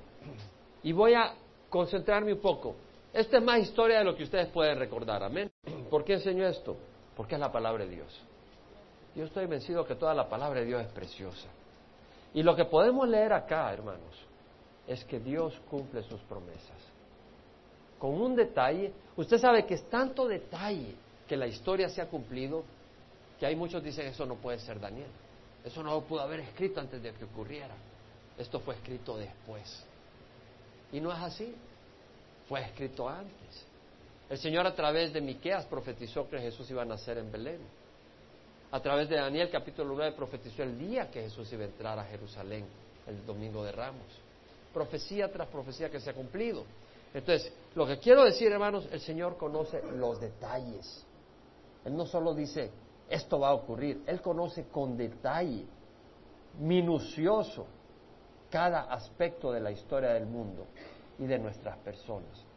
y 0.82 0.90
voy 0.90 1.14
a 1.14 1.34
concentrarme 1.70 2.32
un 2.32 2.40
poco. 2.40 2.74
Esta 3.12 3.36
es 3.36 3.44
más 3.44 3.60
historia 3.60 3.98
de 3.98 4.04
lo 4.04 4.16
que 4.16 4.24
ustedes 4.24 4.48
pueden 4.48 4.80
recordar, 4.80 5.22
amén. 5.22 5.48
¿Por 5.88 6.04
qué 6.04 6.14
enseño 6.14 6.44
esto? 6.44 6.76
Porque 7.16 7.34
es 7.34 7.40
la 7.40 7.52
palabra 7.52 7.84
de 7.84 7.90
Dios. 7.90 8.22
Yo 9.14 9.24
estoy 9.24 9.46
vencido 9.46 9.84
que 9.84 9.94
toda 9.94 10.14
la 10.14 10.28
palabra 10.28 10.60
de 10.60 10.66
Dios 10.66 10.82
es 10.82 10.92
preciosa. 10.92 11.48
Y 12.34 12.42
lo 12.42 12.56
que 12.56 12.64
podemos 12.64 13.06
leer 13.08 13.32
acá, 13.32 13.72
hermanos, 13.72 14.26
es 14.86 15.04
que 15.04 15.20
Dios 15.20 15.54
cumple 15.68 16.02
sus 16.02 16.20
promesas. 16.22 16.78
Con 17.98 18.20
un 18.20 18.34
detalle, 18.34 18.92
usted 19.16 19.38
sabe 19.38 19.66
que 19.66 19.74
es 19.74 19.88
tanto 19.88 20.26
detalle 20.26 20.94
que 21.28 21.36
la 21.36 21.46
historia 21.46 21.88
se 21.88 22.00
ha 22.00 22.06
cumplido, 22.08 22.64
que 23.38 23.46
hay 23.46 23.54
muchos 23.54 23.82
dicen 23.82 24.06
eso 24.06 24.26
no 24.26 24.36
puede 24.36 24.58
ser 24.58 24.80
Daniel. 24.80 25.10
Eso 25.64 25.82
no 25.82 25.90
lo 25.90 26.00
pudo 26.02 26.20
haber 26.20 26.40
escrito 26.40 26.80
antes 26.80 27.02
de 27.02 27.12
que 27.12 27.24
ocurriera. 27.24 27.74
Esto 28.36 28.60
fue 28.60 28.74
escrito 28.74 29.16
después. 29.16 29.84
Y 30.90 31.00
no 31.00 31.12
es 31.12 31.18
así. 31.18 31.54
Fue 32.48 32.60
escrito 32.60 33.08
antes. 33.08 33.66
El 34.32 34.38
Señor 34.38 34.66
a 34.66 34.74
través 34.74 35.12
de 35.12 35.20
Miqueas 35.20 35.66
profetizó 35.66 36.26
que 36.26 36.40
Jesús 36.40 36.70
iba 36.70 36.80
a 36.80 36.86
nacer 36.86 37.18
en 37.18 37.30
Belén 37.30 37.60
a 38.70 38.80
través 38.80 39.06
de 39.10 39.16
Daniel 39.16 39.50
capítulo 39.50 39.94
9 39.94 40.12
profetizó 40.16 40.62
el 40.62 40.78
día 40.78 41.10
que 41.10 41.20
Jesús 41.20 41.52
iba 41.52 41.64
a 41.64 41.66
entrar 41.66 41.98
a 41.98 42.04
Jerusalén, 42.04 42.64
el 43.06 43.26
domingo 43.26 43.62
de 43.62 43.70
Ramos. 43.70 44.06
Profecía 44.72 45.30
tras 45.30 45.48
profecía 45.48 45.90
que 45.90 46.00
se 46.00 46.08
ha 46.08 46.14
cumplido. 46.14 46.64
Entonces, 47.12 47.52
lo 47.74 47.86
que 47.86 47.98
quiero 47.98 48.24
decir, 48.24 48.50
hermanos, 48.50 48.88
el 48.90 49.00
Señor 49.00 49.36
conoce 49.36 49.82
los 49.98 50.18
detalles. 50.18 51.04
Él 51.84 51.94
no 51.94 52.06
solo 52.06 52.34
dice, 52.34 52.70
esto 53.10 53.38
va 53.38 53.50
a 53.50 53.52
ocurrir, 53.52 54.02
Él 54.06 54.22
conoce 54.22 54.64
con 54.68 54.96
detalle, 54.96 55.66
minucioso, 56.58 57.66
cada 58.48 58.84
aspecto 58.84 59.52
de 59.52 59.60
la 59.60 59.70
historia 59.70 60.14
del 60.14 60.24
mundo 60.24 60.64
y 61.18 61.26
de 61.26 61.38
nuestras 61.38 61.76
personas. 61.80 62.51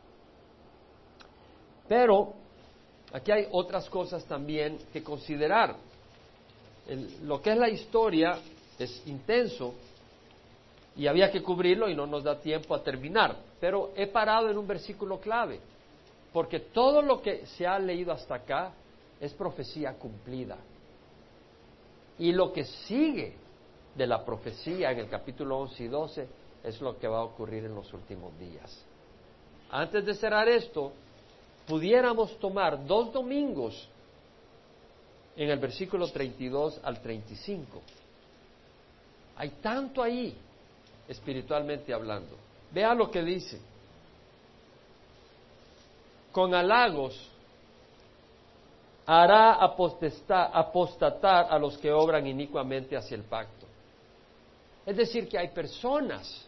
Pero 1.88 2.34
aquí 3.14 3.32
hay 3.32 3.48
otras 3.52 3.90
cosas 3.90 4.26
también 4.26 4.78
que 4.92 5.04
considerar 5.04 5.76
lo 7.24 7.42
que 7.42 7.52
es 7.52 7.58
la 7.58 7.70
historia 7.70 8.40
es 8.78 9.02
intenso 9.08 9.74
y 10.96 11.08
había 11.08 11.32
que 11.32 11.42
cubrirlo 11.42 11.90
y 11.90 11.96
no 11.96 12.06
nos 12.06 12.24
da 12.24 12.40
tiempo 12.40 12.76
a 12.76 12.84
terminar. 12.84 13.36
Pero 13.60 13.92
he 13.96 14.08
parado 14.08 14.50
en 14.50 14.58
un 14.58 14.68
versículo 14.68 15.20
clave, 15.20 15.60
porque 16.32 16.60
todo 16.60 17.02
lo 17.02 17.22
que 17.22 17.46
se 17.48 17.66
ha 17.66 17.80
leído 17.80 18.12
hasta 18.12 18.36
acá 18.36 18.72
es 19.20 19.34
profecía 19.34 19.94
cumplida. 19.94 20.58
Y 22.20 22.32
lo 22.32 22.54
que 22.54 22.64
sigue 22.64 23.34
de 23.96 24.08
la 24.08 24.24
profecía 24.24 24.92
en 24.92 25.00
el 25.00 25.10
capítulo 25.10 25.58
11 25.60 25.84
y 25.84 25.88
12 25.88 26.28
es 26.64 26.82
lo 26.82 26.98
que 26.98 27.08
va 27.08 27.20
a 27.20 27.24
ocurrir 27.24 27.66
en 27.66 27.76
los 27.76 27.92
últimos 27.94 28.38
días. 28.40 28.86
Antes 29.70 30.06
de 30.06 30.14
cerrar 30.14 30.48
esto, 30.48 30.94
pudiéramos 31.68 32.38
tomar 32.40 32.86
dos 32.86 33.12
domingos 33.12 33.88
en 35.36 35.50
el 35.50 35.60
versículo 35.60 36.08
32 36.08 36.80
al 36.84 37.02
35. 37.02 37.82
Hay 39.38 39.50
tanto 39.62 40.02
ahí, 40.02 40.36
espiritualmente 41.08 41.94
hablando. 41.94 42.36
Vea 42.72 42.94
lo 42.94 43.12
que 43.12 43.22
dice. 43.22 43.60
Con 46.32 46.54
halagos 46.54 47.30
hará 49.06 49.54
apostatar 49.54 51.48
a 51.50 51.60
los 51.60 51.78
que 51.78 51.92
obran 51.92 52.26
inicuamente 52.26 52.98
hacia 52.98 53.16
el 53.16 53.24
pacto. 53.24 53.66
Es 54.86 54.98
decir, 54.98 55.28
que 55.28 55.38
hay 55.38 55.50
personas 55.50 56.46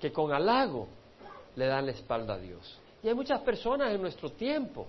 que 0.00 0.12
con 0.12 0.32
halago 0.32 0.88
le 1.56 1.66
dan 1.66 1.86
la 1.86 1.92
espalda 1.92 2.34
a 2.34 2.38
Dios. 2.38 2.78
Y 3.02 3.08
hay 3.08 3.14
muchas 3.14 3.40
personas 3.42 3.92
en 3.92 4.00
nuestro 4.00 4.32
tiempo 4.32 4.86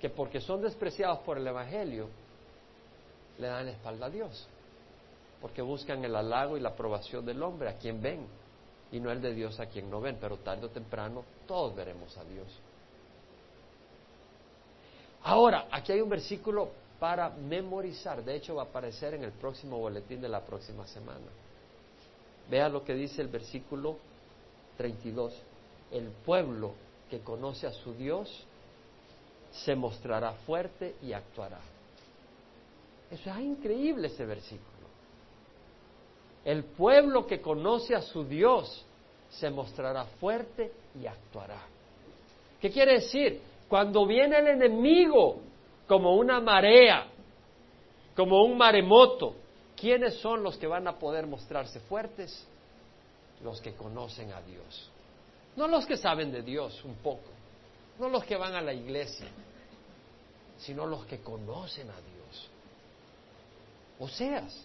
que 0.00 0.08
porque 0.08 0.40
son 0.40 0.62
despreciados 0.62 1.18
por 1.20 1.38
el 1.38 1.46
Evangelio, 1.46 2.08
le 3.38 3.46
dan 3.48 3.66
la 3.66 3.72
espalda 3.72 4.06
a 4.06 4.10
Dios, 4.10 4.46
porque 5.40 5.60
buscan 5.62 6.04
el 6.04 6.14
halago 6.14 6.56
y 6.56 6.60
la 6.60 6.70
aprobación 6.70 7.26
del 7.26 7.42
hombre 7.42 7.68
a 7.68 7.78
quien 7.78 8.00
ven, 8.00 8.26
y 8.92 9.00
no 9.00 9.10
el 9.10 9.20
de 9.20 9.34
Dios 9.34 9.58
a 9.60 9.66
quien 9.66 9.90
no 9.90 10.00
ven, 10.00 10.16
pero 10.20 10.36
tarde 10.38 10.66
o 10.66 10.70
temprano 10.70 11.24
todos 11.46 11.74
veremos 11.74 12.16
a 12.16 12.24
Dios. 12.24 12.46
Ahora, 15.24 15.66
aquí 15.70 15.92
hay 15.92 16.00
un 16.00 16.08
versículo 16.08 16.70
para 16.98 17.30
memorizar, 17.30 18.24
de 18.24 18.36
hecho 18.36 18.54
va 18.54 18.62
a 18.62 18.66
aparecer 18.66 19.14
en 19.14 19.24
el 19.24 19.32
próximo 19.32 19.78
boletín 19.78 20.20
de 20.20 20.28
la 20.28 20.44
próxima 20.44 20.86
semana. 20.86 21.26
Vea 22.48 22.68
lo 22.68 22.84
que 22.84 22.94
dice 22.94 23.20
el 23.20 23.28
versículo 23.28 23.98
32. 24.76 25.34
El 25.92 26.08
pueblo 26.24 26.72
que 27.08 27.20
conoce 27.20 27.66
a 27.66 27.72
su 27.72 27.92
Dios 27.94 28.46
se 29.50 29.74
mostrará 29.74 30.32
fuerte 30.46 30.96
y 31.02 31.12
actuará. 31.12 31.58
Eso 33.10 33.30
es 33.30 33.40
increíble 33.40 34.08
ese 34.08 34.26
versículo. 34.26 34.68
El 36.44 36.64
pueblo 36.64 37.26
que 37.26 37.40
conoce 37.40 37.94
a 37.94 38.02
su 38.02 38.24
Dios 38.24 38.84
se 39.30 39.50
mostrará 39.50 40.04
fuerte 40.04 40.72
y 41.00 41.06
actuará. 41.06 41.60
¿Qué 42.60 42.70
quiere 42.70 42.94
decir? 42.94 43.40
Cuando 43.68 44.06
viene 44.06 44.38
el 44.38 44.48
enemigo 44.48 45.40
como 45.86 46.16
una 46.16 46.40
marea, 46.40 47.06
como 48.16 48.42
un 48.44 48.56
maremoto, 48.56 49.34
¿quiénes 49.76 50.18
son 50.20 50.42
los 50.42 50.56
que 50.56 50.66
van 50.66 50.88
a 50.88 50.98
poder 50.98 51.26
mostrarse 51.26 51.80
fuertes? 51.80 52.46
Los 53.42 53.60
que 53.60 53.74
conocen 53.74 54.32
a 54.32 54.40
Dios. 54.42 54.90
No 55.56 55.66
los 55.66 55.86
que 55.86 55.96
saben 55.96 56.30
de 56.30 56.42
Dios 56.42 56.82
un 56.84 56.94
poco, 56.96 57.30
no 57.98 58.08
los 58.08 58.24
que 58.24 58.36
van 58.36 58.54
a 58.54 58.60
la 58.60 58.72
iglesia, 58.72 59.26
sino 60.58 60.86
los 60.86 61.04
que 61.06 61.18
conocen 61.20 61.90
a 61.90 61.94
Dios. 62.00 62.48
Oseas, 63.98 64.64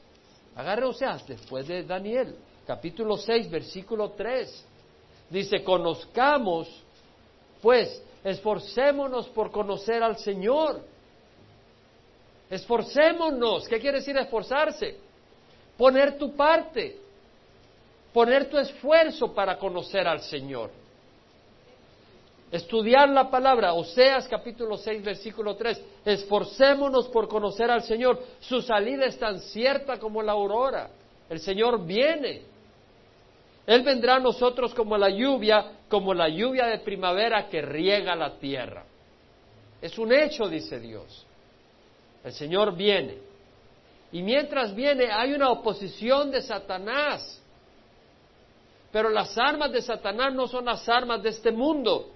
agarre 0.56 0.86
Oseas 0.86 1.26
después 1.28 1.68
de 1.68 1.84
Daniel, 1.84 2.36
capítulo 2.68 3.18
6, 3.18 3.50
versículo 3.50 4.12
3. 4.12 4.66
Dice, 5.30 5.64
conozcamos 5.64 6.84
pues 7.64 8.04
esforcémonos 8.26 9.30
por 9.30 9.50
conocer 9.50 10.04
al 10.04 10.18
Señor. 10.18 10.82
Esforcémonos. 12.50 13.70
¿Qué 13.70 13.80
quiere 13.80 14.00
decir 14.00 14.18
esforzarse? 14.18 14.98
Poner 15.78 16.18
tu 16.18 16.36
parte, 16.36 17.00
poner 18.14 18.50
tu 18.50 18.58
esfuerzo 18.58 19.34
para 19.34 19.58
conocer 19.58 20.08
al 20.08 20.22
Señor. 20.22 20.70
Estudiar 22.52 23.10
la 23.10 23.32
palabra, 23.32 23.74
Oseas 23.74 24.28
capítulo 24.28 24.78
6, 24.78 25.04
versículo 25.04 25.56
3. 25.56 25.84
Esforcémonos 26.06 27.08
por 27.08 27.28
conocer 27.28 27.72
al 27.72 27.82
Señor. 27.82 28.22
Su 28.40 28.62
salida 28.62 29.06
es 29.06 29.18
tan 29.18 29.40
cierta 29.40 29.98
como 29.98 30.22
la 30.22 30.34
aurora. 30.34 30.92
El 31.28 31.40
Señor 31.40 31.84
viene. 31.84 32.44
Él 33.66 33.82
vendrá 33.82 34.18
a 34.18 34.20
nosotros 34.20 34.72
como 34.76 34.96
la 34.98 35.10
lluvia, 35.10 35.80
como 35.90 36.14
la 36.14 36.30
lluvia 36.30 36.68
de 36.68 36.78
primavera 36.80 37.50
que 37.50 37.62
riega 37.62 38.16
la 38.16 38.38
tierra. 38.38 38.84
Es 39.82 39.98
un 39.98 40.14
hecho, 40.14 40.48
dice 40.48 40.80
Dios. 40.80 41.26
El 42.24 42.34
Señor 42.34 42.76
viene. 42.76 43.18
Y 44.12 44.22
mientras 44.22 44.76
viene 44.76 45.12
hay 45.12 45.34
una 45.34 45.50
oposición 45.50 46.30
de 46.30 46.44
Satanás. 46.44 47.43
Pero 48.94 49.10
las 49.10 49.36
armas 49.40 49.72
de 49.72 49.82
Satanás 49.82 50.36
no 50.36 50.48
son 50.48 50.66
las 50.66 50.88
armas 50.88 51.24
de 51.24 51.30
este 51.30 51.52
mundo. 51.52 52.12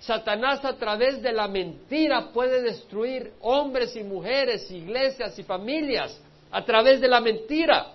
Satanás 0.00 0.64
a 0.64 0.76
través 0.76 1.20
de 1.20 1.30
la 1.30 1.46
mentira 1.46 2.32
puede 2.32 2.62
destruir 2.62 3.34
hombres 3.42 3.94
y 3.96 4.02
mujeres, 4.02 4.70
iglesias 4.70 5.38
y 5.38 5.42
familias 5.42 6.18
a 6.50 6.64
través 6.64 7.02
de 7.02 7.08
la 7.08 7.20
mentira. 7.20 7.92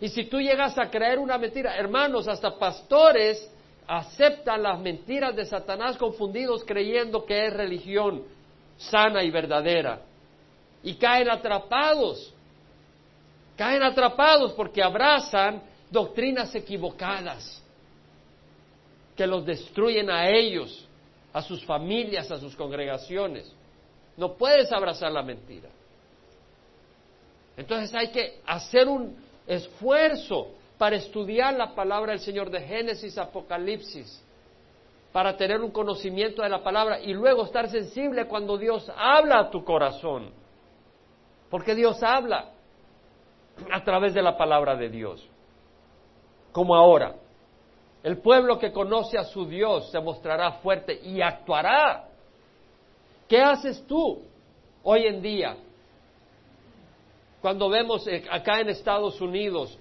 Y 0.00 0.08
si 0.08 0.26
tú 0.26 0.40
llegas 0.40 0.78
a 0.78 0.88
creer 0.88 1.18
una 1.18 1.36
mentira, 1.36 1.76
hermanos, 1.76 2.28
hasta 2.28 2.56
pastores 2.56 3.50
aceptan 3.88 4.62
las 4.62 4.78
mentiras 4.78 5.34
de 5.34 5.44
Satanás 5.44 5.96
confundidos 5.96 6.64
creyendo 6.64 7.26
que 7.26 7.46
es 7.46 7.52
religión 7.52 8.22
sana 8.76 9.24
y 9.24 9.32
verdadera. 9.32 10.00
Y 10.84 10.94
caen 10.94 11.28
atrapados. 11.28 12.32
Caen 13.56 13.82
atrapados 13.82 14.52
porque 14.52 14.80
abrazan 14.80 15.69
doctrinas 15.90 16.54
equivocadas 16.54 17.62
que 19.16 19.26
los 19.26 19.44
destruyen 19.44 20.10
a 20.10 20.28
ellos 20.28 20.86
a 21.32 21.42
sus 21.42 21.64
familias, 21.64 22.30
a 22.30 22.38
sus 22.38 22.56
congregaciones. 22.56 23.54
No 24.16 24.34
puedes 24.34 24.72
abrazar 24.72 25.12
la 25.12 25.22
mentira. 25.22 25.68
Entonces 27.56 27.94
hay 27.94 28.08
que 28.08 28.40
hacer 28.46 28.88
un 28.88 29.16
esfuerzo 29.46 30.48
para 30.78 30.96
estudiar 30.96 31.54
la 31.54 31.74
palabra 31.74 32.12
del 32.12 32.20
Señor 32.20 32.50
de 32.50 32.60
Génesis, 32.62 33.18
Apocalipsis, 33.18 34.24
para 35.12 35.36
tener 35.36 35.60
un 35.60 35.70
conocimiento 35.70 36.42
de 36.42 36.48
la 36.48 36.62
palabra 36.62 37.00
y 37.00 37.12
luego 37.12 37.44
estar 37.44 37.68
sensible 37.68 38.26
cuando 38.26 38.56
Dios 38.56 38.90
habla 38.96 39.40
a 39.40 39.50
tu 39.50 39.64
corazón. 39.64 40.30
Porque 41.50 41.74
Dios 41.74 42.02
habla 42.02 42.52
a 43.70 43.84
través 43.84 44.14
de 44.14 44.22
la 44.22 44.38
palabra 44.38 44.76
de 44.76 44.88
Dios. 44.88 45.28
Como 46.52 46.74
ahora. 46.74 47.16
El 48.02 48.18
pueblo 48.18 48.58
que 48.58 48.72
conoce 48.72 49.18
a 49.18 49.24
su 49.24 49.46
Dios 49.46 49.90
se 49.90 50.00
mostrará 50.00 50.52
fuerte 50.52 50.98
y 51.02 51.20
actuará. 51.20 52.08
¿Qué 53.28 53.40
haces 53.40 53.84
tú 53.86 54.22
hoy 54.82 55.06
en 55.06 55.20
día? 55.20 55.56
Cuando 57.40 57.68
vemos 57.68 58.06
eh, 58.06 58.24
acá 58.30 58.60
en 58.60 58.70
Estados 58.70 59.20
Unidos, 59.20 59.78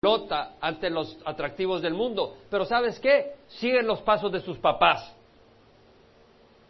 lota 0.00 0.54
ante 0.60 0.90
los 0.90 1.16
atractivos 1.24 1.82
del 1.82 1.94
mundo, 1.94 2.36
pero 2.50 2.64
¿sabes 2.64 3.00
qué? 3.00 3.34
Siguen 3.48 3.86
los 3.86 4.00
pasos 4.02 4.30
de 4.30 4.40
sus 4.40 4.58
papás. 4.58 5.14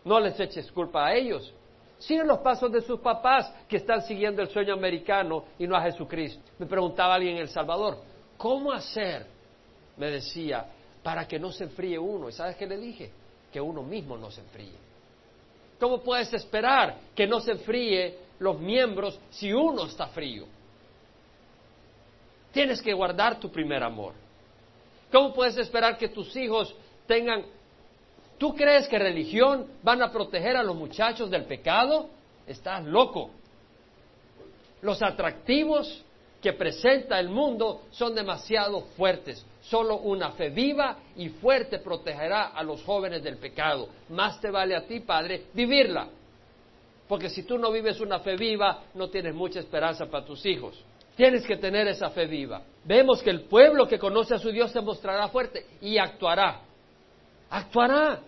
No 0.05 0.21
les 0.21 0.39
eches 0.41 0.71
culpa 0.73 1.07
a 1.07 1.15
ellos. 1.15 1.53
Siguen 1.99 2.29
los 2.29 2.39
pasos 2.39 2.71
de 2.71 2.81
sus 2.81 3.01
papás 3.01 3.53
que 3.69 3.77
están 3.77 4.03
siguiendo 4.03 4.41
el 4.41 4.49
sueño 4.49 4.73
americano 4.73 5.45
y 5.59 5.67
no 5.67 5.77
a 5.77 5.83
Jesucristo. 5.83 6.41
Me 6.59 6.67
preguntaba 6.67 7.15
alguien 7.15 7.37
en 7.37 7.43
El 7.43 7.49
Salvador, 7.49 7.99
¿cómo 8.39 8.73
hacer 8.73 9.27
me 9.99 10.11
decía, 10.11 10.65
para 11.03 11.27
que 11.27 11.39
no 11.39 11.53
se 11.53 11.65
enfríe 11.65 11.99
uno. 11.99 12.29
¿Y 12.29 12.33
sabes 12.33 12.57
qué 12.57 12.67
le 12.67 12.77
dije? 12.77 13.11
Que 13.53 13.61
uno 13.61 13.83
mismo 13.83 14.17
no 14.17 14.31
se 14.31 14.41
enfríe. 14.41 14.77
¿Cómo 15.79 16.03
puedes 16.03 16.33
esperar 16.33 16.99
que 17.15 17.27
no 17.27 17.41
se 17.41 17.53
enfríe 17.53 18.19
los 18.39 18.59
miembros 18.59 19.19
si 19.31 19.53
uno 19.53 19.87
está 19.87 20.09
frío? 20.09 20.47
Tienes 22.53 22.83
que 22.83 22.93
guardar 22.93 23.39
tu 23.39 23.51
primer 23.51 23.83
amor. 23.83 24.15
¿Cómo 25.13 25.33
puedes 25.33 25.57
esperar 25.57 25.97
que 25.97 26.09
tus 26.09 26.35
hijos 26.37 26.75
tengan... 27.07 27.45
¿Tú 28.39 28.55
crees 28.55 28.87
que 28.87 28.99
religión 28.99 29.67
van 29.83 30.03
a 30.03 30.13
proteger 30.13 30.57
a 30.57 30.63
los 30.63 30.77
muchachos 30.77 31.31
del 31.31 31.45
pecado? 31.45 32.09
Estás 32.47 32.85
loco. 32.85 33.31
Los 34.81 35.03
atractivos 35.03 36.05
que 36.41 36.53
presenta 36.53 37.19
el 37.19 37.29
mundo 37.29 37.83
son 37.91 38.15
demasiado 38.15 38.83
fuertes. 38.97 39.45
Solo 39.61 39.97
una 39.97 40.33
fe 40.33 40.51
viva 40.51 40.99
y 41.17 41.29
fuerte 41.29 41.81
protegerá 41.81 42.49
a 42.49 42.63
los 42.63 42.83
jóvenes 42.85 43.23
del 43.23 43.39
pecado. 43.39 43.89
Más 44.11 44.41
te 44.41 44.51
vale 44.51 44.77
a 44.77 44.87
ti, 44.87 45.01
Padre, 45.01 45.47
vivirla. 45.53 46.09
Porque 47.09 47.29
si 47.29 47.43
tú 47.43 47.59
no 47.59 47.73
vives 47.73 48.01
una 48.01 48.21
fe 48.21 48.37
viva, 48.37 48.85
no 48.95 49.09
tienes 49.09 49.35
mucha 49.35 49.61
esperanza 49.61 50.07
para 50.07 50.25
tus 50.25 50.45
hijos. 50.47 50.83
Tienes 51.17 51.45
que 51.45 51.57
tener 51.57 51.89
esa 51.89 52.11
fe 52.11 52.27
viva. 52.27 52.63
Vemos 52.85 53.23
que 53.23 53.31
el 53.31 53.43
pueblo 53.43 53.89
que 53.89 53.99
conoce 53.99 54.35
a 54.35 54.39
su 54.39 54.53
Dios 54.53 54.71
se 54.71 54.81
mostrará 54.81 55.29
fuerte 55.29 55.67
y 55.81 55.99
actuará. 55.99 56.61
Actuará. 57.51 58.21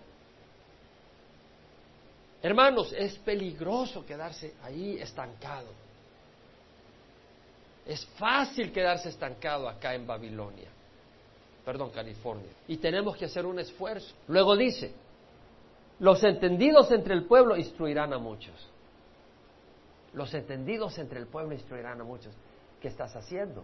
Hermanos, 2.41 2.91
es 2.91 3.17
peligroso 3.19 4.05
quedarse 4.05 4.55
ahí 4.63 4.97
estancado. 4.99 5.67
Es 7.85 8.05
fácil 8.17 8.71
quedarse 8.71 9.09
estancado 9.09 9.67
acá 9.67 9.93
en 9.93 10.05
Babilonia 10.05 10.69
perdón, 11.65 11.91
California. 11.91 12.51
Y 12.67 12.77
tenemos 12.77 13.15
que 13.17 13.25
hacer 13.25 13.45
un 13.45 13.59
esfuerzo. 13.59 14.13
Luego 14.27 14.55
dice, 14.55 14.93
los 15.99 16.23
entendidos 16.23 16.91
entre 16.91 17.13
el 17.13 17.25
pueblo 17.25 17.55
instruirán 17.55 18.13
a 18.13 18.17
muchos. 18.17 18.55
Los 20.13 20.33
entendidos 20.33 20.97
entre 20.97 21.19
el 21.19 21.27
pueblo 21.27 21.53
instruirán 21.53 22.01
a 22.01 22.03
muchos. 22.03 22.33
¿Qué 22.81 22.87
estás 22.87 23.15
haciendo? 23.15 23.63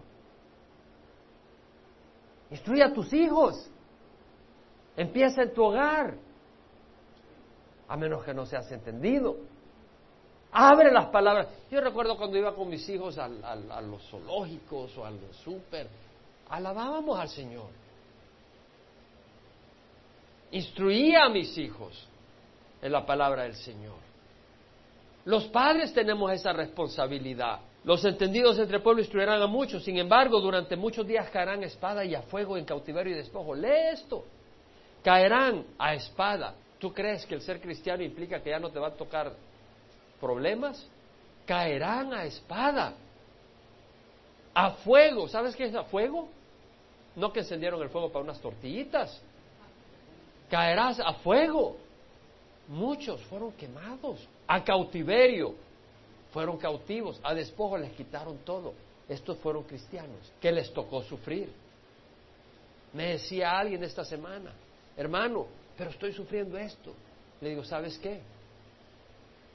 Instruye 2.52 2.84
a 2.84 2.94
tus 2.94 3.12
hijos. 3.14 3.70
Empieza 4.96 5.44
en 5.44 5.54
tu 5.54 5.64
hogar. 5.64 6.16
A 7.88 7.98
menos 7.98 8.24
que 8.24 8.34
no 8.34 8.46
seas 8.46 8.72
entendido. 8.72 9.38
Abre 10.52 10.92
las 10.92 11.08
palabras. 11.08 11.48
Yo 11.70 11.82
recuerdo 11.82 12.18
cuando 12.18 12.38
iba 12.38 12.56
con 12.56 12.70
mis 12.70 12.88
hijos 12.90 13.18
a 13.18 13.28
los 13.82 14.02
zoológicos 14.10 14.98
o 14.98 15.06
al 15.06 15.20
súper, 15.44 15.88
alabábamos 16.50 17.20
al 17.20 17.30
Señor 17.30 17.68
instruía 20.52 21.26
a 21.26 21.30
mis 21.30 21.58
hijos 21.58 22.08
en 22.82 22.92
la 22.92 23.06
palabra 23.06 23.44
del 23.44 23.56
Señor. 23.56 23.96
Los 25.26 25.46
padres 25.48 25.94
tenemos 25.94 26.32
esa 26.32 26.54
responsabilidad. 26.54 27.60
Los 27.84 28.04
entendidos 28.06 28.58
entre 28.60 28.78
el 28.78 28.84
pueblo 28.84 29.02
instruirán 29.02 29.42
a 29.42 29.48
muchos, 29.48 29.84
sin 29.84 29.98
embargo, 29.98 30.40
durante 30.40 30.76
muchos 30.76 31.06
días 31.06 31.30
caerán 31.30 31.64
espada 31.64 32.06
y 32.06 32.16
a 32.16 32.22
fuego 32.22 32.58
en 32.58 32.66
cautiverio 32.66 33.14
y 33.14 33.18
despojo. 33.18 33.56
Lee 33.56 33.92
esto. 33.94 34.26
Caerán 35.04 35.66
a 35.78 35.94
espada. 35.94 36.56
¿Tú 36.80 36.94
crees 36.94 37.26
que 37.26 37.36
el 37.36 37.42
ser 37.42 37.60
cristiano 37.60 38.04
implica 38.04 38.42
que 38.42 38.52
ya 38.52 38.60
no 38.60 38.70
te 38.70 38.80
va 38.80 38.88
a 38.90 38.94
tocar 38.94 39.34
problemas? 40.20 40.86
Caerán 41.46 42.14
a 42.14 42.26
espada. 42.26 42.94
A 44.54 44.72
fuego. 44.72 45.28
¿Sabes 45.28 45.56
qué 45.56 45.66
es 45.66 45.76
a 45.76 45.84
fuego? 45.84 46.28
No 47.16 47.32
que 47.32 47.40
encendieron 47.40 47.82
el 47.82 47.90
fuego 47.90 48.12
para 48.12 48.24
unas 48.24 48.40
tortillitas 48.40 49.22
caerás 50.50 51.00
a 51.00 51.14
fuego. 51.14 51.78
Muchos 52.68 53.22
fueron 53.24 53.54
quemados, 53.54 54.28
a 54.46 54.64
cautiverio, 54.64 55.56
fueron 56.34 56.58
cautivos, 56.58 57.20
a 57.24 57.34
despojo 57.34 57.78
les 57.78 57.94
quitaron 57.94 58.38
todo. 58.40 58.74
Estos 59.08 59.38
fueron 59.38 59.64
cristianos, 59.64 60.34
que 60.42 60.52
les 60.52 60.72
tocó 60.74 61.02
sufrir. 61.04 61.50
Me 62.92 63.12
decía 63.12 63.58
alguien 63.58 63.84
esta 63.84 64.04
semana, 64.04 64.52
hermano, 64.98 65.48
pero 65.78 65.92
estoy 65.92 66.12
sufriendo 66.12 66.58
esto. 66.58 66.94
Le 67.40 67.50
digo, 67.50 67.64
¿sabes 67.64 67.98
qué? 68.00 68.20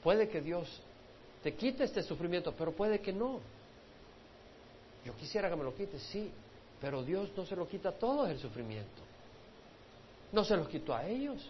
Puede 0.03 0.27
que 0.27 0.41
Dios 0.41 0.67
te 1.41 1.53
quite 1.55 1.85
este 1.85 2.03
sufrimiento, 2.03 2.53
pero 2.57 2.73
puede 2.73 2.99
que 2.99 3.13
no. 3.13 3.39
Yo 5.05 5.15
quisiera 5.15 5.49
que 5.49 5.55
me 5.55 5.63
lo 5.63 5.73
quite, 5.73 5.99
sí, 5.99 6.31
pero 6.79 7.03
Dios 7.03 7.31
no 7.35 7.45
se 7.45 7.55
lo 7.55 7.67
quita 7.67 7.91
todo 7.91 8.27
el 8.27 8.37
sufrimiento. 8.39 9.01
No 10.31 10.43
se 10.43 10.57
los 10.57 10.67
quitó 10.67 10.93
a 10.93 11.05
ellos. 11.07 11.49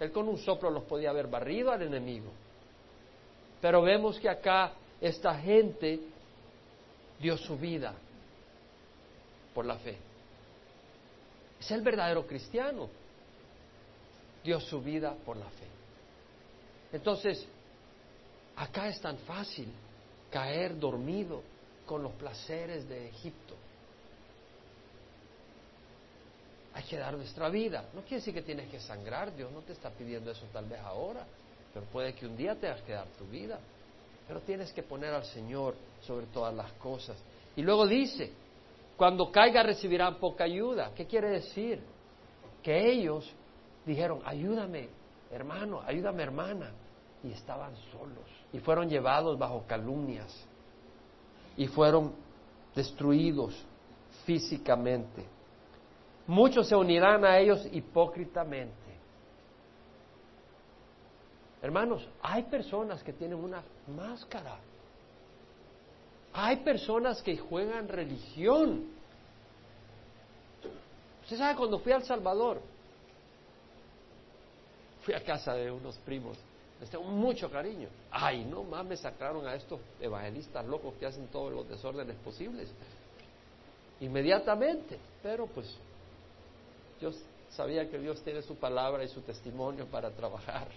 Él 0.00 0.10
con 0.10 0.28
un 0.28 0.38
soplo 0.38 0.70
los 0.70 0.84
podía 0.84 1.10
haber 1.10 1.28
barrido 1.28 1.70
al 1.70 1.82
enemigo. 1.82 2.30
Pero 3.60 3.82
vemos 3.82 4.18
que 4.18 4.28
acá 4.28 4.72
esta 5.00 5.38
gente 5.38 6.00
dio 7.20 7.36
su 7.36 7.56
vida 7.56 7.94
por 9.54 9.64
la 9.64 9.76
fe. 9.76 9.96
Es 11.60 11.70
el 11.70 11.82
verdadero 11.82 12.26
cristiano. 12.26 12.88
dio 14.42 14.58
su 14.58 14.80
vida 14.80 15.14
por 15.24 15.36
la 15.36 15.46
fe. 15.46 15.81
Entonces, 16.92 17.46
acá 18.56 18.88
es 18.88 19.00
tan 19.00 19.18
fácil 19.18 19.68
caer 20.30 20.78
dormido 20.78 21.42
con 21.86 22.02
los 22.02 22.12
placeres 22.12 22.88
de 22.88 23.08
Egipto. 23.08 23.56
Hay 26.74 26.84
que 26.84 26.96
dar 26.96 27.14
nuestra 27.14 27.48
vida. 27.48 27.84
No 27.94 28.00
quiere 28.00 28.16
decir 28.16 28.32
que 28.32 28.42
tienes 28.42 28.70
que 28.70 28.80
sangrar, 28.80 29.34
Dios 29.34 29.50
no 29.52 29.60
te 29.60 29.72
está 29.72 29.90
pidiendo 29.90 30.30
eso 30.30 30.46
tal 30.52 30.66
vez 30.66 30.80
ahora, 30.80 31.26
pero 31.74 31.84
puede 31.86 32.14
que 32.14 32.26
un 32.26 32.36
día 32.36 32.54
tengas 32.54 32.80
que 32.82 32.92
dar 32.92 33.06
tu 33.18 33.24
vida. 33.26 33.58
Pero 34.26 34.40
tienes 34.40 34.72
que 34.72 34.82
poner 34.82 35.12
al 35.12 35.24
Señor 35.24 35.74
sobre 36.00 36.26
todas 36.26 36.54
las 36.54 36.72
cosas. 36.74 37.16
Y 37.56 37.62
luego 37.62 37.86
dice, 37.86 38.32
cuando 38.96 39.30
caiga 39.30 39.62
recibirán 39.62 40.18
poca 40.18 40.44
ayuda. 40.44 40.92
¿Qué 40.94 41.06
quiere 41.06 41.28
decir? 41.30 41.80
Que 42.62 42.90
ellos 42.90 43.30
dijeron, 43.84 44.22
ayúdame, 44.24 44.88
hermano, 45.32 45.82
ayúdame, 45.84 46.22
hermana. 46.22 46.70
Y 47.24 47.32
estaban 47.32 47.74
solos. 47.92 48.28
Y 48.52 48.58
fueron 48.58 48.88
llevados 48.88 49.38
bajo 49.38 49.64
calumnias. 49.66 50.46
Y 51.56 51.66
fueron 51.68 52.12
destruidos 52.74 53.54
físicamente. 54.24 55.24
Muchos 56.26 56.68
se 56.68 56.76
unirán 56.76 57.24
a 57.24 57.38
ellos 57.38 57.66
hipócritamente. 57.72 58.72
Hermanos, 61.60 62.08
hay 62.22 62.42
personas 62.44 63.02
que 63.02 63.12
tienen 63.12 63.38
una 63.38 63.62
máscara. 63.94 64.58
Hay 66.32 66.56
personas 66.56 67.22
que 67.22 67.36
juegan 67.36 67.88
religión. 67.88 68.86
Usted 71.22 71.36
sabe, 71.36 71.56
cuando 71.56 71.78
fui 71.78 71.92
a 71.92 71.96
El 71.96 72.04
Salvador, 72.04 72.60
fui 75.02 75.14
a 75.14 75.22
casa 75.22 75.54
de 75.54 75.70
unos 75.70 75.96
primos, 75.98 76.38
les 76.80 76.90
tengo 76.90 77.04
mucho 77.04 77.50
cariño. 77.50 77.88
Ay, 78.10 78.44
no 78.44 78.64
me 78.64 78.96
sacaron 78.96 79.46
a 79.46 79.54
estos 79.54 79.80
evangelistas 80.00 80.66
locos 80.66 80.94
que 80.98 81.06
hacen 81.06 81.28
todos 81.28 81.52
los 81.52 81.68
desórdenes 81.68 82.16
posibles. 82.16 82.68
Inmediatamente, 84.00 84.98
pero 85.22 85.46
pues 85.46 85.72
yo 87.00 87.10
sabía 87.50 87.88
que 87.88 87.98
Dios 87.98 88.20
tiene 88.22 88.42
su 88.42 88.56
palabra 88.56 89.04
y 89.04 89.08
su 89.08 89.20
testimonio 89.20 89.86
para 89.86 90.10
trabajar. 90.10 90.68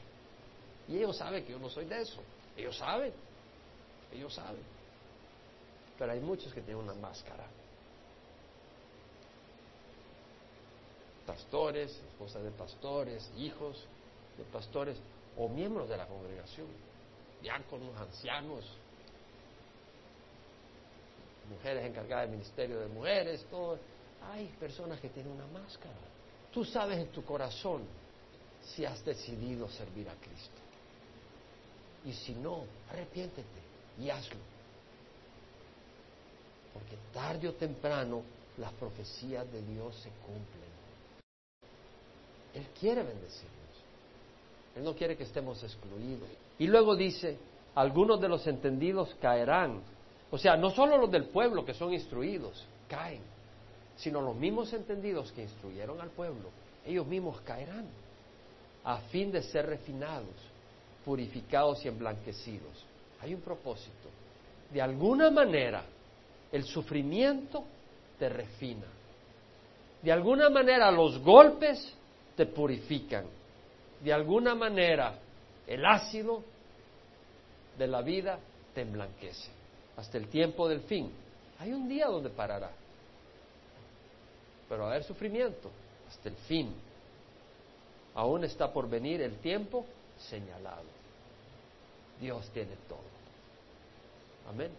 Y 0.88 0.97
ellos 0.97 1.17
saben 1.17 1.43
que 1.43 1.53
yo 1.53 1.59
no 1.59 1.69
soy 1.69 1.86
de 1.86 2.01
eso. 2.01 2.21
Ellos 2.55 2.78
saben. 2.78 3.11
Ellos 4.13 4.32
saben. 4.32 4.61
Pero 5.97 6.11
hay 6.11 6.19
muchos 6.19 6.53
que 6.53 6.61
tienen 6.61 6.84
una 6.84 6.93
máscara. 6.93 7.47
Pastores, 11.26 11.99
esposas 12.11 12.43
de 12.43 12.51
pastores, 12.51 13.32
hijos 13.38 13.88
de 14.38 14.43
pastores 14.45 14.97
o 15.38 15.47
miembros 15.49 15.89
de 15.89 15.97
la 15.97 16.07
congregación, 16.07 16.67
diáconos, 17.41 17.95
ancianos, 17.97 18.65
mujeres 21.49 21.86
encargadas 21.86 22.27
del 22.27 22.38
ministerio 22.38 22.79
de 22.79 22.88
mujeres, 22.88 23.45
todo. 23.49 23.79
Hay 24.31 24.47
personas 24.59 24.99
que 24.99 25.09
tienen 25.09 25.31
una 25.31 25.47
máscara. 25.47 25.93
Tú 26.51 26.65
sabes 26.65 26.97
en 26.97 27.07
tu 27.07 27.23
corazón 27.23 27.83
si 28.63 28.86
has 28.86 29.03
decidido 29.05 29.69
servir 29.69 30.09
a 30.09 30.15
Cristo. 30.15 30.61
Y 32.05 32.13
si 32.13 32.33
no, 32.33 32.63
arrepiéntete 32.89 33.61
y 33.99 34.09
hazlo. 34.09 34.39
Porque 36.73 36.97
tarde 37.13 37.47
o 37.47 37.53
temprano 37.53 38.23
las 38.57 38.71
profecías 38.73 39.49
de 39.51 39.61
Dios 39.61 39.95
se 39.97 40.09
cumplen. 40.09 40.75
Él 42.53 42.67
quiere 42.79 43.03
bendecirnos. 43.03 43.64
Él 44.76 44.84
no 44.84 44.93
quiere 44.93 45.15
que 45.15 45.23
estemos 45.23 45.63
excluidos. 45.63 46.28
Y 46.59 46.67
luego 46.67 46.95
dice, 46.95 47.38
algunos 47.76 48.19
de 48.19 48.28
los 48.28 48.45
entendidos 48.47 49.15
caerán. 49.21 49.82
O 50.32 50.38
sea, 50.38 50.57
no 50.57 50.69
solo 50.71 50.97
los 50.97 51.11
del 51.11 51.26
pueblo 51.26 51.65
que 51.65 51.73
son 51.73 51.93
instruidos 51.93 52.65
caen, 52.88 53.21
sino 53.95 54.21
los 54.21 54.36
mismos 54.36 54.73
entendidos 54.73 55.32
que 55.32 55.43
instruyeron 55.43 56.01
al 56.01 56.09
pueblo, 56.09 56.49
ellos 56.86 57.07
mismos 57.07 57.39
caerán 57.41 57.88
a 58.84 58.97
fin 59.09 59.32
de 59.32 59.41
ser 59.41 59.65
refinados 59.65 60.36
purificados 61.03 61.84
y 61.86 61.88
emblanquecidos. 61.88 62.84
Hay 63.21 63.34
un 63.34 63.41
propósito. 63.41 64.09
De 64.71 64.82
alguna 64.82 65.30
manera, 65.30 65.84
el 66.51 66.63
sufrimiento 66.65 67.63
te 68.17 68.28
refina. 68.28 68.88
De 70.01 70.11
alguna 70.11 70.49
manera, 70.49 70.91
los 70.91 71.19
golpes 71.19 71.93
te 72.36 72.45
purifican. 72.45 73.26
De 74.01 74.13
alguna 74.13 74.55
manera, 74.55 75.19
el 75.67 75.85
ácido 75.85 76.43
de 77.77 77.87
la 77.87 78.01
vida 78.01 78.39
te 78.73 78.81
emblanquece. 78.81 79.49
Hasta 79.97 80.17
el 80.17 80.27
tiempo 80.27 80.67
del 80.67 80.81
fin. 80.81 81.11
Hay 81.59 81.71
un 81.71 81.87
día 81.87 82.07
donde 82.07 82.29
parará. 82.29 82.71
Pero 84.67 84.81
va 84.81 84.87
a 84.87 84.91
haber 84.91 85.03
sufrimiento 85.03 85.71
hasta 86.07 86.29
el 86.29 86.35
fin. 86.35 86.73
Aún 88.15 88.43
está 88.43 88.71
por 88.71 88.89
venir 88.89 89.21
el 89.21 89.37
tiempo 89.37 89.85
señalado. 90.17 90.83
Dios 92.19 92.49
tiene 92.51 92.75
todo. 92.87 92.99
Amén. 94.49 94.71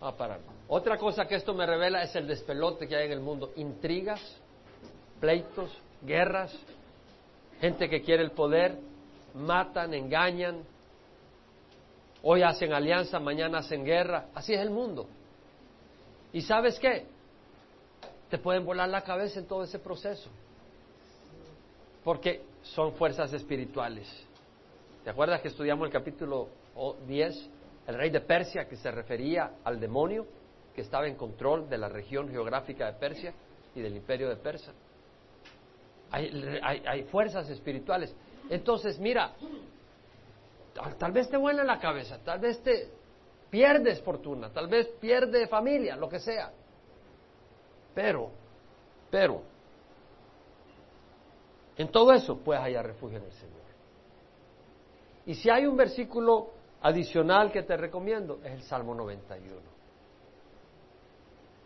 Ah, 0.00 0.12
para. 0.12 0.38
Otra 0.68 0.98
cosa 0.98 1.26
que 1.26 1.36
esto 1.36 1.54
me 1.54 1.66
revela 1.66 2.02
es 2.02 2.14
el 2.14 2.26
despelote 2.26 2.86
que 2.86 2.96
hay 2.96 3.06
en 3.06 3.12
el 3.12 3.20
mundo. 3.20 3.52
Intrigas, 3.56 4.20
pleitos, 5.20 5.70
guerras, 6.02 6.54
gente 7.60 7.88
que 7.88 8.02
quiere 8.02 8.22
el 8.22 8.32
poder, 8.32 8.78
matan, 9.34 9.94
engañan. 9.94 10.62
Hoy 12.22 12.42
hacen 12.42 12.72
alianza, 12.72 13.18
mañana 13.20 13.58
hacen 13.58 13.84
guerra. 13.84 14.28
Así 14.34 14.54
es 14.54 14.60
el 14.60 14.70
mundo. 14.70 15.06
¿Y 16.32 16.42
sabes 16.42 16.78
qué? 16.78 17.06
Te 18.30 18.38
pueden 18.38 18.64
volar 18.64 18.88
la 18.88 19.02
cabeza 19.02 19.38
en 19.38 19.46
todo 19.46 19.62
ese 19.62 19.78
proceso. 19.78 20.28
Porque 22.02 22.42
son 22.62 22.92
fuerzas 22.94 23.32
espirituales 23.32 24.06
¿Te 25.06 25.10
acuerdas 25.10 25.40
que 25.40 25.46
estudiamos 25.46 25.86
el 25.86 25.92
capítulo 25.92 26.48
10? 27.06 27.50
El 27.86 27.94
rey 27.94 28.10
de 28.10 28.20
Persia 28.22 28.68
que 28.68 28.74
se 28.74 28.90
refería 28.90 29.52
al 29.62 29.78
demonio 29.78 30.26
que 30.74 30.80
estaba 30.80 31.06
en 31.06 31.14
control 31.14 31.68
de 31.70 31.78
la 31.78 31.88
región 31.88 32.28
geográfica 32.28 32.86
de 32.86 32.98
Persia 32.98 33.32
y 33.76 33.80
del 33.82 33.94
imperio 33.94 34.28
de 34.28 34.34
Persia. 34.34 34.72
Hay, 36.10 37.04
fuerzas 37.10 37.48
espirituales. 37.50 38.14
Entonces, 38.48 38.98
mira, 38.98 39.32
tal, 40.98 41.12
vez 41.12 41.28
te 41.28 41.36
vuela 41.36 41.64
la 41.64 41.78
cabeza, 41.78 42.18
tal 42.24 42.38
vez 42.38 42.62
te 42.62 42.90
pierdes 43.50 44.00
fortuna, 44.02 44.50
tal 44.50 44.68
vez 44.68 44.86
pierdes 45.00 45.48
familia, 45.48 45.96
lo 45.96 46.08
que 46.08 46.20
sea. 46.20 46.52
Pero, 47.94 48.30
pero, 49.10 49.42
en 51.76 51.88
todo 51.88 52.12
eso 52.12 52.38
puedes 52.38 52.62
hallar 52.62 52.86
refugio 52.86 53.18
en 53.18 53.24
el 53.24 53.32
Señor. 53.32 53.56
Y 55.26 55.34
si 55.34 55.50
hay 55.50 55.66
un 55.66 55.76
versículo 55.76 56.50
adicional 56.82 57.50
que 57.50 57.62
te 57.62 57.76
recomiendo, 57.76 58.38
es 58.44 58.52
el 58.52 58.62
Salmo 58.62 58.94
91. 58.94 59.76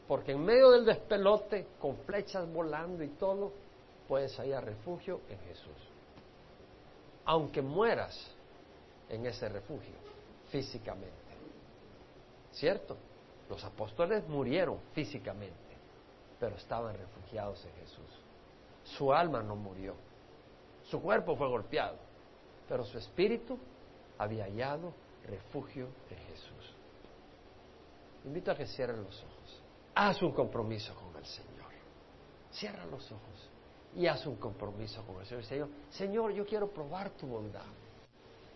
Porque 0.09 0.33
en 0.33 0.45
medio 0.45 0.71
del 0.71 0.85
despelote, 0.85 1.69
con 1.79 1.97
flechas 1.99 2.51
volando 2.53 3.05
y 3.05 3.09
todo, 3.11 3.53
puedes 4.11 4.37
hallar 4.41 4.65
refugio 4.65 5.21
en 5.29 5.39
Jesús. 5.39 5.89
Aunque 7.27 7.63
mueras 7.63 8.35
en 9.09 9.25
ese 9.25 9.49
refugio, 9.49 9.95
físicamente. 10.49 11.15
¿Cierto? 12.51 12.97
Los 13.49 13.63
apóstoles 13.63 14.27
murieron 14.27 14.81
físicamente, 14.95 15.77
pero 16.41 16.57
estaban 16.57 16.97
refugiados 16.99 17.65
en 17.65 17.73
Jesús. 17.75 18.11
Su 18.83 19.13
alma 19.13 19.45
no 19.45 19.55
murió. 19.55 19.95
Su 20.87 21.01
cuerpo 21.01 21.37
fue 21.37 21.47
golpeado, 21.47 21.97
pero 22.69 22.85
su 22.85 22.99
espíritu 22.99 23.61
había 24.19 24.47
hallado 24.47 24.93
refugio 25.29 25.87
en 26.11 26.19
Jesús. 26.19 26.75
Invito 28.25 28.51
a 28.51 28.57
que 28.57 28.67
cierren 28.67 29.05
los 29.05 29.23
ojos. 29.23 29.63
Haz 29.95 30.21
un 30.21 30.33
compromiso 30.33 30.97
con 30.97 31.15
el 31.17 31.27
Señor. 31.27 31.71
Cierra 32.51 32.85
los 32.87 33.05
ojos 33.13 33.51
y 33.97 34.07
haz 34.07 34.25
un 34.27 34.37
compromiso 34.37 35.03
con 35.03 35.21
el 35.21 35.27
Señor. 35.27 35.45
Señor, 35.45 35.69
Señor, 35.91 36.33
yo 36.33 36.47
quiero 36.47 36.69
probar 36.69 37.11
tu 37.11 37.27
bondad. 37.27 37.65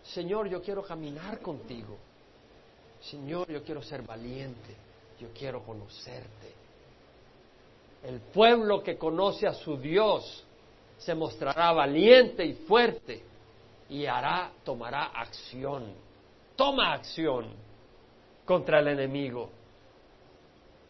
Señor, 0.03 0.47
yo 0.47 0.61
quiero 0.61 0.83
caminar 0.83 1.39
contigo. 1.39 1.97
Señor, 3.01 3.49
yo 3.49 3.63
quiero 3.63 3.81
ser 3.81 4.01
valiente. 4.03 4.75
Yo 5.19 5.29
quiero 5.37 5.63
conocerte. 5.63 6.53
El 8.03 8.19
pueblo 8.19 8.83
que 8.83 8.97
conoce 8.97 9.47
a 9.47 9.53
su 9.53 9.77
Dios 9.77 10.43
se 10.97 11.15
mostrará 11.15 11.71
valiente 11.71 12.45
y 12.45 12.53
fuerte 12.53 13.23
y 13.89 14.05
hará, 14.05 14.51
tomará 14.63 15.05
acción. 15.05 15.93
Toma 16.55 16.93
acción 16.93 17.47
contra 18.45 18.79
el 18.79 18.89
enemigo. 18.89 19.49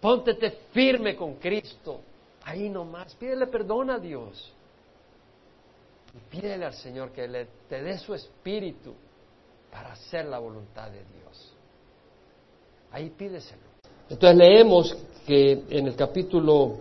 Póntete 0.02 0.52
firme 0.72 1.16
con 1.16 1.36
Cristo. 1.36 2.02
Ahí 2.46 2.70
nomás, 2.70 3.16
pídele 3.16 3.48
perdón 3.48 3.90
a 3.90 4.00
Dios. 4.00 4.54
Y 6.14 6.20
pídele 6.30 6.66
al 6.66 6.74
Señor 6.74 7.12
que 7.12 7.28
le, 7.28 7.48
te 7.68 7.82
dé 7.82 7.98
su 7.98 8.14
espíritu 8.14 8.94
para 9.72 9.92
hacer 9.92 10.26
la 10.26 10.40
voluntad 10.40 10.90
de 10.90 11.04
Dios. 11.04 11.54
Ahí 12.92 13.10
pídeselo. 13.10 13.64
Entonces 14.10 14.38
leemos 14.38 14.96
que 15.26 15.64
en 15.70 15.88
el 15.88 15.96
capítulo 15.96 16.78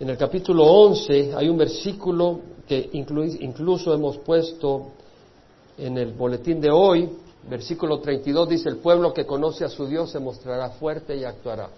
en 0.00 0.10
el 0.10 0.16
capítulo 0.16 0.64
11 0.64 1.34
hay 1.36 1.48
un 1.48 1.56
versículo 1.56 2.40
que 2.66 2.90
incluso 2.92 3.94
hemos 3.94 4.18
puesto 4.18 4.88
en 5.78 5.96
el 5.96 6.12
boletín 6.12 6.60
de 6.60 6.70
hoy, 6.70 7.08
versículo 7.48 8.00
32 8.00 8.48
dice, 8.48 8.68
el 8.68 8.78
pueblo 8.78 9.12
que 9.12 9.24
conoce 9.24 9.64
a 9.64 9.68
su 9.68 9.86
Dios 9.86 10.10
se 10.10 10.18
mostrará 10.18 10.70
fuerte 10.70 11.16
y 11.16 11.22
actuará. 11.22 11.70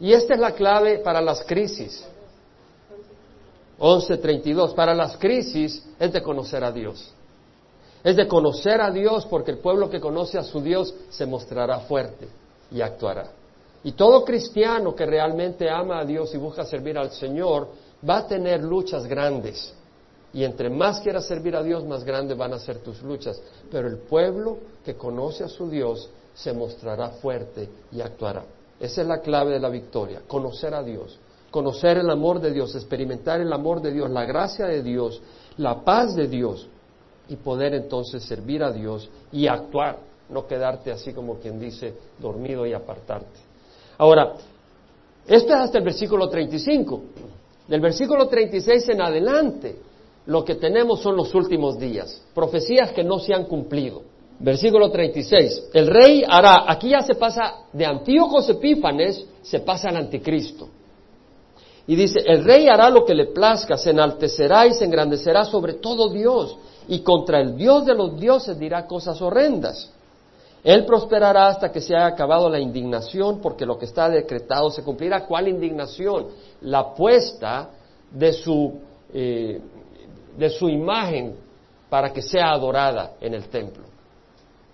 Y 0.00 0.12
esta 0.12 0.34
es 0.34 0.40
la 0.40 0.52
clave 0.52 0.98
para 0.98 1.20
las 1.20 1.44
crisis. 1.44 2.04
11.32, 3.78 4.74
para 4.74 4.94
las 4.94 5.16
crisis 5.16 5.86
es 5.98 6.12
de 6.12 6.22
conocer 6.22 6.64
a 6.64 6.72
Dios. 6.72 7.12
Es 8.02 8.16
de 8.16 8.26
conocer 8.26 8.80
a 8.80 8.90
Dios 8.90 9.26
porque 9.26 9.50
el 9.50 9.58
pueblo 9.58 9.90
que 9.90 10.00
conoce 10.00 10.38
a 10.38 10.42
su 10.42 10.60
Dios 10.60 10.94
se 11.10 11.26
mostrará 11.26 11.80
fuerte 11.80 12.28
y 12.70 12.80
actuará. 12.80 13.30
Y 13.82 13.92
todo 13.92 14.24
cristiano 14.24 14.94
que 14.94 15.06
realmente 15.06 15.68
ama 15.68 16.00
a 16.00 16.04
Dios 16.04 16.34
y 16.34 16.38
busca 16.38 16.64
servir 16.64 16.98
al 16.98 17.10
Señor 17.10 17.68
va 18.08 18.18
a 18.18 18.26
tener 18.26 18.62
luchas 18.62 19.06
grandes. 19.06 19.74
Y 20.32 20.44
entre 20.44 20.70
más 20.70 21.00
quieras 21.00 21.26
servir 21.26 21.56
a 21.56 21.62
Dios, 21.62 21.84
más 21.84 22.04
grandes 22.04 22.36
van 22.36 22.52
a 22.52 22.58
ser 22.58 22.78
tus 22.78 23.02
luchas. 23.02 23.40
Pero 23.70 23.88
el 23.88 23.98
pueblo 23.98 24.58
que 24.84 24.94
conoce 24.94 25.44
a 25.44 25.48
su 25.48 25.68
Dios 25.68 26.08
se 26.34 26.52
mostrará 26.52 27.08
fuerte 27.08 27.68
y 27.90 28.00
actuará. 28.00 28.44
Esa 28.80 29.02
es 29.02 29.06
la 29.06 29.20
clave 29.20 29.52
de 29.52 29.60
la 29.60 29.68
victoria, 29.68 30.22
conocer 30.26 30.74
a 30.74 30.82
Dios, 30.82 31.18
conocer 31.50 31.98
el 31.98 32.08
amor 32.08 32.40
de 32.40 32.50
Dios, 32.50 32.74
experimentar 32.74 33.40
el 33.40 33.52
amor 33.52 33.82
de 33.82 33.92
Dios, 33.92 34.10
la 34.10 34.24
gracia 34.24 34.66
de 34.66 34.82
Dios, 34.82 35.20
la 35.58 35.84
paz 35.84 36.16
de 36.16 36.26
Dios 36.26 36.66
y 37.28 37.36
poder 37.36 37.74
entonces 37.74 38.24
servir 38.24 38.62
a 38.64 38.72
Dios 38.72 39.10
y 39.30 39.46
actuar, 39.46 39.98
no 40.30 40.46
quedarte 40.46 40.90
así 40.90 41.12
como 41.12 41.34
quien 41.34 41.60
dice 41.60 41.94
dormido 42.18 42.66
y 42.66 42.72
apartarte. 42.72 43.38
Ahora, 43.98 44.34
esto 45.26 45.52
es 45.52 45.60
hasta 45.60 45.78
el 45.78 45.84
versículo 45.84 46.28
35. 46.28 47.02
Del 47.68 47.80
versículo 47.80 48.26
36 48.26 48.88
en 48.88 49.02
adelante, 49.02 49.76
lo 50.26 50.44
que 50.44 50.54
tenemos 50.54 51.00
son 51.00 51.16
los 51.16 51.34
últimos 51.34 51.78
días, 51.78 52.22
profecías 52.34 52.92
que 52.92 53.04
no 53.04 53.18
se 53.18 53.34
han 53.34 53.44
cumplido. 53.44 54.02
Versículo 54.40 54.90
36. 54.90 55.68
El 55.74 55.86
rey 55.86 56.24
hará, 56.26 56.64
aquí 56.66 56.88
ya 56.88 57.02
se 57.02 57.14
pasa 57.14 57.64
de 57.72 57.84
Antíocos 57.84 58.48
Epífanes, 58.48 59.26
se 59.42 59.60
pasa 59.60 59.90
al 59.90 59.96
anticristo. 59.96 60.68
Y 61.86 61.94
dice, 61.94 62.20
el 62.24 62.44
rey 62.44 62.66
hará 62.68 62.88
lo 62.88 63.04
que 63.04 63.14
le 63.14 63.26
plazca, 63.26 63.76
se 63.76 63.90
enaltecerá 63.90 64.66
y 64.66 64.72
se 64.72 64.84
engrandecerá 64.84 65.44
sobre 65.44 65.74
todo 65.74 66.08
Dios, 66.08 66.56
y 66.88 67.00
contra 67.00 67.40
el 67.40 67.56
Dios 67.56 67.84
de 67.84 67.94
los 67.94 68.18
dioses 68.18 68.58
dirá 68.58 68.86
cosas 68.86 69.20
horrendas. 69.20 69.92
Él 70.64 70.86
prosperará 70.86 71.48
hasta 71.48 71.70
que 71.70 71.80
se 71.80 71.94
haya 71.94 72.06
acabado 72.06 72.48
la 72.48 72.60
indignación, 72.60 73.40
porque 73.40 73.66
lo 73.66 73.78
que 73.78 73.86
está 73.86 74.08
decretado 74.08 74.70
se 74.70 74.82
cumplirá. 74.82 75.26
¿Cuál 75.26 75.48
indignación? 75.48 76.28
La 76.62 76.94
puesta 76.94 77.70
de 78.10 78.32
su, 78.32 78.74
eh, 79.12 79.60
de 80.36 80.50
su 80.50 80.68
imagen 80.68 81.34
para 81.88 82.12
que 82.12 82.22
sea 82.22 82.50
adorada 82.50 83.12
en 83.20 83.34
el 83.34 83.48
templo. 83.48 83.89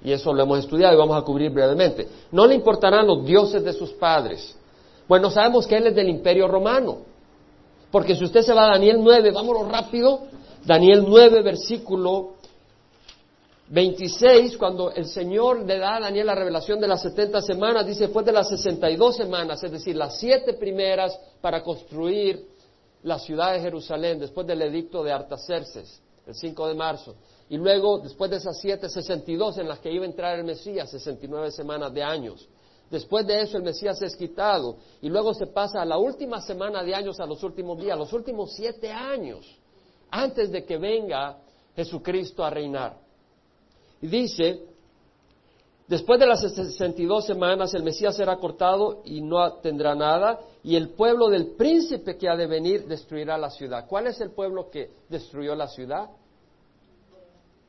Y 0.05 0.13
eso 0.13 0.33
lo 0.33 0.43
hemos 0.43 0.61
estudiado 0.61 0.95
y 0.95 0.99
vamos 0.99 1.17
a 1.17 1.23
cubrir 1.23 1.51
brevemente. 1.51 2.07
No 2.31 2.47
le 2.47 2.55
importarán 2.55 3.07
los 3.07 3.25
dioses 3.25 3.65
de 3.65 3.73
sus 3.73 3.93
padres. 3.93 4.57
Bueno, 5.09 5.31
sabemos 5.31 5.67
que 5.67 5.77
él 5.77 5.87
es 5.89 5.95
del 5.95 6.09
imperio 6.09 6.49
romano. 6.49 6.99
Porque 7.91 8.15
si 8.15 8.25
usted 8.25 8.43
se 8.43 8.53
va 8.53 8.67
a 8.67 8.73
Daniel 8.73 8.99
9, 9.03 9.31
vámonos 9.31 9.69
rápido. 9.69 10.21
Daniel 10.65 11.05
9, 11.07 11.43
versículo 11.43 12.35
26, 13.69 14.57
cuando 14.57 14.93
el 14.93 15.07
Señor 15.07 15.65
le 15.65 15.79
da 15.79 15.97
a 15.97 16.01
Daniel 16.01 16.27
la 16.27 16.35
revelación 16.35 16.81
de 16.81 16.87
las 16.87 17.03
70 17.03 17.41
semanas, 17.43 17.87
dice 17.87 18.05
después 18.05 18.25
de 18.25 18.33
las 18.33 18.49
62 18.49 19.17
semanas, 19.17 19.63
es 19.63 19.73
decir, 19.73 19.97
las 19.97 20.19
siete 20.19 20.53
primeras 20.55 21.19
para 21.41 21.63
construir 21.63 22.47
la 23.03 23.19
ciudad 23.19 23.53
de 23.53 23.61
Jerusalén, 23.61 24.19
después 24.19 24.47
del 24.47 24.63
edicto 24.63 25.03
de 25.03 25.13
Artaxerxes, 25.13 26.01
el 26.27 26.35
5 26.35 26.69
de 26.69 26.75
marzo. 26.75 27.15
Y 27.49 27.59
luego, 27.59 27.99
después 27.99 28.31
de 28.31 28.39
esas 28.39 28.59
siete, 28.61 28.89
62 28.89 29.59
en 29.59 29.69
las 29.69 29.79
que 29.79 29.93
iba 29.93 30.05
a 30.05 30.09
entrar 30.09 30.39
el 30.39 30.45
Mesías, 30.45 30.91
69 30.91 31.53
semanas 31.53 31.93
de 31.95 32.03
años. 32.03 32.49
Después 32.91 33.27
de 33.27 33.41
eso 33.41 33.57
el 33.57 33.65
Mesías 33.65 34.01
es 34.03 34.17
quitado 34.17 34.77
y 35.01 35.09
luego 35.09 35.35
se 35.35 35.47
pasa 35.49 35.83
a 35.83 35.85
la 35.85 35.99
última 35.99 36.41
semana 36.41 36.83
de 36.85 36.95
años, 36.95 37.19
a 37.19 37.27
los 37.27 37.43
últimos 37.43 37.79
días, 37.79 37.99
los 37.99 38.13
últimos 38.13 38.53
siete 38.53 38.93
años, 38.93 39.45
antes 40.11 40.53
de 40.53 40.65
que 40.65 40.77
venga 40.77 41.39
Jesucristo 41.75 42.45
a 42.45 42.51
reinar. 42.51 42.97
Y 44.01 44.07
dice, 44.07 44.63
después 45.89 46.21
de 46.21 46.27
las 46.27 46.41
62 46.41 47.27
semanas 47.27 47.75
el 47.75 47.83
Mesías 47.83 48.17
será 48.17 48.37
cortado 48.37 49.03
y 49.05 49.21
no 49.21 49.55
tendrá 49.55 49.97
nada, 49.97 50.39
y 50.63 50.77
el 50.77 50.91
pueblo 50.91 51.29
del 51.29 51.57
príncipe 51.57 52.17
que 52.17 52.29
ha 52.29 52.37
de 52.37 52.47
venir 52.47 52.87
destruirá 52.87 53.37
la 53.37 53.51
ciudad. 53.51 53.87
¿Cuál 53.89 54.07
es 54.07 54.21
el 54.21 54.31
pueblo 54.31 54.71
que 54.71 54.91
destruyó 55.09 55.57
la 55.57 55.67
ciudad? 55.67 56.09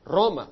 Roma. 0.08 0.50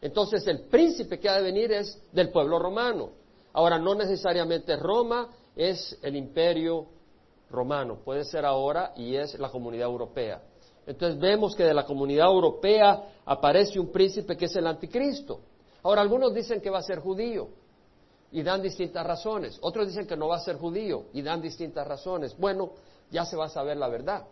Entonces 0.00 0.46
el 0.46 0.62
príncipe 0.62 1.18
que 1.18 1.28
ha 1.28 1.36
de 1.36 1.42
venir 1.42 1.72
es 1.72 2.00
del 2.12 2.30
pueblo 2.30 2.58
romano. 2.58 3.10
Ahora, 3.52 3.78
no 3.78 3.94
necesariamente 3.94 4.76
Roma 4.76 5.28
es 5.54 5.96
el 6.02 6.16
imperio 6.16 6.86
romano, 7.50 7.98
puede 8.04 8.24
ser 8.24 8.44
ahora 8.44 8.92
y 8.96 9.14
es 9.14 9.38
la 9.38 9.48
comunidad 9.48 9.88
europea. 9.88 10.42
Entonces 10.86 11.18
vemos 11.18 11.54
que 11.54 11.64
de 11.64 11.72
la 11.72 11.86
comunidad 11.86 12.26
europea 12.26 13.04
aparece 13.24 13.78
un 13.78 13.90
príncipe 13.90 14.36
que 14.36 14.46
es 14.46 14.56
el 14.56 14.66
anticristo. 14.66 15.40
Ahora, 15.82 16.02
algunos 16.02 16.34
dicen 16.34 16.60
que 16.60 16.70
va 16.70 16.78
a 16.78 16.82
ser 16.82 16.98
judío 16.98 17.48
y 18.32 18.42
dan 18.42 18.60
distintas 18.60 19.06
razones. 19.06 19.58
Otros 19.60 19.86
dicen 19.86 20.06
que 20.06 20.16
no 20.16 20.28
va 20.28 20.36
a 20.36 20.40
ser 20.40 20.56
judío 20.56 21.04
y 21.12 21.22
dan 21.22 21.40
distintas 21.40 21.86
razones. 21.86 22.36
Bueno, 22.36 22.72
ya 23.10 23.24
se 23.24 23.36
va 23.36 23.46
a 23.46 23.48
saber 23.48 23.76
la 23.76 23.88
verdad, 23.88 24.24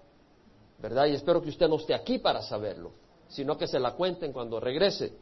¿verdad? 0.78 1.06
Y 1.06 1.14
espero 1.14 1.40
que 1.40 1.50
usted 1.50 1.68
no 1.68 1.76
esté 1.76 1.94
aquí 1.94 2.18
para 2.18 2.42
saberlo, 2.42 2.90
sino 3.32 3.56
que 3.56 3.66
se 3.66 3.80
la 3.80 3.92
cuenten 3.92 4.32
cuando 4.32 4.60
regrese, 4.60 5.12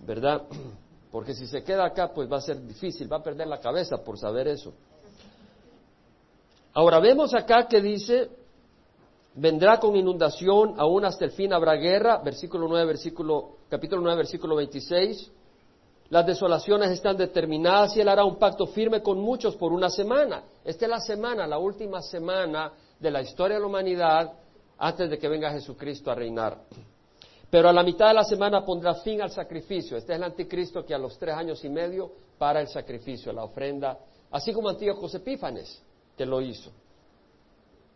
¿verdad? 0.00 0.42
Porque 1.12 1.32
si 1.32 1.46
se 1.46 1.62
queda 1.62 1.86
acá, 1.86 2.12
pues 2.12 2.30
va 2.30 2.38
a 2.38 2.40
ser 2.40 2.60
difícil, 2.60 3.10
va 3.10 3.18
a 3.18 3.22
perder 3.22 3.46
la 3.46 3.60
cabeza 3.60 4.02
por 4.02 4.18
saber 4.18 4.48
eso. 4.48 4.74
Ahora 6.74 7.00
vemos 7.00 7.32
acá 7.34 7.66
que 7.66 7.80
dice 7.80 8.28
vendrá 9.36 9.78
con 9.78 9.94
inundación, 9.94 10.74
aún 10.78 11.04
hasta 11.04 11.24
el 11.24 11.30
fin 11.30 11.52
habrá 11.52 11.74
guerra, 11.74 12.18
versículo 12.18 12.66
9, 12.68 12.86
versículo, 12.86 13.58
capítulo 13.68 14.02
9, 14.02 14.16
versículo 14.16 14.56
26. 14.56 15.30
Las 16.08 16.26
desolaciones 16.26 16.90
están 16.90 17.16
determinadas 17.16 17.96
y 17.96 18.00
él 18.00 18.08
hará 18.08 18.24
un 18.24 18.38
pacto 18.38 18.66
firme 18.66 19.02
con 19.02 19.18
muchos 19.18 19.56
por 19.56 19.72
una 19.72 19.90
semana. 19.90 20.42
Esta 20.64 20.86
es 20.86 20.90
la 20.90 21.00
semana, 21.00 21.46
la 21.46 21.58
última 21.58 22.02
semana 22.02 22.72
de 22.98 23.10
la 23.10 23.22
historia 23.22 23.56
de 23.56 23.60
la 23.60 23.66
humanidad 23.66 24.32
antes 24.78 25.10
de 25.10 25.18
que 25.18 25.28
venga 25.28 25.50
Jesucristo 25.50 26.10
a 26.10 26.14
reinar. 26.14 26.58
Pero 27.50 27.68
a 27.68 27.72
la 27.72 27.82
mitad 27.82 28.08
de 28.08 28.14
la 28.14 28.24
semana 28.24 28.64
pondrá 28.64 28.94
fin 28.94 29.22
al 29.22 29.30
sacrificio. 29.30 29.96
Este 29.96 30.12
es 30.12 30.18
el 30.18 30.24
anticristo 30.24 30.84
que 30.84 30.94
a 30.94 30.98
los 30.98 31.18
tres 31.18 31.34
años 31.34 31.64
y 31.64 31.68
medio 31.68 32.10
para 32.38 32.60
el 32.60 32.68
sacrificio, 32.68 33.32
la 33.32 33.44
ofrenda, 33.44 33.98
así 34.30 34.52
como 34.52 34.68
Antíoco 34.68 35.08
Epífanes, 35.14 35.82
que 36.16 36.26
lo 36.26 36.40
hizo. 36.40 36.70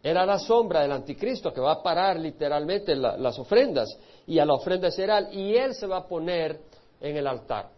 Era 0.02 0.24
la 0.24 0.38
sombra 0.38 0.80
del 0.80 0.92
anticristo 0.92 1.52
que 1.52 1.60
va 1.60 1.72
a 1.72 1.82
parar 1.82 2.18
literalmente 2.18 2.96
las 2.96 3.38
ofrendas 3.38 3.88
y 4.26 4.38
a 4.38 4.46
la 4.46 4.54
ofrenda 4.54 4.90
cereal 4.90 5.28
y 5.32 5.54
él 5.54 5.74
se 5.74 5.86
va 5.86 5.98
a 5.98 6.06
poner 6.06 6.58
en 7.00 7.16
el 7.16 7.26
altar. 7.26 7.68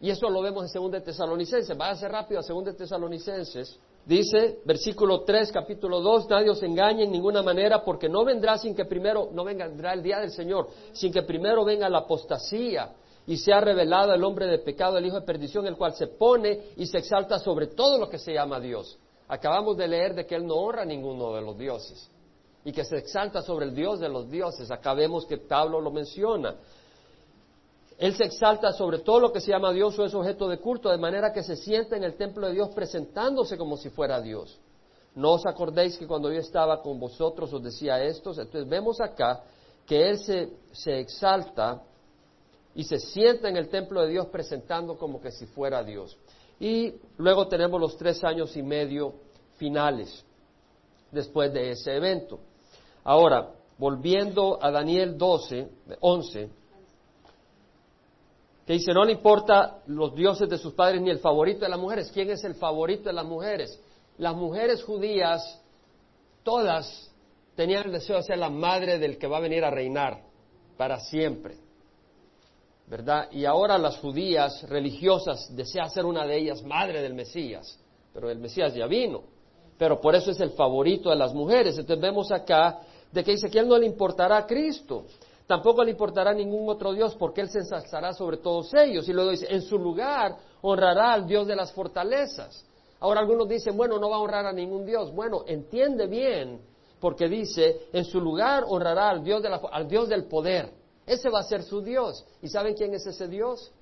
Y 0.00 0.10
eso 0.10 0.30
lo 0.30 0.40
vemos 0.40 0.74
en 0.74 0.90
2 0.90 1.02
Tesalonicenses. 1.02 1.76
Váyase 1.76 2.08
rápido 2.08 2.40
a 2.40 2.42
2 2.42 2.76
Tesalonicenses. 2.76 3.78
Dice, 4.08 4.60
versículo 4.64 5.20
3, 5.20 5.52
capítulo 5.52 6.00
2, 6.00 6.30
nadie 6.30 6.48
os 6.48 6.62
engañe 6.62 7.04
en 7.04 7.12
ninguna 7.12 7.42
manera 7.42 7.84
porque 7.84 8.08
no 8.08 8.24
vendrá 8.24 8.56
sin 8.56 8.74
que 8.74 8.86
primero, 8.86 9.28
no 9.32 9.44
vendrá 9.44 9.92
el 9.92 10.02
día 10.02 10.18
del 10.18 10.30
Señor, 10.30 10.68
sin 10.92 11.12
que 11.12 11.22
primero 11.24 11.62
venga 11.62 11.90
la 11.90 11.98
apostasía 11.98 12.94
y 13.26 13.36
sea 13.36 13.60
revelado 13.60 14.14
el 14.14 14.24
hombre 14.24 14.46
de 14.46 14.60
pecado, 14.60 14.96
el 14.96 15.04
hijo 15.04 15.20
de 15.20 15.26
perdición, 15.26 15.66
el 15.66 15.76
cual 15.76 15.92
se 15.92 16.06
pone 16.06 16.58
y 16.78 16.86
se 16.86 16.96
exalta 16.96 17.38
sobre 17.38 17.66
todo 17.66 17.98
lo 17.98 18.08
que 18.08 18.18
se 18.18 18.32
llama 18.32 18.58
Dios 18.58 18.98
Acabamos 19.28 19.76
de 19.76 19.86
leer 19.86 20.14
de 20.14 20.24
que 20.24 20.34
Él 20.34 20.46
no 20.46 20.54
honra 20.54 20.82
a 20.82 20.86
ninguno 20.86 21.34
de 21.34 21.42
los 21.42 21.58
dioses 21.58 22.10
y 22.64 22.72
que 22.72 22.82
se 22.82 22.96
exalta 22.96 23.42
sobre 23.42 23.66
el 23.66 23.74
Dios 23.74 24.00
de 24.00 24.08
los 24.08 24.30
dioses. 24.30 24.70
Acá 24.70 24.94
vemos 24.94 25.26
que 25.26 25.36
Pablo 25.36 25.82
lo 25.82 25.90
menciona. 25.90 26.56
Él 27.98 28.14
se 28.14 28.24
exalta 28.24 28.72
sobre 28.72 29.00
todo 29.00 29.18
lo 29.18 29.32
que 29.32 29.40
se 29.40 29.50
llama 29.50 29.72
Dios 29.72 29.98
o 29.98 30.04
es 30.04 30.14
objeto 30.14 30.48
de 30.48 30.58
culto, 30.58 30.88
de 30.88 30.98
manera 30.98 31.32
que 31.32 31.42
se 31.42 31.56
sienta 31.56 31.96
en 31.96 32.04
el 32.04 32.14
templo 32.14 32.46
de 32.46 32.54
Dios 32.54 32.70
presentándose 32.70 33.58
como 33.58 33.76
si 33.76 33.90
fuera 33.90 34.20
Dios. 34.20 34.60
¿No 35.16 35.32
os 35.32 35.44
acordéis 35.46 35.98
que 35.98 36.06
cuando 36.06 36.32
yo 36.32 36.38
estaba 36.38 36.80
con 36.80 37.00
vosotros 37.00 37.52
os 37.52 37.60
decía 37.60 38.00
esto? 38.04 38.30
Entonces 38.30 38.68
vemos 38.68 39.00
acá 39.00 39.42
que 39.84 40.08
Él 40.10 40.18
se, 40.18 40.52
se 40.70 41.00
exalta 41.00 41.82
y 42.72 42.84
se 42.84 43.00
sienta 43.00 43.48
en 43.48 43.56
el 43.56 43.68
templo 43.68 44.02
de 44.02 44.10
Dios 44.10 44.26
presentando 44.26 44.96
como 44.96 45.20
que 45.20 45.32
si 45.32 45.46
fuera 45.46 45.82
Dios. 45.82 46.16
Y 46.60 46.94
luego 47.16 47.48
tenemos 47.48 47.80
los 47.80 47.96
tres 47.96 48.22
años 48.22 48.56
y 48.56 48.62
medio 48.62 49.14
finales 49.56 50.24
después 51.10 51.52
de 51.52 51.70
ese 51.70 51.96
evento. 51.96 52.38
Ahora, 53.02 53.54
volviendo 53.76 54.62
a 54.62 54.70
Daniel 54.70 55.18
12, 55.18 55.68
11, 56.00 56.50
que 58.68 58.74
dice, 58.74 58.92
no 58.92 59.02
le 59.02 59.12
importa 59.12 59.78
los 59.86 60.14
dioses 60.14 60.46
de 60.46 60.58
sus 60.58 60.74
padres 60.74 61.00
ni 61.00 61.08
el 61.08 61.20
favorito 61.20 61.60
de 61.60 61.70
las 61.70 61.80
mujeres. 61.80 62.10
¿Quién 62.12 62.28
es 62.28 62.44
el 62.44 62.54
favorito 62.54 63.04
de 63.04 63.14
las 63.14 63.24
mujeres? 63.24 63.80
Las 64.18 64.36
mujeres 64.36 64.84
judías, 64.84 65.58
todas, 66.42 67.10
tenían 67.56 67.86
el 67.86 67.92
deseo 67.92 68.18
de 68.18 68.24
ser 68.24 68.36
la 68.36 68.50
madre 68.50 68.98
del 68.98 69.16
que 69.16 69.26
va 69.26 69.38
a 69.38 69.40
venir 69.40 69.64
a 69.64 69.70
reinar 69.70 70.20
para 70.76 71.00
siempre. 71.00 71.56
¿Verdad? 72.86 73.32
Y 73.32 73.46
ahora 73.46 73.78
las 73.78 73.96
judías 74.00 74.62
religiosas 74.68 75.48
desean 75.56 75.88
ser 75.88 76.04
una 76.04 76.26
de 76.26 76.36
ellas 76.36 76.62
madre 76.62 77.00
del 77.00 77.14
Mesías, 77.14 77.80
pero 78.12 78.28
el 78.28 78.38
Mesías 78.38 78.74
ya 78.74 78.86
vino. 78.86 79.22
Pero 79.78 79.98
por 79.98 80.14
eso 80.14 80.30
es 80.30 80.40
el 80.40 80.50
favorito 80.50 81.08
de 81.08 81.16
las 81.16 81.32
mujeres. 81.32 81.78
Entonces 81.78 82.02
vemos 82.02 82.30
acá 82.30 82.80
de 83.10 83.24
que 83.24 83.30
dice 83.30 83.48
que 83.48 83.60
él 83.60 83.68
no 83.68 83.78
le 83.78 83.86
importará 83.86 84.36
a 84.36 84.46
Cristo. 84.46 85.06
Tampoco 85.48 85.82
le 85.82 85.92
importará 85.92 86.34
ningún 86.34 86.68
otro 86.68 86.92
Dios 86.92 87.14
porque 87.14 87.40
Él 87.40 87.48
se 87.48 87.60
ensalzará 87.60 88.12
sobre 88.12 88.36
todos 88.36 88.72
ellos. 88.74 89.08
Y 89.08 89.14
luego 89.14 89.30
dice, 89.30 89.46
en 89.48 89.62
su 89.62 89.78
lugar 89.78 90.36
honrará 90.60 91.14
al 91.14 91.26
Dios 91.26 91.46
de 91.46 91.56
las 91.56 91.72
fortalezas. 91.72 92.66
Ahora 93.00 93.20
algunos 93.20 93.48
dicen, 93.48 93.74
bueno, 93.74 93.98
no 93.98 94.10
va 94.10 94.16
a 94.16 94.20
honrar 94.20 94.44
a 94.44 94.52
ningún 94.52 94.84
Dios. 94.84 95.10
Bueno, 95.10 95.44
entiende 95.46 96.06
bien, 96.06 96.60
porque 97.00 97.30
dice, 97.30 97.88
en 97.94 98.04
su 98.04 98.20
lugar 98.20 98.64
honrará 98.68 99.08
al 99.08 99.24
Dios, 99.24 99.42
al 99.72 99.88
Dios 99.88 100.10
del 100.10 100.24
poder. 100.24 100.70
Ese 101.06 101.30
va 101.30 101.40
a 101.40 101.44
ser 101.44 101.62
su 101.62 101.80
Dios. 101.80 102.26
¿Y 102.42 102.48
saben 102.48 102.74
quién 102.74 102.92
es 102.92 103.06
ese 103.06 103.26
Dios? 103.26 103.72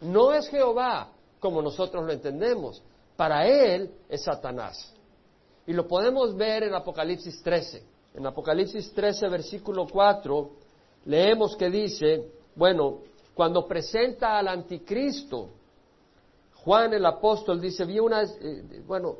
No 0.00 0.32
es 0.32 0.46
Jehová, 0.46 1.08
como 1.40 1.60
nosotros 1.60 2.04
lo 2.06 2.12
entendemos. 2.12 2.84
Para 3.16 3.48
Él 3.48 3.90
es 4.08 4.22
Satanás. 4.22 4.94
Y 5.66 5.72
lo 5.72 5.88
podemos 5.88 6.36
ver 6.36 6.62
en 6.62 6.74
Apocalipsis 6.76 7.42
13. 7.42 7.82
En 8.14 8.26
Apocalipsis 8.26 8.94
13, 8.94 9.28
versículo 9.28 9.88
4, 9.90 10.65
leemos 11.06 11.56
que 11.56 11.70
dice, 11.70 12.30
bueno, 12.54 12.98
cuando 13.34 13.66
presenta 13.66 14.38
al 14.38 14.48
anticristo, 14.48 15.50
Juan 16.56 16.92
el 16.94 17.06
apóstol 17.06 17.60
dice, 17.60 17.84
vi 17.84 17.98
una, 17.98 18.22
eh, 18.22 18.82
bueno, 18.86 19.16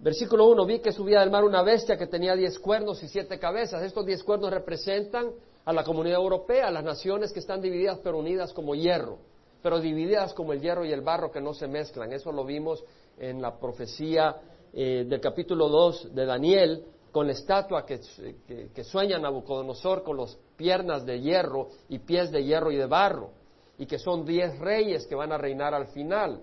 versículo 0.00 0.48
1, 0.48 0.66
vi 0.66 0.80
que 0.80 0.92
subía 0.92 1.20
del 1.20 1.30
mar 1.30 1.44
una 1.44 1.62
bestia 1.62 1.96
que 1.96 2.06
tenía 2.06 2.34
diez 2.34 2.58
cuernos 2.58 3.02
y 3.02 3.08
siete 3.08 3.38
cabezas. 3.38 3.82
Estos 3.82 4.04
diez 4.04 4.22
cuernos 4.24 4.50
representan 4.50 5.30
a 5.64 5.72
la 5.72 5.84
comunidad 5.84 6.20
europea, 6.20 6.66
a 6.66 6.70
las 6.72 6.82
naciones 6.82 7.32
que 7.32 7.38
están 7.38 7.60
divididas 7.60 8.00
pero 8.02 8.18
unidas 8.18 8.52
como 8.52 8.74
hierro, 8.74 9.18
pero 9.62 9.78
divididas 9.78 10.34
como 10.34 10.52
el 10.52 10.60
hierro 10.60 10.84
y 10.84 10.92
el 10.92 11.02
barro 11.02 11.30
que 11.30 11.40
no 11.40 11.54
se 11.54 11.68
mezclan. 11.68 12.12
Eso 12.12 12.32
lo 12.32 12.44
vimos 12.44 12.82
en 13.18 13.40
la 13.40 13.56
profecía 13.58 14.36
eh, 14.72 15.04
del 15.06 15.20
capítulo 15.20 15.68
2 15.68 16.12
de 16.12 16.26
Daniel, 16.26 16.84
con 17.12 17.26
la 17.26 17.34
estatua 17.34 17.84
que, 17.84 18.84
sueña 18.84 19.18
Nabucodonosor 19.18 20.02
con 20.02 20.16
las 20.16 20.36
piernas 20.56 21.04
de 21.04 21.20
hierro 21.20 21.68
y 21.90 21.98
pies 21.98 22.32
de 22.32 22.42
hierro 22.42 22.72
y 22.72 22.76
de 22.76 22.86
barro, 22.86 23.30
y 23.78 23.86
que 23.86 23.98
son 23.98 24.24
diez 24.24 24.58
reyes 24.58 25.06
que 25.06 25.14
van 25.14 25.30
a 25.30 25.38
reinar 25.38 25.74
al 25.74 25.88
final. 25.88 26.42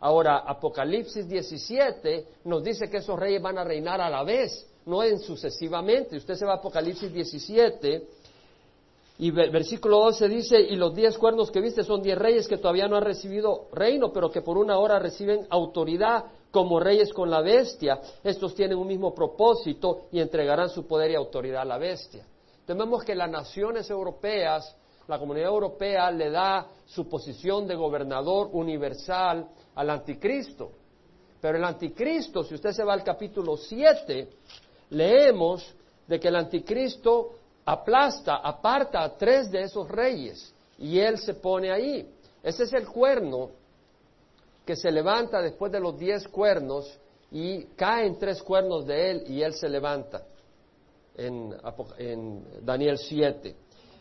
Ahora, 0.00 0.38
Apocalipsis 0.38 1.28
17 1.28 2.26
nos 2.44 2.62
dice 2.62 2.90
que 2.90 2.98
esos 2.98 3.18
reyes 3.18 3.40
van 3.40 3.58
a 3.58 3.64
reinar 3.64 4.00
a 4.00 4.10
la 4.10 4.24
vez, 4.24 4.66
no 4.86 5.02
en 5.02 5.18
sucesivamente. 5.20 6.16
Usted 6.16 6.34
se 6.34 6.44
va 6.44 6.54
a 6.54 6.56
Apocalipsis 6.56 7.12
17 7.12 8.08
y 9.20 9.32
versículo 9.32 9.98
12 10.04 10.28
dice, 10.28 10.60
y 10.60 10.76
los 10.76 10.94
diez 10.94 11.18
cuernos 11.18 11.50
que 11.50 11.60
viste 11.60 11.82
son 11.82 12.00
diez 12.00 12.16
reyes 12.16 12.46
que 12.46 12.56
todavía 12.56 12.86
no 12.86 12.96
han 12.96 13.02
recibido 13.02 13.66
reino, 13.72 14.12
pero 14.12 14.30
que 14.30 14.42
por 14.42 14.56
una 14.56 14.78
hora 14.78 15.00
reciben 15.00 15.44
autoridad 15.50 16.26
como 16.52 16.78
reyes 16.78 17.12
con 17.12 17.28
la 17.28 17.40
bestia. 17.40 18.00
Estos 18.22 18.54
tienen 18.54 18.78
un 18.78 18.86
mismo 18.86 19.12
propósito 19.12 20.02
y 20.12 20.20
entregarán 20.20 20.68
su 20.68 20.86
poder 20.86 21.10
y 21.10 21.14
autoridad 21.16 21.62
a 21.62 21.64
la 21.64 21.78
bestia. 21.78 22.24
Tememos 22.64 23.02
que 23.02 23.16
las 23.16 23.28
naciones 23.28 23.90
europeas, 23.90 24.76
la 25.08 25.18
comunidad 25.18 25.48
europea 25.48 26.12
le 26.12 26.30
da 26.30 26.68
su 26.86 27.08
posición 27.08 27.66
de 27.66 27.74
gobernador 27.74 28.50
universal 28.52 29.48
al 29.74 29.90
anticristo. 29.90 30.70
Pero 31.40 31.58
el 31.58 31.64
anticristo, 31.64 32.44
si 32.44 32.54
usted 32.54 32.70
se 32.70 32.84
va 32.84 32.92
al 32.92 33.02
capítulo 33.02 33.56
7, 33.56 34.28
leemos 34.90 35.74
de 36.06 36.20
que 36.20 36.28
el 36.28 36.36
anticristo 36.36 37.30
aplasta, 37.70 38.36
aparta 38.36 39.02
a 39.02 39.16
tres 39.16 39.50
de 39.50 39.62
esos 39.62 39.86
reyes 39.88 40.54
y 40.78 40.98
él 40.98 41.18
se 41.18 41.34
pone 41.34 41.70
ahí. 41.70 42.10
Ese 42.42 42.64
es 42.64 42.72
el 42.72 42.86
cuerno 42.88 43.50
que 44.64 44.74
se 44.74 44.90
levanta 44.90 45.42
después 45.42 45.70
de 45.70 45.80
los 45.80 45.98
diez 45.98 46.26
cuernos 46.28 46.98
y 47.30 47.64
caen 47.76 48.18
tres 48.18 48.42
cuernos 48.42 48.86
de 48.86 49.10
él 49.10 49.24
y 49.26 49.42
él 49.42 49.52
se 49.52 49.68
levanta 49.68 50.22
en, 51.14 52.44
Daniel 52.62 52.96
7. 52.96 53.54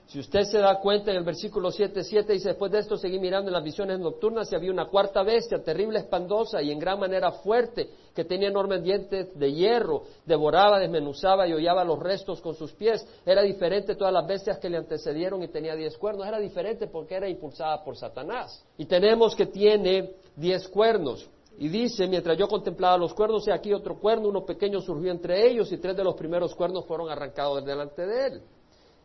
Si 0.08 0.20
usted 0.20 0.44
se 0.44 0.60
da 0.60 0.80
cuenta 0.80 1.12
en 1.12 1.18
el 1.18 1.26
versículo 1.26 1.70
7, 1.70 2.02
7 2.02 2.32
dice, 2.32 2.50
después 2.50 2.72
de 2.72 2.80
esto 2.80 2.96
seguí 2.96 3.20
mirando 3.20 3.50
en 3.50 3.54
las 3.54 3.64
visiones 3.64 4.00
nocturnas 4.00 4.50
y 4.50 4.56
había 4.56 4.72
una 4.72 4.86
cuarta 4.86 5.22
bestia, 5.22 5.62
terrible, 5.62 6.00
espandosa 6.00 6.62
y 6.62 6.72
en 6.72 6.80
gran 6.80 6.98
manera 6.98 7.30
fuerte, 7.34 7.90
que 8.16 8.24
tenía 8.24 8.48
enormes 8.48 8.82
dientes 8.84 9.38
de 9.38 9.52
hierro, 9.52 10.04
devoraba, 10.26 10.80
desmenuzaba 10.80 11.46
y 11.46 11.52
hollaba 11.52 11.84
los 11.84 12.00
restos 12.00 12.40
con 12.40 12.56
sus 12.56 12.72
pies. 12.72 13.06
Era 13.26 13.42
diferente 13.42 13.96
todas 13.96 14.14
las 14.14 14.26
bestias 14.26 14.60
que 14.60 14.70
le 14.70 14.78
antecedieron 14.78 15.44
y 15.44 15.50
tenía 15.50 15.76
diez 15.76 15.98
cuernos. 15.98 16.26
Era 16.26 16.40
diferente 16.40 16.88
porque 16.88 17.16
era 17.16 17.28
impulsada 17.28 17.84
por 17.84 17.98
Satanás. 17.98 18.66
Y 18.78 18.86
tenemos 18.86 19.36
que 19.36 19.48
tiene 19.48 20.14
diez 20.38 20.70
cuernos. 20.70 21.30
Y 21.58 21.68
dice, 21.68 22.08
mientras 22.08 22.38
yo 22.38 22.48
contemplaba 22.48 22.98
los 22.98 23.14
cuernos, 23.14 23.46
y 23.48 23.52
aquí 23.52 23.74
otro 23.74 24.00
cuerno, 24.00 24.30
uno 24.30 24.46
pequeño 24.46 24.80
surgió 24.80 25.12
entre 25.12 25.50
ellos 25.50 25.70
y 25.74 25.78
tres 25.78 25.98
de 25.98 26.04
los 26.04 26.16
primeros 26.16 26.56
cuernos 26.56 26.86
fueron 26.86 27.10
arrancados 27.10 27.66
delante 27.66 28.06
de 28.06 28.28
él. 28.28 28.42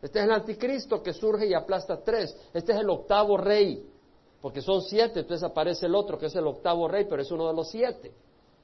Este 0.03 0.19
es 0.19 0.25
el 0.25 0.31
anticristo 0.31 1.01
que 1.01 1.13
surge 1.13 1.47
y 1.47 1.53
aplasta 1.53 2.03
tres. 2.03 2.35
Este 2.53 2.73
es 2.73 2.79
el 2.79 2.89
octavo 2.89 3.37
rey, 3.37 3.89
porque 4.41 4.61
son 4.61 4.81
siete, 4.81 5.21
entonces 5.21 5.49
aparece 5.49 5.85
el 5.85 5.95
otro 5.95 6.19
que 6.19 6.25
es 6.25 6.35
el 6.35 6.45
octavo 6.45 6.89
rey, 6.89 7.05
pero 7.09 7.21
es 7.21 7.31
uno 7.31 7.47
de 7.47 7.53
los 7.53 7.69
siete. 7.69 8.11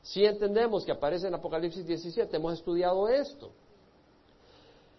Si 0.01 0.25
entendemos 0.25 0.83
que 0.83 0.91
aparece 0.91 1.27
en 1.27 1.35
Apocalipsis 1.35 1.87
17, 1.87 2.35
hemos 2.35 2.55
estudiado 2.55 3.07
esto. 3.07 3.51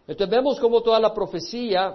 Entonces 0.07 0.34
vemos 0.34 0.59
cómo 0.59 0.82
toda 0.82 0.99
la 0.99 1.12
profecía 1.12 1.95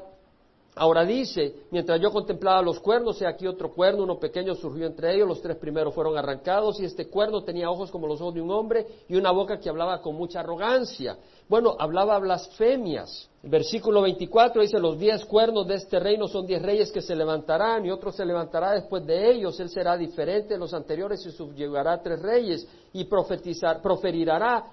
Ahora 0.78 1.06
dice, 1.06 1.56
mientras 1.72 2.02
yo 2.02 2.12
contemplaba 2.12 2.62
los 2.62 2.82
cuernos, 2.82 3.22
he 3.22 3.28
aquí 3.28 3.48
otro 3.48 3.72
cuerno, 3.72 4.04
uno 4.04 4.20
pequeño 4.20 4.56
surgió 4.56 4.86
entre 4.86 5.16
ellos, 5.16 5.26
los 5.26 5.42
tres 5.42 5.56
primeros 5.56 5.94
fueron 5.94 6.18
arrancados, 6.18 6.82
y 6.82 6.86
este 6.86 7.08
cuerno 7.08 7.44
tenía 7.46 7.70
ojos 7.70 7.90
como 7.90 8.08
los 8.08 8.20
ojos 8.20 8.34
de 8.34 8.42
un 8.42 8.52
hombre 8.52 8.86
y 9.08 9.16
una 9.16 9.32
boca 9.32 9.58
que 9.58 9.70
hablaba 9.70 10.02
con 10.02 10.16
mucha 10.16 10.42
arrogancia. 10.42 11.18
Bueno, 11.48 11.78
hablaba 11.80 12.20
blasfemias. 12.20 13.30
El 13.42 13.52
versículo 13.52 14.02
24 14.02 14.64
dice, 14.64 14.78
los 14.78 15.00
diez 15.00 15.24
cuernos 15.24 15.66
de 15.66 15.76
este 15.76 15.98
reino 15.98 16.28
son 16.28 16.46
diez 16.46 16.62
reyes 16.62 16.92
que 16.92 17.02
se 17.02 17.16
levantarán, 17.16 17.86
y 17.86 17.92
otro 17.92 18.12
se 18.12 18.26
levantará 18.26 18.74
después 18.74 19.06
de 19.06 19.32
ellos, 19.32 19.58
él 19.62 19.70
será 19.70 19.96
diferente 19.96 20.56
de 20.56 20.60
los 20.60 20.74
anteriores 20.74 21.26
y 21.26 21.32
subyugará 21.32 21.94
a 21.94 22.02
tres 22.02 22.22
reyes, 22.22 22.68
y 22.92 23.06
profetizar, 23.06 23.82
proferirá 23.82 24.66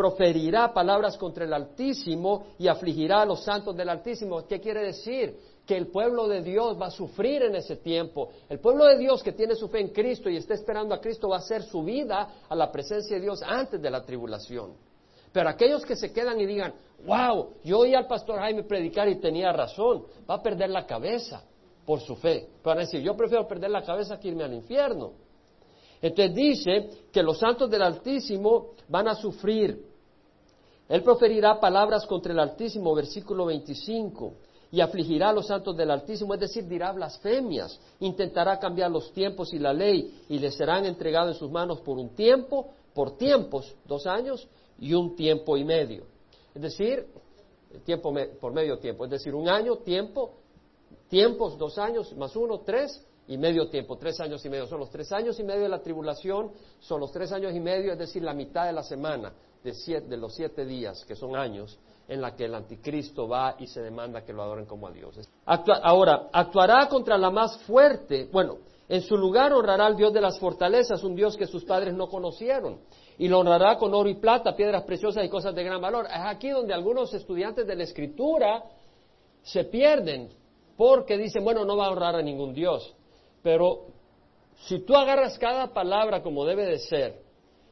proferirá 0.00 0.72
palabras 0.72 1.18
contra 1.18 1.44
el 1.44 1.52
Altísimo 1.52 2.46
y 2.58 2.68
afligirá 2.68 3.20
a 3.20 3.26
los 3.26 3.44
santos 3.44 3.76
del 3.76 3.90
Altísimo. 3.90 4.46
¿Qué 4.46 4.58
quiere 4.58 4.82
decir? 4.82 5.36
Que 5.70 5.76
el 5.76 5.86
pueblo 5.86 6.26
de 6.26 6.42
Dios 6.42 6.76
va 6.82 6.86
a 6.86 6.90
sufrir 6.90 7.42
en 7.44 7.54
ese 7.54 7.76
tiempo. 7.76 8.30
El 8.48 8.58
pueblo 8.58 8.86
de 8.86 8.98
Dios 8.98 9.22
que 9.22 9.30
tiene 9.30 9.54
su 9.54 9.68
fe 9.68 9.78
en 9.78 9.90
Cristo 9.90 10.28
y 10.28 10.36
está 10.36 10.52
esperando 10.52 10.96
a 10.96 11.00
Cristo 11.00 11.28
va 11.28 11.36
a 11.36 11.38
hacer 11.38 11.62
su 11.62 11.84
vida 11.84 12.40
a 12.48 12.56
la 12.56 12.72
presencia 12.72 13.14
de 13.14 13.22
Dios 13.22 13.40
antes 13.40 13.80
de 13.80 13.88
la 13.88 14.04
tribulación. 14.04 14.72
Pero 15.30 15.48
aquellos 15.48 15.86
que 15.86 15.94
se 15.94 16.12
quedan 16.12 16.40
y 16.40 16.46
digan, 16.46 16.74
wow, 17.06 17.50
yo 17.62 17.78
oí 17.78 17.94
al 17.94 18.08
pastor 18.08 18.40
Jaime 18.40 18.64
predicar 18.64 19.08
y 19.08 19.20
tenía 19.20 19.52
razón, 19.52 20.06
va 20.28 20.34
a 20.34 20.42
perder 20.42 20.70
la 20.70 20.84
cabeza 20.84 21.44
por 21.86 22.00
su 22.00 22.16
fe. 22.16 22.48
Para 22.64 22.80
decir, 22.80 23.00
yo 23.00 23.16
prefiero 23.16 23.46
perder 23.46 23.70
la 23.70 23.84
cabeza 23.84 24.18
que 24.18 24.26
irme 24.26 24.42
al 24.42 24.54
infierno. 24.54 25.12
Entonces 26.02 26.34
dice 26.34 26.90
que 27.12 27.22
los 27.22 27.38
santos 27.38 27.70
del 27.70 27.82
Altísimo 27.82 28.70
van 28.88 29.06
a 29.06 29.14
sufrir. 29.14 29.86
Él 30.88 31.04
proferirá 31.04 31.60
palabras 31.60 32.04
contra 32.06 32.32
el 32.32 32.40
Altísimo, 32.40 32.92
versículo 32.92 33.46
25 33.46 34.49
y 34.72 34.80
afligirá 34.80 35.30
a 35.30 35.32
los 35.32 35.46
santos 35.46 35.76
del 35.76 35.90
Altísimo, 35.90 36.34
es 36.34 36.40
decir, 36.40 36.66
dirá 36.66 36.92
blasfemias, 36.92 37.80
intentará 37.98 38.58
cambiar 38.58 38.90
los 38.90 39.12
tiempos 39.12 39.52
y 39.52 39.58
la 39.58 39.72
ley, 39.72 40.24
y 40.28 40.38
les 40.38 40.54
serán 40.54 40.86
entregados 40.86 41.34
en 41.34 41.38
sus 41.38 41.50
manos 41.50 41.80
por 41.80 41.98
un 41.98 42.14
tiempo, 42.14 42.70
por 42.94 43.16
tiempos, 43.16 43.74
dos 43.86 44.06
años, 44.06 44.48
y 44.78 44.94
un 44.94 45.16
tiempo 45.16 45.56
y 45.56 45.64
medio. 45.64 46.04
Es 46.54 46.62
decir, 46.62 47.06
tiempo 47.84 48.14
por 48.40 48.52
medio 48.52 48.78
tiempo, 48.78 49.04
es 49.04 49.10
decir, 49.10 49.34
un 49.34 49.48
año, 49.48 49.76
tiempo, 49.76 50.34
tiempos, 51.08 51.58
dos 51.58 51.76
años, 51.78 52.14
más 52.16 52.34
uno, 52.36 52.60
tres, 52.60 53.04
y 53.30 53.38
medio 53.38 53.68
tiempo, 53.68 53.96
tres 53.96 54.18
años 54.18 54.44
y 54.44 54.48
medio. 54.48 54.66
Son 54.66 54.80
los 54.80 54.90
tres 54.90 55.12
años 55.12 55.38
y 55.38 55.44
medio 55.44 55.62
de 55.62 55.68
la 55.68 55.80
tribulación, 55.80 56.50
son 56.80 57.00
los 57.00 57.12
tres 57.12 57.30
años 57.30 57.54
y 57.54 57.60
medio, 57.60 57.92
es 57.92 57.98
decir, 57.98 58.24
la 58.24 58.34
mitad 58.34 58.66
de 58.66 58.72
la 58.72 58.82
semana, 58.82 59.32
de 59.62 60.16
los 60.16 60.34
siete 60.34 60.64
días, 60.64 61.04
que 61.04 61.14
son 61.14 61.36
años, 61.36 61.78
en 62.10 62.20
la 62.20 62.34
que 62.34 62.44
el 62.44 62.54
anticristo 62.54 63.28
va 63.28 63.54
y 63.58 63.68
se 63.68 63.80
demanda 63.80 64.24
que 64.24 64.32
lo 64.32 64.42
adoren 64.42 64.66
como 64.66 64.88
a 64.88 64.90
dioses. 64.90 65.30
ahora, 65.46 66.28
actuará 66.32 66.88
contra 66.88 67.16
la 67.16 67.30
más 67.30 67.56
fuerte. 67.62 68.28
Bueno, 68.32 68.58
En 68.90 69.02
su 69.02 69.16
lugar 69.16 69.52
honrará 69.52 69.86
al 69.86 69.96
Dios 69.96 70.12
de 70.12 70.20
las 70.20 70.40
fortalezas, 70.40 71.04
un 71.04 71.14
Dios 71.14 71.36
que 71.36 71.46
sus 71.46 71.64
padres 71.64 71.94
no 71.94 72.08
conocieron. 72.08 72.80
Y 73.18 73.28
lo 73.28 73.38
honrará 73.38 73.78
con 73.78 73.94
oro 73.94 74.08
y 74.08 74.16
plata, 74.16 74.56
piedras 74.56 74.82
preciosas 74.82 75.24
y 75.24 75.28
cosas 75.28 75.54
de 75.54 75.62
gran 75.62 75.80
valor. 75.80 76.06
Es 76.06 76.22
aquí 76.24 76.48
donde 76.48 76.74
algunos 76.74 77.14
estudiantes 77.14 77.64
de 77.68 77.76
la 77.76 77.84
Escritura 77.84 78.64
se 79.44 79.62
pierden, 79.62 80.30
porque 80.76 81.16
dicen, 81.16 81.44
bueno, 81.44 81.64
no 81.64 81.76
va 81.76 81.86
a 81.86 81.90
honrar 81.90 82.16
a 82.16 82.22
ningún 82.22 82.52
Dios. 82.52 82.92
Pero 83.44 83.86
si 84.62 84.80
tú 84.80 84.96
agarras 84.96 85.38
cada 85.38 85.68
palabra 85.72 86.20
como 86.20 86.44
debe 86.44 86.66
de 86.66 86.80
ser, 86.80 87.22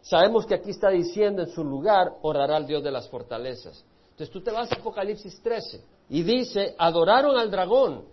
sabemos 0.00 0.46
que 0.46 0.54
aquí 0.54 0.70
está 0.70 0.90
diciendo 0.90 1.42
en 1.42 1.48
su 1.48 1.64
lugar, 1.64 2.12
honrará 2.22 2.54
al 2.54 2.66
Dios 2.68 2.84
de 2.84 2.92
las 2.92 3.08
fortalezas. 3.08 3.84
Entonces 4.18 4.32
tú 4.32 4.40
te 4.40 4.50
vas 4.50 4.68
a 4.72 4.74
Apocalipsis 4.74 5.40
13 5.42 5.80
y 6.08 6.24
dice, 6.24 6.74
adoraron 6.76 7.38
al 7.38 7.52
dragón, 7.52 8.04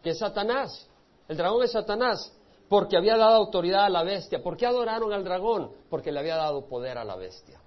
que 0.00 0.10
es 0.10 0.18
Satanás. 0.20 0.88
El 1.26 1.36
dragón 1.36 1.64
es 1.64 1.72
Satanás, 1.72 2.32
porque 2.68 2.96
había 2.96 3.16
dado 3.16 3.38
autoridad 3.38 3.86
a 3.86 3.88
la 3.88 4.04
bestia. 4.04 4.40
¿Por 4.40 4.56
qué 4.56 4.66
adoraron 4.66 5.12
al 5.12 5.24
dragón? 5.24 5.72
Porque 5.90 6.12
le 6.12 6.20
había 6.20 6.36
dado 6.36 6.66
poder 6.66 6.96
a 6.96 7.04
la 7.04 7.16
bestia. 7.16 7.60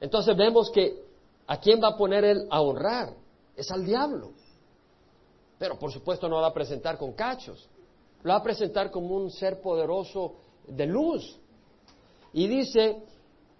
Entonces 0.00 0.34
vemos 0.34 0.70
que 0.70 1.04
a 1.46 1.60
quién 1.60 1.82
va 1.82 1.88
a 1.88 1.96
poner 1.98 2.24
él 2.24 2.48
a 2.50 2.62
honrar 2.62 3.12
es 3.54 3.70
al 3.70 3.84
diablo. 3.84 4.30
Pero 5.58 5.78
por 5.78 5.92
supuesto 5.92 6.30
no 6.30 6.36
lo 6.36 6.42
va 6.42 6.48
a 6.48 6.54
presentar 6.54 6.96
con 6.96 7.12
cachos, 7.12 7.68
lo 8.22 8.32
va 8.32 8.38
a 8.38 8.42
presentar 8.42 8.90
como 8.90 9.16
un 9.16 9.30
ser 9.30 9.60
poderoso 9.60 10.36
de 10.66 10.86
luz. 10.86 11.38
Y 12.32 12.46
dice, 12.46 13.02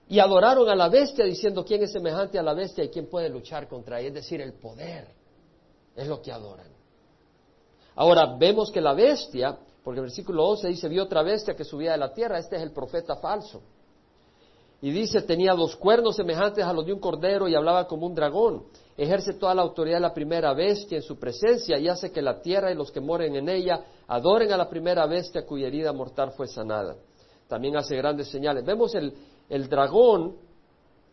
y 0.08 0.18
adoraron 0.18 0.68
a 0.68 0.74
la 0.74 0.88
bestia 0.88 1.24
diciendo, 1.24 1.64
¿quién 1.64 1.82
es 1.82 1.92
semejante 1.92 2.38
a 2.38 2.42
la 2.42 2.52
bestia 2.52 2.84
y 2.84 2.88
quién 2.88 3.08
puede 3.08 3.28
luchar 3.28 3.66
contra 3.68 4.00
ella? 4.00 4.08
Es 4.08 4.14
decir, 4.14 4.40
el 4.40 4.52
poder 4.54 5.08
es 5.96 6.06
lo 6.06 6.20
que 6.20 6.30
adoran. 6.30 6.66
Ahora 7.96 8.36
vemos 8.38 8.70
que 8.70 8.80
la 8.80 8.92
bestia, 8.92 9.56
porque 9.82 10.00
el 10.00 10.06
versículo 10.06 10.44
11 10.48 10.68
dice, 10.68 10.88
vio 10.88 11.04
otra 11.04 11.22
bestia 11.22 11.54
que 11.54 11.64
subía 11.64 11.92
de 11.92 11.98
la 11.98 12.12
tierra, 12.12 12.38
este 12.38 12.56
es 12.56 12.62
el 12.62 12.72
profeta 12.72 13.16
falso. 13.16 13.62
Y 14.82 14.90
dice, 14.90 15.22
tenía 15.22 15.54
dos 15.54 15.76
cuernos 15.76 16.16
semejantes 16.16 16.62
a 16.62 16.72
los 16.72 16.84
de 16.84 16.92
un 16.92 17.00
cordero 17.00 17.48
y 17.48 17.54
hablaba 17.54 17.86
como 17.86 18.06
un 18.06 18.14
dragón. 18.14 18.64
Ejerce 18.98 19.32
toda 19.34 19.54
la 19.54 19.62
autoridad 19.62 19.96
de 19.96 20.02
la 20.02 20.12
primera 20.12 20.52
bestia 20.52 20.96
en 20.96 21.02
su 21.02 21.18
presencia 21.18 21.78
y 21.78 21.88
hace 21.88 22.12
que 22.12 22.20
la 22.20 22.42
tierra 22.42 22.70
y 22.70 22.74
los 22.74 22.92
que 22.92 23.00
moren 23.00 23.34
en 23.34 23.48
ella 23.48 23.82
adoren 24.06 24.52
a 24.52 24.58
la 24.58 24.68
primera 24.68 25.06
bestia 25.06 25.46
cuya 25.46 25.68
herida 25.68 25.92
mortal 25.94 26.32
fue 26.32 26.46
sanada. 26.46 26.96
También 27.48 27.76
hace 27.76 27.96
grandes 27.96 28.28
señales. 28.28 28.64
Vemos 28.64 28.94
el, 28.94 29.14
el 29.48 29.68
dragón, 29.68 30.36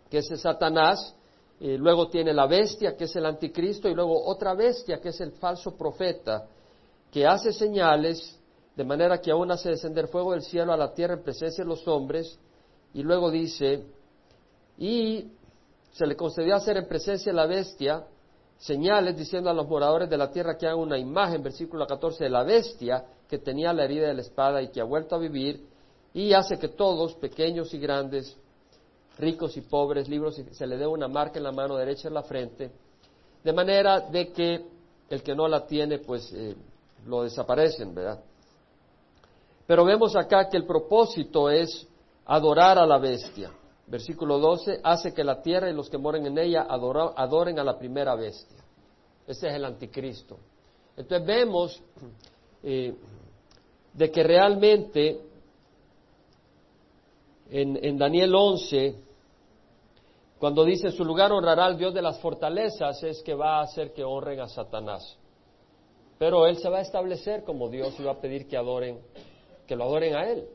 que 0.09 0.19
es 0.19 0.27
Satanás, 0.41 1.15
y 1.59 1.77
luego 1.77 2.07
tiene 2.09 2.33
la 2.33 2.47
bestia, 2.47 2.95
que 2.97 3.03
es 3.03 3.15
el 3.15 3.25
anticristo, 3.25 3.87
y 3.87 3.93
luego 3.93 4.25
otra 4.25 4.53
bestia, 4.53 4.99
que 4.99 5.09
es 5.09 5.21
el 5.21 5.31
falso 5.33 5.75
profeta, 5.77 6.47
que 7.11 7.25
hace 7.25 7.53
señales 7.53 8.37
de 8.75 8.83
manera 8.83 9.19
que 9.19 9.31
aún 9.31 9.51
hace 9.51 9.69
descender 9.69 10.07
fuego 10.07 10.31
del 10.31 10.41
cielo 10.41 10.73
a 10.73 10.77
la 10.77 10.93
tierra 10.93 11.13
en 11.13 11.23
presencia 11.23 11.63
de 11.63 11.69
los 11.69 11.87
hombres, 11.87 12.39
y 12.93 13.03
luego 13.03 13.29
dice, 13.29 13.85
y 14.77 15.31
se 15.91 16.05
le 16.05 16.15
concedió 16.15 16.55
hacer 16.55 16.77
en 16.77 16.87
presencia 16.87 17.31
de 17.31 17.35
la 17.35 17.45
bestia 17.45 18.05
señales 18.57 19.17
diciendo 19.17 19.49
a 19.49 19.53
los 19.53 19.67
moradores 19.67 20.09
de 20.09 20.17
la 20.17 20.31
tierra 20.31 20.57
que 20.57 20.67
hagan 20.67 20.79
una 20.79 20.97
imagen, 20.97 21.41
versículo 21.43 21.85
14, 21.85 22.23
de 22.23 22.29
la 22.29 22.43
bestia 22.43 23.03
que 23.27 23.39
tenía 23.39 23.73
la 23.73 23.85
herida 23.85 24.07
de 24.07 24.13
la 24.13 24.21
espada 24.21 24.61
y 24.61 24.69
que 24.69 24.81
ha 24.81 24.83
vuelto 24.83 25.15
a 25.15 25.19
vivir, 25.19 25.65
y 26.13 26.33
hace 26.33 26.57
que 26.57 26.67
todos, 26.67 27.15
pequeños 27.15 27.73
y 27.73 27.79
grandes, 27.79 28.35
ricos 29.17 29.55
y 29.57 29.61
pobres, 29.61 30.09
libros, 30.09 30.41
se 30.51 30.67
le 30.67 30.77
dé 30.77 30.87
una 30.87 31.07
marca 31.07 31.37
en 31.37 31.43
la 31.43 31.51
mano 31.51 31.77
derecha 31.77 32.07
en 32.07 32.13
la 32.13 32.23
frente, 32.23 32.71
de 33.43 33.53
manera 33.53 34.01
de 34.01 34.31
que 34.31 34.65
el 35.09 35.23
que 35.23 35.35
no 35.35 35.47
la 35.47 35.65
tiene, 35.65 35.99
pues 35.99 36.31
eh, 36.33 36.55
lo 37.05 37.23
desaparecen, 37.23 37.93
¿verdad? 37.93 38.23
Pero 39.67 39.85
vemos 39.85 40.15
acá 40.15 40.49
que 40.49 40.57
el 40.57 40.65
propósito 40.65 41.49
es 41.49 41.87
adorar 42.25 42.77
a 42.77 42.85
la 42.85 42.97
bestia. 42.97 43.51
Versículo 43.87 44.39
12, 44.39 44.79
hace 44.83 45.13
que 45.13 45.23
la 45.23 45.41
tierra 45.41 45.69
y 45.69 45.73
los 45.73 45.89
que 45.89 45.97
moren 45.97 46.25
en 46.25 46.37
ella 46.37 46.65
adoren 46.69 47.59
a 47.59 47.63
la 47.63 47.77
primera 47.77 48.15
bestia. 48.15 48.57
Ese 49.27 49.49
es 49.49 49.53
el 49.55 49.65
anticristo. 49.65 50.37
Entonces 50.95 51.27
vemos 51.27 51.81
eh, 52.63 52.95
de 53.93 54.11
que 54.11 54.23
realmente 54.23 55.21
en, 57.51 57.97
Daniel 57.97 58.33
11, 58.33 58.95
cuando 60.39 60.63
dice 60.63 60.91
su 60.91 61.03
lugar 61.03 61.33
honrará 61.33 61.65
al 61.65 61.77
Dios 61.77 61.93
de 61.93 62.01
las 62.01 62.19
fortalezas, 62.19 63.03
es 63.03 63.21
que 63.21 63.35
va 63.35 63.59
a 63.59 63.63
hacer 63.63 63.91
que 63.93 64.03
honren 64.03 64.39
a 64.39 64.47
Satanás. 64.47 65.17
Pero 66.17 66.47
él 66.47 66.57
se 66.57 66.69
va 66.69 66.77
a 66.77 66.81
establecer 66.81 67.43
como 67.43 67.67
Dios 67.67 67.93
y 67.99 68.03
va 68.03 68.13
a 68.13 68.21
pedir 68.21 68.47
que 68.47 68.55
adoren, 68.55 68.99
que 69.67 69.75
lo 69.75 69.83
adoren 69.83 70.15
a 70.15 70.29
él. 70.29 70.47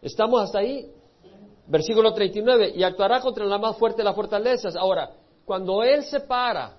Estamos 0.00 0.40
hasta 0.40 0.60
ahí. 0.60 0.90
Versículo 1.66 2.14
39, 2.14 2.72
y 2.74 2.82
actuará 2.82 3.20
contra 3.20 3.44
la 3.44 3.58
más 3.58 3.76
fuerte 3.76 3.98
de 3.98 4.04
las 4.04 4.14
fortalezas. 4.14 4.74
Ahora, 4.74 5.10
cuando 5.44 5.82
él 5.82 6.02
se 6.04 6.20
para 6.20 6.78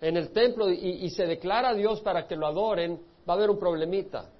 en 0.00 0.16
el 0.16 0.30
templo 0.30 0.70
y, 0.70 1.10
se 1.10 1.26
declara 1.26 1.70
a 1.70 1.74
Dios 1.74 2.00
para 2.02 2.28
que 2.28 2.36
lo 2.36 2.46
adoren, 2.46 3.00
va 3.28 3.34
a 3.34 3.36
haber 3.36 3.50
un 3.50 3.58
problemita. 3.58 4.30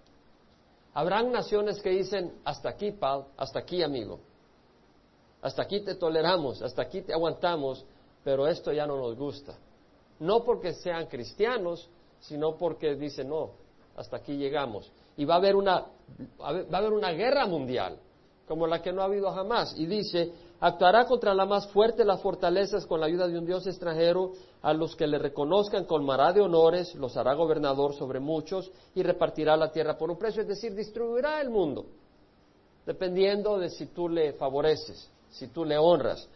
Habrán 0.98 1.30
naciones 1.30 1.80
que 1.80 1.90
dicen, 1.90 2.40
hasta 2.44 2.70
aquí, 2.70 2.90
Pal, 2.90 3.26
hasta 3.36 3.60
aquí, 3.60 3.84
amigo. 3.84 4.18
Hasta 5.40 5.62
aquí 5.62 5.78
te 5.82 5.94
toleramos, 5.94 6.60
hasta 6.60 6.82
aquí 6.82 7.02
te 7.02 7.12
aguantamos, 7.12 7.86
pero 8.24 8.48
esto 8.48 8.72
ya 8.72 8.84
no 8.84 8.96
nos 8.96 9.14
gusta. 9.16 9.54
No 10.18 10.42
porque 10.42 10.72
sean 10.72 11.06
cristianos, 11.06 11.88
sino 12.18 12.56
porque 12.56 12.96
dice 12.96 13.22
no, 13.22 13.52
hasta 13.96 14.16
aquí 14.16 14.36
llegamos. 14.36 14.90
Y 15.16 15.24
va 15.24 15.34
a 15.34 15.36
haber 15.36 15.54
una, 15.54 15.86
va 16.40 16.48
a 16.48 16.78
haber 16.78 16.92
una 16.92 17.12
guerra 17.12 17.46
mundial, 17.46 18.00
como 18.48 18.66
la 18.66 18.82
que 18.82 18.92
no 18.92 19.00
ha 19.00 19.04
habido 19.04 19.30
jamás. 19.30 19.78
Y 19.78 19.86
dice, 19.86 20.32
actuará 20.60 21.04
contra 21.06 21.34
la 21.34 21.46
más 21.46 21.68
fuerte 21.68 22.04
las 22.04 22.20
fortalezas 22.20 22.86
con 22.86 23.00
la 23.00 23.06
ayuda 23.06 23.28
de 23.28 23.38
un 23.38 23.46
Dios 23.46 23.66
extranjero, 23.66 24.32
a 24.62 24.72
los 24.72 24.96
que 24.96 25.06
le 25.06 25.18
reconozcan 25.18 25.84
colmará 25.84 26.32
de 26.32 26.40
honores, 26.40 26.94
los 26.96 27.16
hará 27.16 27.34
gobernador 27.34 27.94
sobre 27.94 28.18
muchos 28.18 28.70
y 28.94 29.02
repartirá 29.02 29.56
la 29.56 29.70
tierra 29.70 29.96
por 29.96 30.10
un 30.10 30.18
precio, 30.18 30.42
es 30.42 30.48
decir, 30.48 30.74
distribuirá 30.74 31.40
el 31.40 31.50
mundo, 31.50 31.86
dependiendo 32.84 33.58
de 33.58 33.70
si 33.70 33.86
tú 33.86 34.08
le 34.08 34.32
favoreces, 34.32 35.08
si 35.30 35.48
tú 35.48 35.64
le 35.64 35.78
honras. 35.78 36.28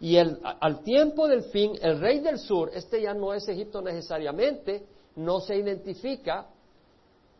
Y 0.00 0.16
el, 0.16 0.38
al 0.42 0.82
tiempo 0.82 1.26
del 1.26 1.42
fin, 1.44 1.72
el 1.80 1.98
rey 2.00 2.20
del 2.20 2.38
sur, 2.38 2.70
este 2.74 3.02
ya 3.02 3.14
no 3.14 3.32
es 3.32 3.48
Egipto 3.48 3.80
necesariamente, 3.80 4.84
no 5.16 5.40
se 5.40 5.56
identifica. 5.56 6.46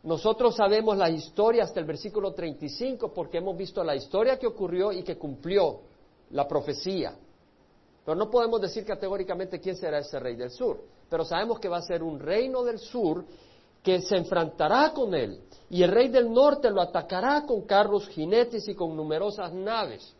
Nosotros 0.03 0.55
sabemos 0.55 0.97
la 0.97 1.09
historia 1.09 1.63
hasta 1.63 1.79
el 1.79 1.85
versículo 1.85 2.33
35 2.33 3.13
porque 3.13 3.37
hemos 3.37 3.57
visto 3.57 3.83
la 3.83 3.95
historia 3.95 4.37
que 4.37 4.47
ocurrió 4.47 4.91
y 4.91 5.03
que 5.03 5.17
cumplió 5.17 5.81
la 6.31 6.47
profecía. 6.47 7.15
Pero 8.03 8.15
no 8.15 8.29
podemos 8.29 8.61
decir 8.61 8.85
categóricamente 8.85 9.59
quién 9.59 9.75
será 9.75 9.99
ese 9.99 10.19
rey 10.19 10.35
del 10.35 10.51
sur. 10.51 10.79
Pero 11.09 11.25
sabemos 11.25 11.59
que 11.59 11.69
va 11.69 11.77
a 11.77 11.81
ser 11.81 12.03
un 12.03 12.19
reino 12.19 12.63
del 12.63 12.79
sur 12.79 13.25
que 13.81 14.01
se 14.01 14.17
enfrentará 14.17 14.91
con 14.93 15.13
él. 15.13 15.41
Y 15.69 15.83
el 15.83 15.91
rey 15.91 16.09
del 16.09 16.31
norte 16.31 16.69
lo 16.69 16.81
atacará 16.81 17.45
con 17.45 17.63
carros, 17.63 18.07
jinetes 18.09 18.67
y 18.67 18.75
con 18.75 18.95
numerosas 18.95 19.53
naves. 19.53 20.15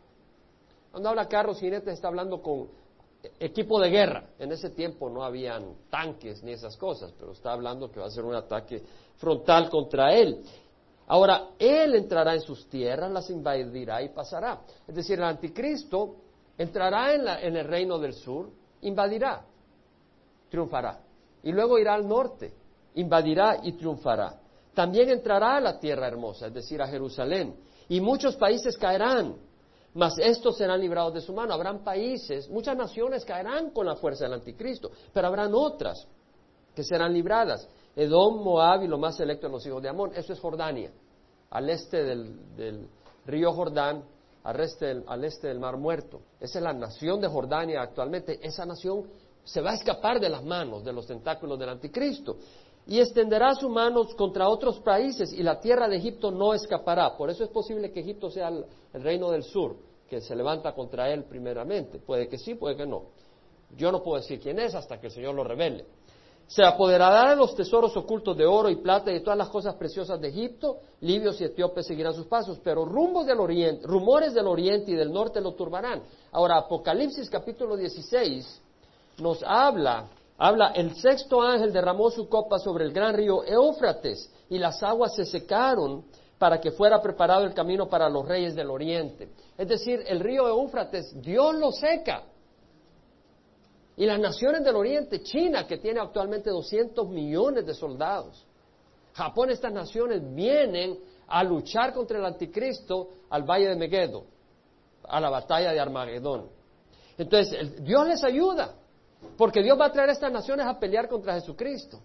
Cuando 0.91 1.09
habla 1.09 1.27
carros, 1.27 1.59
jinetes, 1.59 1.95
está 1.95 2.07
hablando 2.07 2.41
con 2.41 2.69
equipo 3.39 3.79
de 3.79 3.89
guerra. 3.89 4.29
En 4.39 4.51
ese 4.51 4.69
tiempo 4.69 5.09
no 5.09 5.23
habían 5.23 5.75
tanques 5.89 6.43
ni 6.43 6.51
esas 6.51 6.77
cosas, 6.77 7.11
pero 7.17 7.31
está 7.31 7.51
hablando 7.51 7.91
que 7.91 7.99
va 7.99 8.07
a 8.07 8.11
ser 8.11 8.23
un 8.23 8.35
ataque 8.35 8.83
frontal 9.17 9.69
contra 9.69 10.13
él. 10.13 10.43
Ahora, 11.07 11.49
él 11.59 11.95
entrará 11.95 12.33
en 12.33 12.41
sus 12.41 12.67
tierras, 12.67 13.11
las 13.11 13.29
invadirá 13.29 14.01
y 14.01 14.09
pasará. 14.09 14.61
Es 14.87 14.95
decir, 14.95 15.19
el 15.19 15.25
anticristo 15.25 16.15
entrará 16.57 17.13
en, 17.13 17.27
en 17.27 17.55
el 17.57 17.67
reino 17.67 17.99
del 17.99 18.13
sur, 18.13 18.49
invadirá, 18.81 19.45
triunfará. 20.49 20.99
Y 21.43 21.51
luego 21.51 21.77
irá 21.77 21.93
al 21.93 22.07
norte, 22.07 22.53
invadirá 22.95 23.59
y 23.61 23.73
triunfará. 23.73 24.39
También 24.73 25.09
entrará 25.09 25.57
a 25.57 25.61
la 25.61 25.79
tierra 25.79 26.07
hermosa, 26.07 26.47
es 26.47 26.53
decir, 26.53 26.81
a 26.81 26.87
Jerusalén. 26.87 27.55
Y 27.87 28.01
muchos 28.01 28.35
países 28.35 28.77
caerán 28.77 29.35
mas 29.95 30.17
estos 30.17 30.57
serán 30.57 30.81
librados 30.81 31.13
de 31.13 31.21
su 31.21 31.33
mano. 31.33 31.53
Habrán 31.53 31.81
países, 31.81 32.49
muchas 32.49 32.75
naciones 32.75 33.23
caerán 33.23 33.69
con 33.69 33.85
la 33.85 33.95
fuerza 33.95 34.25
del 34.25 34.33
anticristo, 34.33 34.91
pero 35.13 35.27
habrán 35.27 35.53
otras 35.55 36.05
que 36.75 36.83
serán 36.83 37.13
libradas. 37.13 37.65
Edom, 37.95 38.43
Moab 38.43 38.83
y 38.83 38.87
lo 38.87 38.97
más 38.97 39.15
selecto 39.15 39.47
de 39.47 39.53
los 39.53 39.65
hijos 39.65 39.81
de 39.81 39.89
Amón. 39.89 40.11
Eso 40.15 40.33
es 40.33 40.39
Jordania, 40.39 40.91
al 41.49 41.69
este 41.69 42.03
del, 42.03 42.87
río 43.25 43.51
Jordán, 43.53 44.03
al 44.43 44.59
este, 44.59 44.87
del, 44.87 45.03
al 45.07 45.23
este 45.23 45.47
del 45.47 45.59
Mar 45.59 45.77
Muerto. 45.77 46.21
Esa 46.39 46.59
es 46.59 46.63
la 46.63 46.73
nación 46.73 47.21
de 47.21 47.27
Jordania 47.27 47.81
actualmente. 47.81 48.39
Esa 48.41 48.65
nación 48.65 49.05
se 49.43 49.61
va 49.61 49.71
a 49.71 49.75
escapar 49.75 50.19
de 50.19 50.29
las 50.29 50.43
manos 50.43 50.83
de 50.83 50.91
los 50.91 51.05
tentáculos 51.05 51.57
del 51.57 51.69
anticristo 51.69 52.37
y 52.87 52.99
extenderá 52.99 53.55
sus 53.55 53.69
manos 53.69 54.13
contra 54.15 54.47
otros 54.47 54.79
países 54.79 55.33
y 55.33 55.41
la 55.41 55.59
tierra 55.59 55.87
de 55.87 55.97
Egipto 55.97 56.31
no 56.31 56.53
escapará. 56.53 57.17
Por 57.17 57.29
eso 57.29 57.43
es 57.43 57.49
posible 57.49 57.91
que 57.91 58.01
Egipto 58.01 58.29
sea 58.29 58.49
el, 58.49 58.65
reino 58.93 59.31
del 59.31 59.43
sur, 59.43 59.75
que 60.07 60.21
se 60.21 60.35
levanta 60.35 60.73
contra 60.73 61.11
él 61.11 61.23
primeramente. 61.23 61.99
Puede 61.99 62.27
que 62.27 62.37
sí, 62.37 62.55
puede 62.55 62.75
que 62.75 62.85
no. 62.85 63.05
Yo 63.75 63.91
no 63.91 64.03
puedo 64.03 64.21
decir 64.21 64.39
quién 64.39 64.59
es 64.59 64.75
hasta 64.75 64.99
que 64.99 65.07
el 65.07 65.13
Señor 65.13 65.33
lo 65.33 65.43
revele. 65.43 65.85
Se 66.47 66.63
apoderará 66.63 67.31
de 67.31 67.35
los 67.35 67.55
tesoros 67.55 67.97
ocultos 67.97 68.37
de 68.37 68.45
oro 68.45 68.69
y 68.69 68.75
plata 68.75 69.09
y 69.09 69.15
de 69.15 69.19
todas 69.21 69.37
las 69.37 69.49
cosas 69.49 69.75
preciosas 69.75 70.21
de 70.21 70.27
Egipto. 70.27 70.77
Libios 71.01 71.41
y 71.41 71.45
etíopes 71.45 71.87
seguirán 71.87 72.13
sus 72.13 72.27
pasos, 72.27 72.59
pero 72.63 72.85
del 72.85 73.39
oriente, 73.39 73.85
rumores 73.87 74.33
del 74.33 74.47
oriente 74.47 74.91
y 74.91 74.95
del 74.95 75.11
norte 75.11 75.41
lo 75.41 75.53
turbarán. 75.53 76.03
Ahora, 76.31 76.57
Apocalipsis 76.57 77.29
capítulo 77.29 77.75
16 77.75 78.61
nos 79.17 79.41
habla, 79.43 80.07
habla, 80.37 80.67
el 80.75 80.95
sexto 80.95 81.41
ángel 81.41 81.73
derramó 81.73 82.11
su 82.11 82.29
copa 82.29 82.59
sobre 82.59 82.85
el 82.85 82.93
gran 82.93 83.15
río 83.15 83.43
Éufrates 83.43 84.29
y 84.49 84.59
las 84.59 84.83
aguas 84.83 85.15
se 85.15 85.25
secaron 85.25 86.03
para 86.37 86.59
que 86.59 86.71
fuera 86.71 87.01
preparado 87.01 87.45
el 87.45 87.53
camino 87.53 87.87
para 87.87 88.09
los 88.09 88.27
reyes 88.27 88.55
del 88.55 88.69
oriente. 88.69 89.29
Es 89.57 89.67
decir, 89.67 90.03
el 90.05 90.19
río 90.19 90.47
Éufrates, 90.47 91.19
Dios 91.21 91.55
lo 91.55 91.71
seca. 91.71 92.23
Y 93.97 94.05
las 94.05 94.19
naciones 94.19 94.63
del 94.63 94.75
Oriente, 94.75 95.21
China, 95.23 95.65
que 95.65 95.77
tiene 95.77 95.99
actualmente 95.99 96.49
200 96.49 97.07
millones 97.09 97.65
de 97.65 97.73
soldados, 97.73 98.45
Japón, 99.13 99.49
estas 99.49 99.71
naciones 99.71 100.21
vienen 100.33 100.99
a 101.27 101.43
luchar 101.43 101.93
contra 101.93 102.19
el 102.19 102.25
anticristo 102.25 103.09
al 103.29 103.43
valle 103.43 103.69
de 103.69 103.75
Megiddo, 103.75 104.25
a 105.03 105.19
la 105.21 105.29
batalla 105.29 105.71
de 105.71 105.79
Armagedón. 105.79 106.49
Entonces, 107.17 107.81
Dios 107.83 108.05
les 108.07 108.23
ayuda, 108.25 108.75
porque 109.37 109.63
Dios 109.63 109.79
va 109.79 109.85
a 109.85 109.91
traer 109.91 110.09
a 110.09 110.13
estas 110.13 110.31
naciones 110.31 110.65
a 110.65 110.77
pelear 110.77 111.07
contra 111.07 111.33
Jesucristo. 111.35 112.01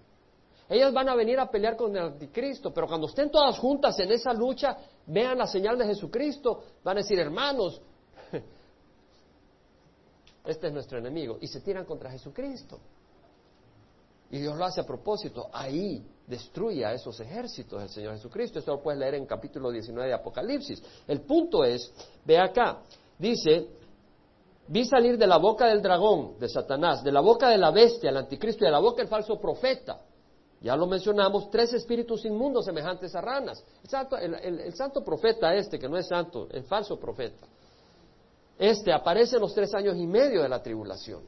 Ellas 0.69 0.93
van 0.93 1.09
a 1.09 1.17
venir 1.17 1.41
a 1.41 1.51
pelear 1.51 1.77
con 1.77 1.97
el 1.97 2.05
anticristo, 2.05 2.73
pero 2.73 2.87
cuando 2.87 3.09
estén 3.09 3.29
todas 3.29 3.59
juntas 3.59 3.99
en 3.99 4.13
esa 4.13 4.33
lucha, 4.33 4.77
vean 5.07 5.37
la 5.37 5.49
señal 5.49 5.77
de 5.77 5.87
Jesucristo, 5.87 6.63
van 6.85 6.99
a 6.99 7.01
decir, 7.01 7.19
hermanos, 7.19 7.83
este 10.45 10.69
es 10.69 10.73
nuestro 10.73 10.99
enemigo, 10.99 11.39
y 11.41 11.47
se 11.47 11.61
tiran 11.61 11.85
contra 11.85 12.11
Jesucristo. 12.11 12.79
Y 14.31 14.39
Dios 14.39 14.57
lo 14.57 14.65
hace 14.65 14.81
a 14.81 14.87
propósito, 14.87 15.49
ahí 15.53 16.05
destruye 16.27 16.85
a 16.85 16.95
esos 16.95 17.19
ejércitos 17.19 17.81
del 17.81 17.89
Señor 17.89 18.15
Jesucristo. 18.15 18.61
Esto 18.61 18.73
lo 18.73 18.83
puedes 18.83 19.01
leer 19.01 19.17
en 19.17 19.27
capítulo 19.27 19.71
19 19.71 20.09
de 20.09 20.15
Apocalipsis. 20.15 20.81
El 21.09 21.23
punto 21.23 21.65
es, 21.65 21.93
ve 22.25 22.39
acá, 22.39 22.79
dice, 23.19 23.69
vi 24.69 24.85
salir 24.85 25.19
de 25.19 25.27
la 25.27 25.39
boca 25.39 25.67
del 25.67 25.83
dragón, 25.83 26.39
de 26.39 26.49
Satanás, 26.49 27.03
de 27.03 27.11
la 27.11 27.21
boca 27.21 27.49
de 27.49 27.59
la 27.59 27.73
bestia, 27.73 28.11
el 28.11 28.17
anticristo, 28.17 28.65
y 28.65 28.69
de 28.69 28.73
la 28.73 28.79
boca 28.79 28.99
del 28.99 29.09
falso 29.09 29.41
profeta. 29.41 30.01
Ya 30.61 30.77
lo 30.77 30.87
mencionamos, 30.87 31.51
tres 31.51 31.73
espíritus 31.73 32.25
inmundos 32.25 32.67
semejantes 32.67 33.15
a 33.17 33.21
ranas. 33.21 33.65
el 34.21 34.75
santo 34.75 35.03
profeta 35.03 35.55
este, 35.55 35.79
que 35.79 35.89
no 35.89 35.97
es 35.97 36.07
santo, 36.07 36.47
el 36.53 36.65
falso 36.65 37.01
profeta, 37.01 37.47
este 38.61 38.93
aparece 38.93 39.37
en 39.37 39.43
los 39.43 39.55
tres 39.55 39.73
años 39.75 39.97
y 39.97 40.07
medio 40.07 40.43
de 40.43 40.49
la 40.51 40.63
tribulación. 40.63 41.23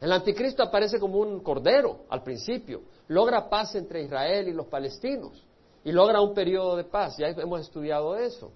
El 0.00 0.10
anticristo 0.10 0.62
aparece 0.62 0.98
como 0.98 1.18
un 1.18 1.40
cordero 1.40 2.06
al 2.08 2.22
principio, 2.22 2.80
logra 3.08 3.50
paz 3.50 3.74
entre 3.74 4.02
Israel 4.02 4.48
y 4.48 4.52
los 4.52 4.66
palestinos 4.66 5.44
y 5.84 5.92
logra 5.92 6.22
un 6.22 6.32
periodo 6.32 6.74
de 6.74 6.84
paz. 6.84 7.18
Ya 7.18 7.28
hemos 7.28 7.60
estudiado 7.60 8.16
eso. 8.16 8.50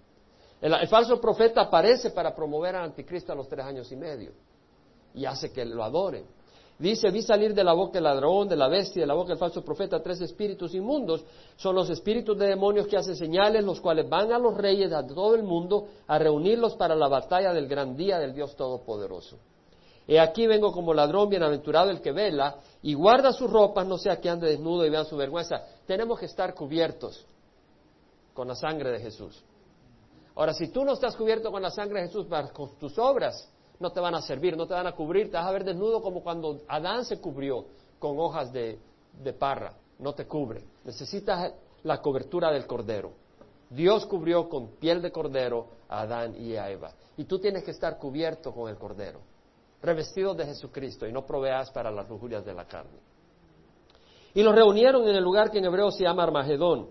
El, 0.62 0.72
el, 0.72 0.88
falso 0.88 1.20
profeta 1.20 1.60
aparece 1.60 2.10
para 2.10 2.34
promover 2.34 2.74
al 2.74 2.84
anticristo 2.84 3.30
a 3.30 3.36
los 3.36 3.46
tres 3.46 3.66
años 3.66 3.92
y 3.92 3.96
medio 3.96 4.32
y 5.12 5.26
hace 5.26 5.52
que 5.52 5.66
lo 5.66 5.84
adoren. 5.84 6.24
Dice, 6.78 7.10
vi 7.10 7.22
salir 7.22 7.54
de 7.54 7.64
la 7.64 7.72
boca 7.72 7.94
del 7.94 8.04
ladrón, 8.04 8.48
de 8.48 8.56
la 8.56 8.68
bestia, 8.68 9.02
de 9.02 9.06
la 9.06 9.14
boca 9.14 9.28
del 9.28 9.38
falso 9.38 9.64
profeta, 9.64 10.02
tres 10.02 10.20
espíritus 10.20 10.74
inmundos. 10.74 11.24
Son 11.56 11.74
los 11.74 11.88
espíritus 11.88 12.36
de 12.38 12.48
demonios 12.48 12.86
que 12.86 12.98
hacen 12.98 13.16
señales, 13.16 13.64
los 13.64 13.80
cuales 13.80 14.06
van 14.08 14.30
a 14.30 14.38
los 14.38 14.54
reyes 14.54 14.90
de 14.90 15.02
todo 15.04 15.34
el 15.34 15.42
mundo 15.42 15.88
a 16.06 16.18
reunirlos 16.18 16.76
para 16.76 16.94
la 16.94 17.08
batalla 17.08 17.54
del 17.54 17.66
gran 17.66 17.96
día 17.96 18.18
del 18.18 18.34
Dios 18.34 18.54
Todopoderoso. 18.56 19.38
He 20.06 20.20
aquí 20.20 20.46
vengo 20.46 20.70
como 20.70 20.92
ladrón, 20.92 21.30
bienaventurado 21.30 21.90
el 21.90 22.00
que 22.00 22.12
vela 22.12 22.56
y 22.82 22.92
guarda 22.92 23.32
sus 23.32 23.50
ropas, 23.50 23.86
no 23.86 23.96
sea 23.96 24.20
que 24.20 24.28
ande 24.28 24.48
desnudo 24.48 24.84
y 24.84 24.90
vean 24.90 25.06
su 25.06 25.16
vergüenza. 25.16 25.62
Tenemos 25.86 26.18
que 26.20 26.26
estar 26.26 26.54
cubiertos 26.54 27.24
con 28.34 28.46
la 28.46 28.54
sangre 28.54 28.90
de 28.90 29.00
Jesús. 29.00 29.42
Ahora, 30.36 30.52
si 30.52 30.68
tú 30.68 30.84
no 30.84 30.92
estás 30.92 31.16
cubierto 31.16 31.50
con 31.50 31.62
la 31.62 31.70
sangre 31.70 32.02
de 32.02 32.08
Jesús, 32.08 32.26
con 32.52 32.78
tus 32.78 32.98
obras, 32.98 33.50
no 33.78 33.90
te 33.90 34.00
van 34.00 34.14
a 34.14 34.22
servir, 34.22 34.56
no 34.56 34.66
te 34.66 34.74
van 34.74 34.86
a 34.86 34.92
cubrir, 34.92 35.30
te 35.30 35.36
vas 35.36 35.46
a 35.46 35.50
ver 35.50 35.64
desnudo 35.64 36.00
como 36.02 36.22
cuando 36.22 36.60
Adán 36.68 37.04
se 37.04 37.20
cubrió 37.20 37.66
con 37.98 38.18
hojas 38.18 38.52
de, 38.52 38.78
parra, 39.38 39.74
no 39.98 40.14
te 40.14 40.26
cubre. 40.26 40.62
Necesitas 40.84 41.52
la 41.82 42.00
cobertura 42.00 42.50
del 42.50 42.66
cordero. 42.66 43.12
Dios 43.68 44.06
cubrió 44.06 44.48
con 44.48 44.76
piel 44.76 45.02
de 45.02 45.10
cordero 45.10 45.66
a 45.88 46.02
Adán 46.02 46.34
y 46.36 46.54
a 46.56 46.70
Eva. 46.70 46.92
Y 47.16 47.24
tú 47.24 47.38
tienes 47.38 47.64
que 47.64 47.72
estar 47.72 47.98
cubierto 47.98 48.52
con 48.52 48.70
el 48.70 48.76
cordero, 48.76 49.20
revestido 49.82 50.34
de 50.34 50.46
Jesucristo 50.46 51.06
y 51.06 51.12
no 51.12 51.26
proveas 51.26 51.70
para 51.70 51.90
las 51.90 52.08
lujurias 52.08 52.44
de 52.44 52.54
la 52.54 52.66
carne. 52.66 52.98
Y 54.34 54.42
los 54.42 54.54
reunieron 54.54 55.08
en 55.08 55.16
el 55.16 55.24
lugar 55.24 55.50
que 55.50 55.58
en 55.58 55.64
hebreo 55.64 55.90
se 55.90 56.04
llama 56.04 56.22
Armagedón. 56.22 56.88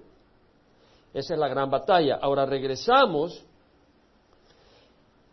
Esa 1.14 1.34
es 1.36 1.40
la 1.40 1.48
gran 1.48 1.70
batalla. 1.70 2.18
Ahora 2.22 2.46
regresamos 2.46 3.46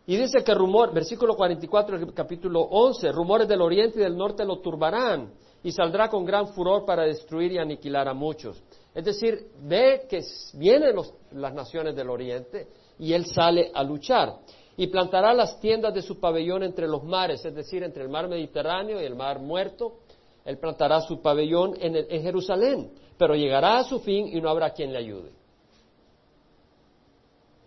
y 0.05 0.17
dice 0.17 0.43
que 0.43 0.53
rumor, 0.53 0.93
versículo 0.93 1.35
44 1.35 1.97
del 1.97 2.13
capítulo 2.13 2.61
11, 2.61 3.11
rumores 3.11 3.47
del 3.47 3.61
oriente 3.61 3.99
y 3.99 4.03
del 4.03 4.17
norte 4.17 4.43
lo 4.43 4.59
turbarán 4.59 5.31
y 5.63 5.71
saldrá 5.71 6.09
con 6.09 6.25
gran 6.25 6.49
furor 6.49 6.85
para 6.85 7.03
destruir 7.03 7.53
y 7.53 7.57
aniquilar 7.57 8.09
a 8.09 8.13
muchos. 8.13 8.61
Es 8.93 9.05
decir, 9.05 9.47
ve 9.61 10.05
que 10.09 10.21
vienen 10.55 10.95
las 11.31 11.53
naciones 11.53 11.95
del 11.95 12.09
oriente 12.09 12.67
y 12.99 13.13
él 13.13 13.25
sale 13.25 13.71
a 13.73 13.81
luchar. 13.83 14.39
Y 14.75 14.87
plantará 14.87 15.33
las 15.33 15.59
tiendas 15.59 15.93
de 15.93 16.01
su 16.01 16.19
pabellón 16.19 16.63
entre 16.63 16.87
los 16.87 17.03
mares, 17.03 17.45
es 17.45 17.53
decir, 17.53 17.83
entre 17.83 18.03
el 18.03 18.09
mar 18.09 18.27
Mediterráneo 18.27 18.99
y 18.99 19.05
el 19.05 19.15
mar 19.15 19.39
muerto. 19.39 19.99
Él 20.43 20.57
plantará 20.57 20.99
su 20.99 21.21
pabellón 21.21 21.75
en, 21.79 21.95
en 21.95 22.21
Jerusalén, 22.23 22.91
pero 23.17 23.35
llegará 23.35 23.79
a 23.79 23.83
su 23.83 23.99
fin 23.99 24.27
y 24.27 24.41
no 24.41 24.49
habrá 24.49 24.71
quien 24.71 24.91
le 24.91 24.97
ayude. 24.97 25.42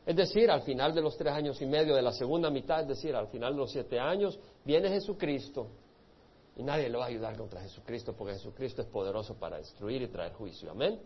Es 0.07 0.15
decir, 0.15 0.49
al 0.51 0.63
final 0.63 0.95
de 0.95 1.03
los 1.03 1.17
tres 1.17 1.33
años 1.33 1.61
y 1.61 1.67
medio 1.67 1.97
de 1.97 2.03
la 2.03 2.13
segunda 2.13 2.49
mitad, 2.49 2.83
es 2.83 2.89
decir, 2.89 3.15
al 3.17 3.27
final 3.27 3.55
de 3.55 3.59
los 3.59 3.73
siete 3.73 3.99
años, 3.99 4.39
viene 4.65 4.89
Jesucristo 4.89 5.67
y 6.55 6.63
nadie 6.63 6.89
le 6.89 6.97
va 6.97 7.05
a 7.05 7.09
ayudar 7.09 7.37
contra 7.37 7.61
Jesucristo 7.61 8.15
porque 8.17 8.35
Jesucristo 8.35 8.83
es 8.83 8.89
poderoso 8.89 9.35
para 9.35 9.59
destruir 9.59 10.03
y 10.03 10.07
traer 10.07 10.33
juicio. 10.33 10.71
Amén. 10.71 11.01